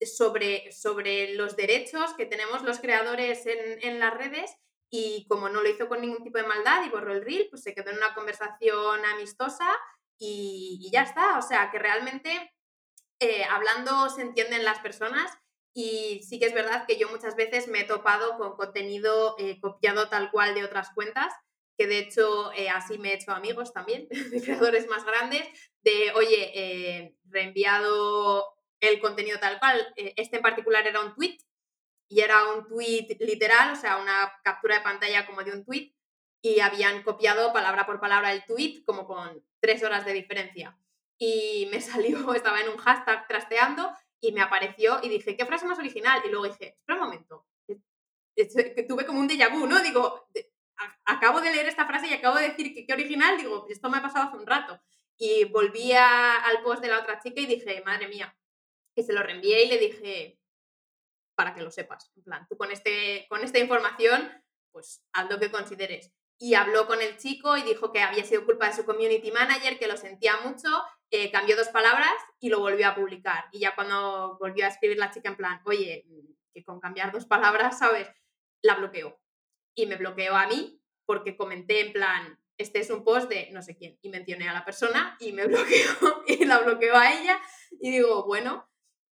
sobre, 0.01 0.72
sobre 0.72 1.34
los 1.34 1.57
derechos 1.57 2.14
que 2.14 2.26
tenemos 2.26 2.62
los 2.62 2.78
creadores 2.78 3.45
en, 3.47 3.82
en 3.82 3.99
las 3.99 4.14
redes 4.14 4.57
y 4.91 5.26
como 5.28 5.49
no 5.49 5.62
lo 5.62 5.68
hizo 5.68 5.88
con 5.88 6.01
ningún 6.01 6.24
tipo 6.24 6.38
de 6.38 6.47
maldad 6.47 6.84
y 6.84 6.91
borró 6.91 7.12
el 7.12 7.24
reel, 7.24 7.47
pues 7.49 7.62
se 7.62 7.74
quedó 7.74 7.91
en 7.91 7.99
una 7.99 8.14
conversación 8.14 9.05
amistosa 9.05 9.70
y, 10.18 10.91
ya 10.93 11.03
está. 11.03 11.38
O 11.38 11.43
sea, 11.43 11.70
que 11.70 11.78
realmente 11.78 12.53
eh, 13.20 13.45
hablando 13.45 14.09
se 14.11 14.22
entienden 14.22 14.64
las 14.64 14.80
personas 14.80 15.30
y 15.72 16.22
sí 16.28 16.41
que 16.41 16.47
es 16.47 16.55
verdad 16.55 16.84
que 16.86 16.99
yo 16.99 17.09
muchas 17.09 17.36
veces 17.36 17.68
me 17.68 17.80
he 17.80 17.84
topado 17.84 18.36
con 18.36 18.57
contenido 18.57 19.36
eh, 19.38 19.61
copiado 19.61 20.09
tal 20.09 20.32
cual 20.32 20.55
de 20.55 20.64
otras 20.64 20.91
cuentas, 20.95 21.32
que 21.80 21.86
de 21.86 22.00
hecho 22.00 22.52
eh, 22.52 22.68
así 22.68 22.98
me 22.98 23.08
he 23.08 23.14
hecho 23.14 23.32
amigos 23.32 23.72
también, 23.72 24.06
de 24.10 24.42
creadores 24.42 24.86
más 24.86 25.02
grandes, 25.02 25.48
de, 25.82 26.12
oye, 26.14 27.16
reenviado 27.24 28.54
el 28.80 29.00
contenido 29.00 29.38
tal 29.38 29.58
cual. 29.58 29.80
este 29.96 30.36
en 30.36 30.42
particular 30.42 30.86
era 30.86 31.00
un 31.00 31.14
tweet 31.14 31.38
y 32.06 32.20
era 32.20 32.52
un 32.52 32.68
tweet 32.68 33.16
literal, 33.20 33.72
o 33.72 33.76
sea, 33.76 33.96
una 33.96 34.30
captura 34.44 34.76
de 34.76 34.82
pantalla 34.82 35.24
como 35.24 35.42
de 35.42 35.52
un 35.52 35.64
tweet 35.64 35.94
y 36.42 36.60
habían 36.60 37.02
copiado 37.02 37.50
palabra 37.54 37.86
por 37.86 37.98
palabra 37.98 38.30
el 38.30 38.44
tweet 38.44 38.82
como 38.84 39.06
con 39.06 39.42
tres 39.58 39.82
horas 39.82 40.04
de 40.04 40.12
diferencia. 40.12 40.76
Y 41.16 41.66
me 41.70 41.80
salió, 41.80 42.34
estaba 42.34 42.60
en 42.60 42.68
un 42.68 42.76
hashtag 42.76 43.26
trasteando 43.26 43.90
y 44.20 44.32
me 44.32 44.42
apareció 44.42 45.00
y 45.02 45.08
dije, 45.08 45.34
¿qué 45.34 45.46
frase 45.46 45.64
más 45.64 45.78
original? 45.78 46.20
Y 46.26 46.28
luego 46.28 46.44
dije, 46.44 46.76
espera 46.78 46.98
un 46.98 47.06
momento, 47.06 47.46
tuve 48.86 49.06
como 49.06 49.20
un 49.20 49.28
déjà 49.30 49.48
vu, 49.50 49.66
¿no? 49.66 49.80
Digo, 49.80 50.28
acabo 51.04 51.40
de 51.40 51.50
leer 51.50 51.66
esta 51.66 51.86
frase 51.86 52.08
y 52.08 52.14
acabo 52.14 52.36
de 52.36 52.48
decir 52.48 52.74
que 52.74 52.86
qué 52.86 52.92
original, 52.92 53.36
digo, 53.36 53.66
esto 53.68 53.90
me 53.90 53.98
ha 53.98 54.02
pasado 54.02 54.28
hace 54.28 54.36
un 54.36 54.46
rato. 54.46 54.80
Y 55.16 55.44
volví 55.44 55.92
al 55.92 56.62
post 56.62 56.82
de 56.82 56.88
la 56.88 57.00
otra 57.00 57.20
chica 57.20 57.40
y 57.40 57.46
dije, 57.46 57.82
madre 57.84 58.08
mía. 58.08 58.36
Y 58.94 59.02
se 59.02 59.12
lo 59.12 59.22
reenvié 59.22 59.64
y 59.64 59.68
le 59.68 59.78
dije, 59.78 60.40
para 61.34 61.54
que 61.54 61.62
lo 61.62 61.70
sepas. 61.70 62.10
En 62.16 62.22
plan, 62.22 62.46
tú 62.48 62.56
con, 62.56 62.70
este, 62.70 63.26
con 63.28 63.42
esta 63.42 63.58
información, 63.58 64.30
pues 64.72 65.02
haz 65.12 65.30
lo 65.30 65.38
que 65.38 65.50
consideres. 65.50 66.12
Y 66.38 66.54
habló 66.54 66.86
con 66.86 67.02
el 67.02 67.18
chico 67.18 67.56
y 67.56 67.62
dijo 67.62 67.92
que 67.92 68.00
había 68.00 68.24
sido 68.24 68.46
culpa 68.46 68.66
de 68.66 68.74
su 68.74 68.84
community 68.84 69.30
manager, 69.30 69.78
que 69.78 69.86
lo 69.86 69.96
sentía 69.96 70.38
mucho, 70.38 70.68
eh, 71.10 71.30
cambió 71.30 71.56
dos 71.56 71.68
palabras 71.68 72.12
y 72.38 72.48
lo 72.48 72.60
volvió 72.60 72.88
a 72.88 72.94
publicar. 72.94 73.44
Y 73.52 73.60
ya 73.60 73.74
cuando 73.74 74.38
volvió 74.38 74.64
a 74.64 74.68
escribir 74.68 74.96
la 74.96 75.10
chica 75.10 75.28
en 75.28 75.36
plan, 75.36 75.60
oye, 75.64 76.06
que 76.52 76.64
con 76.64 76.80
cambiar 76.80 77.12
dos 77.12 77.26
palabras, 77.26 77.78
¿sabes? 77.78 78.08
La 78.62 78.74
bloqueó. 78.76 79.18
Y 79.74 79.86
me 79.86 79.96
bloqueó 79.96 80.34
a 80.34 80.46
mí 80.46 80.80
porque 81.06 81.36
comenté 81.36 81.80
en 81.80 81.92
plan, 81.92 82.38
este 82.56 82.80
es 82.80 82.90
un 82.90 83.04
post 83.04 83.28
de 83.28 83.50
no 83.52 83.62
sé 83.62 83.76
quién. 83.76 83.98
Y 84.02 84.10
mencioné 84.10 84.48
a 84.48 84.52
la 84.52 84.64
persona 84.64 85.16
y 85.20 85.32
me 85.32 85.46
bloqueó 85.48 86.24
y 86.26 86.44
la 86.44 86.58
bloqueó 86.58 86.96
a 86.96 87.12
ella. 87.12 87.40
Y 87.80 87.90
digo, 87.90 88.24
bueno, 88.26 88.70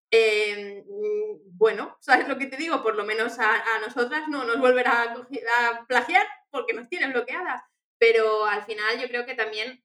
Em, 0.10 0.86
mm, 0.88 1.58
bueno, 1.58 1.98
¿sabes 2.00 2.28
lo 2.28 2.38
que 2.38 2.48
te 2.48 2.56
digo? 2.56 2.82
Por 2.82 2.96
lo 2.96 3.04
menos 3.04 3.38
a, 3.40 3.62
nosotras 3.82 4.28
no 4.30 4.46
nos 4.46 4.60
volverá 4.60 5.04
a, 5.04 5.86
plagiar 5.88 6.26
porque 6.50 6.74
nos 6.74 6.88
tienen 6.90 7.12
bloqueadas. 7.12 7.62
Pero 7.98 8.46
al 8.46 8.64
final 8.66 9.00
yo 9.00 9.08
creo 9.08 9.26
que 9.26 9.36
también 9.36 9.84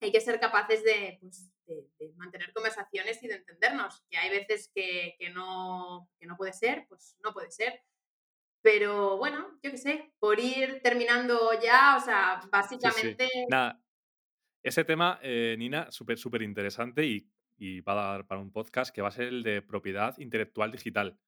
hay 0.00 0.10
que 0.10 0.20
ser 0.20 0.40
capaces 0.40 0.82
de, 0.82 1.18
pues, 1.20 2.16
mantener 2.16 2.52
conversaciones 2.52 3.22
y 3.22 3.28
de 3.28 3.36
entendernos. 3.36 4.02
Que 4.10 4.16
hay 4.18 4.30
veces 4.30 4.70
que, 4.74 5.16
no, 5.34 6.08
no 6.20 6.36
puede 6.36 6.52
ser, 6.52 6.86
pues 6.88 7.16
no 7.22 7.32
puede 7.32 7.50
ser. 7.50 7.82
Pero 8.62 9.16
bueno, 9.16 9.58
yo 9.62 9.70
qué 9.70 9.78
sé, 9.78 10.12
por 10.18 10.38
ir 10.38 10.80
terminando 10.82 11.50
ya, 11.62 11.96
o 11.96 12.04
sea, 12.04 12.40
básicamente... 12.50 13.28
Nada, 13.48 13.80
ese 14.62 14.84
tema, 14.84 15.18
eh, 15.22 15.56
Nina, 15.58 15.90
súper, 15.90 16.18
súper 16.18 16.42
interesante 16.42 17.06
y 17.06 17.26
y 17.60 17.82
va 17.82 17.92
a 17.92 18.12
dar 18.12 18.26
para 18.26 18.40
un 18.40 18.50
podcast 18.50 18.92
que 18.92 19.02
va 19.02 19.08
a 19.08 19.12
ser 19.12 19.28
el 19.28 19.42
de 19.42 19.60
propiedad 19.60 20.16
intelectual 20.18 20.72
digital, 20.72 21.18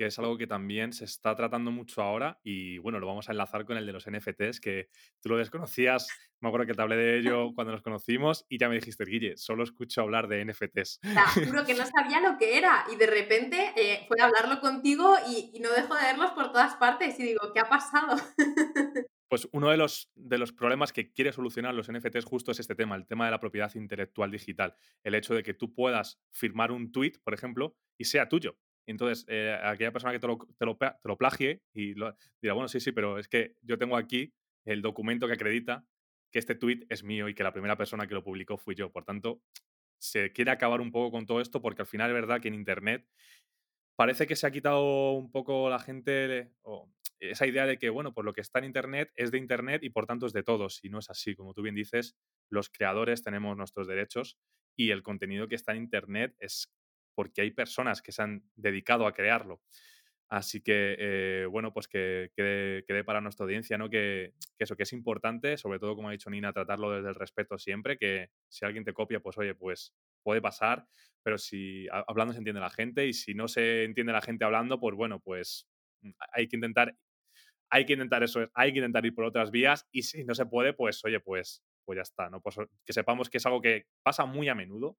que 0.00 0.06
es 0.06 0.18
algo 0.18 0.38
que 0.38 0.46
también 0.46 0.94
se 0.94 1.04
está 1.04 1.36
tratando 1.36 1.70
mucho 1.70 2.00
ahora 2.00 2.40
y 2.42 2.78
bueno, 2.78 2.98
lo 3.00 3.06
vamos 3.06 3.28
a 3.28 3.32
enlazar 3.32 3.66
con 3.66 3.76
el 3.76 3.84
de 3.84 3.92
los 3.92 4.10
NFTs, 4.10 4.58
que 4.58 4.88
tú 5.20 5.28
lo 5.28 5.36
desconocías, 5.36 6.08
me 6.40 6.48
acuerdo 6.48 6.66
que 6.66 6.72
te 6.72 6.80
hablé 6.80 6.96
de 6.96 7.18
ello 7.18 7.52
cuando 7.54 7.72
nos 7.72 7.82
conocimos 7.82 8.46
y 8.48 8.56
ya 8.56 8.70
me 8.70 8.76
dijiste, 8.76 9.04
Guille, 9.04 9.36
solo 9.36 9.62
escucho 9.62 10.00
hablar 10.00 10.26
de 10.26 10.42
NFTs. 10.42 11.00
juro 11.46 11.66
que 11.66 11.74
no 11.74 11.84
sabía 11.84 12.22
lo 12.22 12.38
que 12.38 12.56
era 12.56 12.86
y 12.90 12.96
de 12.96 13.08
repente 13.08 13.74
eh, 13.76 14.06
fue 14.08 14.16
a 14.22 14.24
hablarlo 14.24 14.58
contigo 14.60 15.16
y, 15.28 15.50
y 15.52 15.60
no 15.60 15.70
dejo 15.70 15.94
de 15.94 16.00
verlos 16.00 16.30
por 16.30 16.50
todas 16.50 16.76
partes 16.76 17.20
y 17.20 17.24
digo, 17.24 17.52
¿qué 17.52 17.60
ha 17.60 17.68
pasado? 17.68 18.16
Pues 19.28 19.48
uno 19.52 19.70
de 19.70 19.76
los, 19.76 20.10
de 20.16 20.38
los 20.38 20.50
problemas 20.50 20.92
que 20.92 21.12
quiere 21.12 21.32
solucionar 21.32 21.72
los 21.72 21.88
NFTs 21.88 22.24
justo 22.24 22.50
es 22.50 22.58
este 22.58 22.74
tema, 22.74 22.96
el 22.96 23.06
tema 23.06 23.26
de 23.26 23.30
la 23.30 23.38
propiedad 23.38 23.72
intelectual 23.76 24.28
digital. 24.32 24.74
El 25.04 25.14
hecho 25.14 25.34
de 25.34 25.44
que 25.44 25.54
tú 25.54 25.72
puedas 25.72 26.20
firmar 26.32 26.72
un 26.72 26.90
tweet, 26.90 27.12
por 27.22 27.32
ejemplo, 27.32 27.76
y 27.96 28.06
sea 28.06 28.28
tuyo. 28.28 28.58
Entonces, 28.86 29.24
eh, 29.28 29.56
aquella 29.62 29.92
persona 29.92 30.12
que 30.12 30.18
te 30.18 30.26
lo, 30.26 30.38
te 30.58 30.66
lo, 30.66 30.78
lo 31.04 31.16
plagie 31.16 31.62
y 31.72 31.94
dirá, 31.94 32.54
bueno, 32.54 32.68
sí, 32.68 32.80
sí, 32.80 32.92
pero 32.92 33.18
es 33.18 33.28
que 33.28 33.56
yo 33.62 33.78
tengo 33.78 33.96
aquí 33.96 34.34
el 34.64 34.82
documento 34.82 35.26
que 35.26 35.34
acredita 35.34 35.86
que 36.32 36.38
este 36.38 36.54
tweet 36.54 36.86
es 36.88 37.02
mío 37.02 37.28
y 37.28 37.34
que 37.34 37.42
la 37.42 37.52
primera 37.52 37.76
persona 37.76 38.06
que 38.06 38.14
lo 38.14 38.24
publicó 38.24 38.56
fui 38.56 38.74
yo. 38.74 38.92
Por 38.92 39.04
tanto, 39.04 39.42
se 40.00 40.32
quiere 40.32 40.50
acabar 40.50 40.80
un 40.80 40.90
poco 40.90 41.10
con 41.10 41.26
todo 41.26 41.40
esto 41.40 41.60
porque 41.60 41.82
al 41.82 41.88
final 41.88 42.10
es 42.10 42.14
verdad 42.14 42.40
que 42.40 42.48
en 42.48 42.54
Internet 42.54 43.06
parece 43.96 44.26
que 44.26 44.36
se 44.36 44.46
ha 44.46 44.50
quitado 44.50 45.12
un 45.12 45.30
poco 45.30 45.68
la 45.68 45.78
gente, 45.78 46.52
esa 47.18 47.46
idea 47.46 47.66
de 47.66 47.78
que, 47.78 47.90
bueno, 47.90 48.14
pues 48.14 48.24
lo 48.24 48.32
que 48.32 48.40
está 48.40 48.58
en 48.60 48.64
Internet 48.64 49.12
es 49.14 49.30
de 49.30 49.38
Internet 49.38 49.82
y 49.84 49.90
por 49.90 50.06
tanto 50.06 50.26
es 50.26 50.32
de 50.32 50.42
todos. 50.42 50.82
Y 50.82 50.88
no 50.88 50.98
es 51.00 51.10
así. 51.10 51.34
Como 51.34 51.52
tú 51.52 51.62
bien 51.62 51.74
dices, 51.74 52.16
los 52.48 52.70
creadores 52.70 53.22
tenemos 53.22 53.56
nuestros 53.56 53.86
derechos 53.86 54.38
y 54.74 54.90
el 54.90 55.02
contenido 55.02 55.48
que 55.48 55.54
está 55.54 55.72
en 55.72 55.82
Internet 55.82 56.34
es 56.38 56.72
porque 57.14 57.42
hay 57.42 57.50
personas 57.50 58.02
que 58.02 58.12
se 58.12 58.22
han 58.22 58.44
dedicado 58.56 59.06
a 59.06 59.14
crearlo. 59.14 59.60
Así 60.30 60.60
que, 60.62 60.94
eh, 60.96 61.46
bueno, 61.50 61.72
pues 61.72 61.88
que 61.88 62.30
quede, 62.36 63.02
para 63.04 63.20
nuestra 63.20 63.44
audiencia, 63.44 63.76
¿no? 63.76 63.90
Que, 63.90 64.32
eso, 64.58 64.76
que 64.76 64.84
es 64.84 64.92
importante, 64.92 65.56
sobre 65.56 65.80
todo, 65.80 65.96
como 65.96 66.08
ha 66.08 66.12
dicho 66.12 66.30
Nina, 66.30 66.52
tratarlo 66.52 66.92
desde 66.92 67.08
el 67.08 67.16
respeto 67.16 67.58
siempre, 67.58 67.98
que 67.98 68.30
si 68.48 68.64
alguien 68.64 68.84
te 68.84 68.92
copia, 68.92 69.18
pues 69.18 69.36
oye, 69.38 69.56
pues 69.56 69.92
puede 70.22 70.40
pasar, 70.40 70.86
pero 71.24 71.36
si 71.36 71.88
hablando 71.90 72.32
se 72.32 72.38
entiende 72.38 72.60
la 72.60 72.70
gente 72.70 73.08
y 73.08 73.12
si 73.12 73.34
no 73.34 73.48
se 73.48 73.82
entiende 73.82 74.12
la 74.12 74.22
gente 74.22 74.44
hablando, 74.44 74.78
pues 74.78 74.94
bueno, 74.94 75.18
pues 75.18 75.66
mm, 76.02 76.10
hay 76.32 76.46
que 76.46 76.56
intentar 76.56 76.96
hay 77.70 77.86
que 77.86 77.94
intentar 77.94 78.22
eso, 78.22 78.48
hay 78.54 78.72
que 78.72 78.78
intentar 78.78 79.06
ir 79.06 79.14
por 79.14 79.24
otras 79.24 79.50
vías 79.50 79.86
y 79.92 80.02
si 80.02 80.24
no 80.24 80.34
se 80.34 80.46
puede, 80.46 80.72
pues 80.74 81.04
oye, 81.04 81.20
pues, 81.20 81.62
pues 81.84 81.96
ya 81.96 82.02
está, 82.02 82.30
¿no? 82.30 82.40
Pues 82.40 82.56
que 82.84 82.92
sepamos 82.92 83.30
que 83.30 83.38
es 83.38 83.46
algo 83.46 83.60
que 83.60 83.86
pasa 84.02 84.26
muy 84.26 84.48
a 84.48 84.54
menudo 84.54 84.98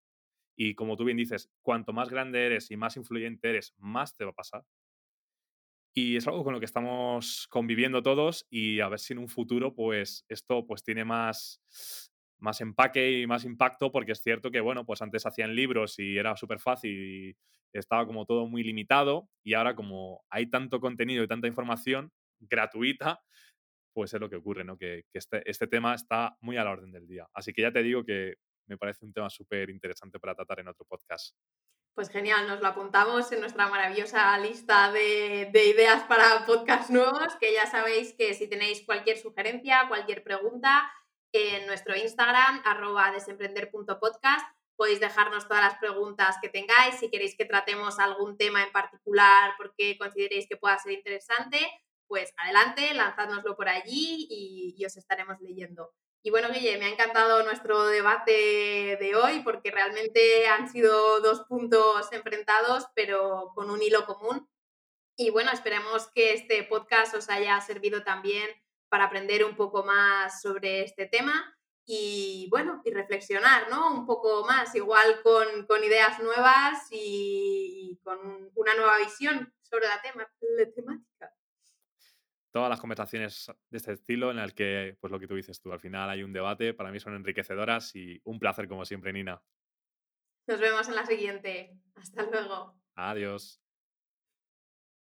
y 0.64 0.76
como 0.76 0.96
tú 0.96 1.06
bien 1.06 1.18
dices, 1.18 1.50
cuanto 1.64 1.92
más 1.92 2.10
grande 2.10 2.46
eres 2.46 2.70
y 2.70 2.78
más 2.78 2.96
influyente 2.96 3.50
eres, 3.50 3.74
más 3.80 4.16
te 4.16 4.26
va 4.26 4.30
a 4.30 4.36
pasar. 4.36 4.64
Y 5.92 6.18
es 6.18 6.28
algo 6.28 6.44
con 6.44 6.54
lo 6.54 6.60
que 6.60 6.68
estamos 6.68 7.48
conviviendo 7.50 8.04
todos 8.04 8.46
y 8.48 8.80
a 8.80 8.88
ver 8.88 9.00
si 9.00 9.14
en 9.14 9.20
un 9.20 9.28
futuro 9.28 9.74
pues 9.74 10.24
esto 10.30 10.68
pues 10.68 10.84
tiene 10.84 11.04
más, 11.04 11.64
más 12.38 12.62
empaque 12.62 13.22
y 13.22 13.26
más 13.26 13.44
impacto 13.44 13.92
porque 13.92 14.12
es 14.12 14.22
cierto 14.22 14.52
que 14.52 14.62
bueno 14.62 14.86
pues 14.86 15.02
antes 15.02 15.26
hacían 15.26 15.56
libros 15.56 15.98
y 15.98 16.16
era 16.16 16.38
súper 16.38 16.60
fácil 16.60 16.92
y 16.92 17.36
estaba 17.74 18.06
como 18.06 18.28
todo 18.28 18.46
muy 18.46 18.64
limitado 18.64 19.30
y 19.44 19.56
ahora 19.56 19.76
como 19.76 20.24
hay 20.30 20.46
tanto 20.46 20.80
contenido 20.80 21.24
y 21.24 21.28
tanta 21.28 21.48
información 21.48 22.12
gratuita, 22.40 23.20
pues 23.94 24.14
es 24.14 24.22
lo 24.22 24.30
que 24.30 24.36
ocurre, 24.36 24.64
¿no? 24.64 24.78
Que, 24.78 25.06
este, 25.12 25.42
este, 25.50 25.66
tema 25.66 25.96
está 25.96 26.38
muy 26.40 26.58
a 26.58 26.64
la 26.64 26.72
orden 26.72 26.92
del 26.92 27.08
día. 27.08 27.28
Así 27.34 27.52
que 27.52 27.64
ya 27.64 27.72
te 27.72 27.82
digo 27.82 28.06
que 28.06 28.36
me 28.68 28.78
parece 28.78 29.06
un 29.06 29.14
tema 29.14 29.30
súper 29.30 29.70
interesante 29.70 30.20
para 30.20 30.36
tratar 30.36 30.60
en 30.60 30.68
otro 30.68 30.86
podcast. 30.86 31.36
Pues 31.94 32.10
genial, 32.10 32.48
nos 32.48 32.62
lo 32.62 32.68
apuntamos 32.68 33.32
en 33.32 33.42
nuestra 33.42 33.68
maravillosa 33.68 34.38
lista 34.38 34.92
de, 34.92 35.50
de 35.52 35.66
ideas 35.66 36.04
para 36.04 36.46
podcasts 36.46 36.90
nuevos, 36.90 37.36
que 37.40 37.54
ya 37.54 37.66
sabéis 37.66 38.14
que 38.14 38.34
si 38.34 38.48
tenéis 38.48 38.86
cualquier 38.86 39.18
sugerencia, 39.18 39.86
cualquier 39.90 40.24
pregunta, 40.24 40.90
en 41.34 41.66
nuestro 41.66 41.96
Instagram, 41.96 42.62
arroba 42.66 43.12
desemprender.podcast, 43.12 44.46
podéis 44.76 45.00
dejarnos 45.00 45.48
todas 45.48 45.64
las 45.64 45.78
preguntas 45.78 46.38
que 46.42 46.50
tengáis, 46.50 46.96
si 47.00 47.10
queréis 47.10 47.36
que 47.38 47.46
tratemos 47.46 48.00
algún 48.00 48.38
tema 48.38 48.64
en 48.64 48.72
particular 48.72 49.54
porque 49.58 49.98
consideréis 49.98 50.48
que 50.48 50.58
pueda 50.58 50.78
ser 50.80 50.94
interesante, 50.94 51.60
pues 52.08 52.34
adelante, 52.38 52.94
lanzádnoslo 52.94 53.56
por 53.56 53.70
allí 53.70 54.28
y, 54.30 54.86
os 54.86 54.98
estaremos 54.98 55.40
leyendo. 55.40 55.94
Y 56.24 56.30
bueno, 56.30 56.50
Guille, 56.54 56.78
me 56.78 56.86
ha 56.86 56.90
encantado 56.90 57.44
nuestro 57.44 57.88
debate 57.88 58.98
de 59.00 59.16
hoy 59.16 59.42
porque 59.44 59.72
realmente 59.72 60.48
han 60.48 60.70
sido 60.70 61.20
dos 61.20 61.42
puntos 61.48 62.12
enfrentados, 62.12 62.86
pero 62.94 63.52
con 63.56 63.72
un 63.72 63.82
hilo 63.82 64.06
común. 64.06 64.48
Y 65.16 65.32
bueno, 65.32 65.52
esperemos 65.52 66.08
que 66.14 66.34
este 66.34 66.64
podcast 66.64 67.16
os 67.16 67.30
haya 67.30 67.60
servido 67.62 68.04
también 68.04 68.50
para 68.90 69.06
aprender 69.06 69.44
un 69.44 69.56
poco 69.56 69.84
más 69.84 70.42
sobre 70.42 70.84
este 70.84 71.08
tema 71.08 71.58
y 71.86 72.48
bueno, 72.52 72.82
y 72.86 72.92
reflexionar, 72.92 73.70
¿no? 73.70 73.94
Un 73.94 74.06
poco 74.06 74.46
más, 74.46 74.76
igual 74.76 75.22
con, 75.24 75.66
con 75.66 75.84
ideas 75.84 76.20
nuevas 76.20 76.88
y, 76.92 78.00
con 78.04 78.52
una 78.56 78.76
nueva 78.76 78.98
visión 79.00 79.54
sobre 79.62 79.88
la, 79.88 80.02
tema, 80.02 80.32
la 80.40 80.72
temática. 80.72 81.31
Todas 82.52 82.70
las 82.70 82.80
conversaciones 82.80 83.52
de 83.70 83.78
este 83.78 83.94
estilo 83.94 84.32
en 84.32 84.40
el 84.40 84.54
que, 84.54 84.98
pues 85.00 85.12
lo 85.12 85.20
que 85.20 85.28
tú 85.28 85.36
dices 85.36 85.62
tú, 85.62 85.72
al 85.72 85.80
final 85.80 86.10
hay 86.10 86.24
un 86.24 86.34
debate, 86.34 86.74
para 86.74 86.92
mí 86.92 87.00
son 87.00 87.16
enriquecedoras 87.16 87.96
y 87.96 88.20
un 88.24 88.40
placer 88.40 88.68
como 88.68 88.86
siempre, 88.86 89.14
Nina. 89.14 89.42
Nos 90.48 90.60
vemos 90.60 90.88
en 90.90 90.96
la 90.96 91.06
siguiente. 91.06 91.78
Hasta 91.96 92.24
luego. 92.24 92.76
Adiós. 92.96 93.61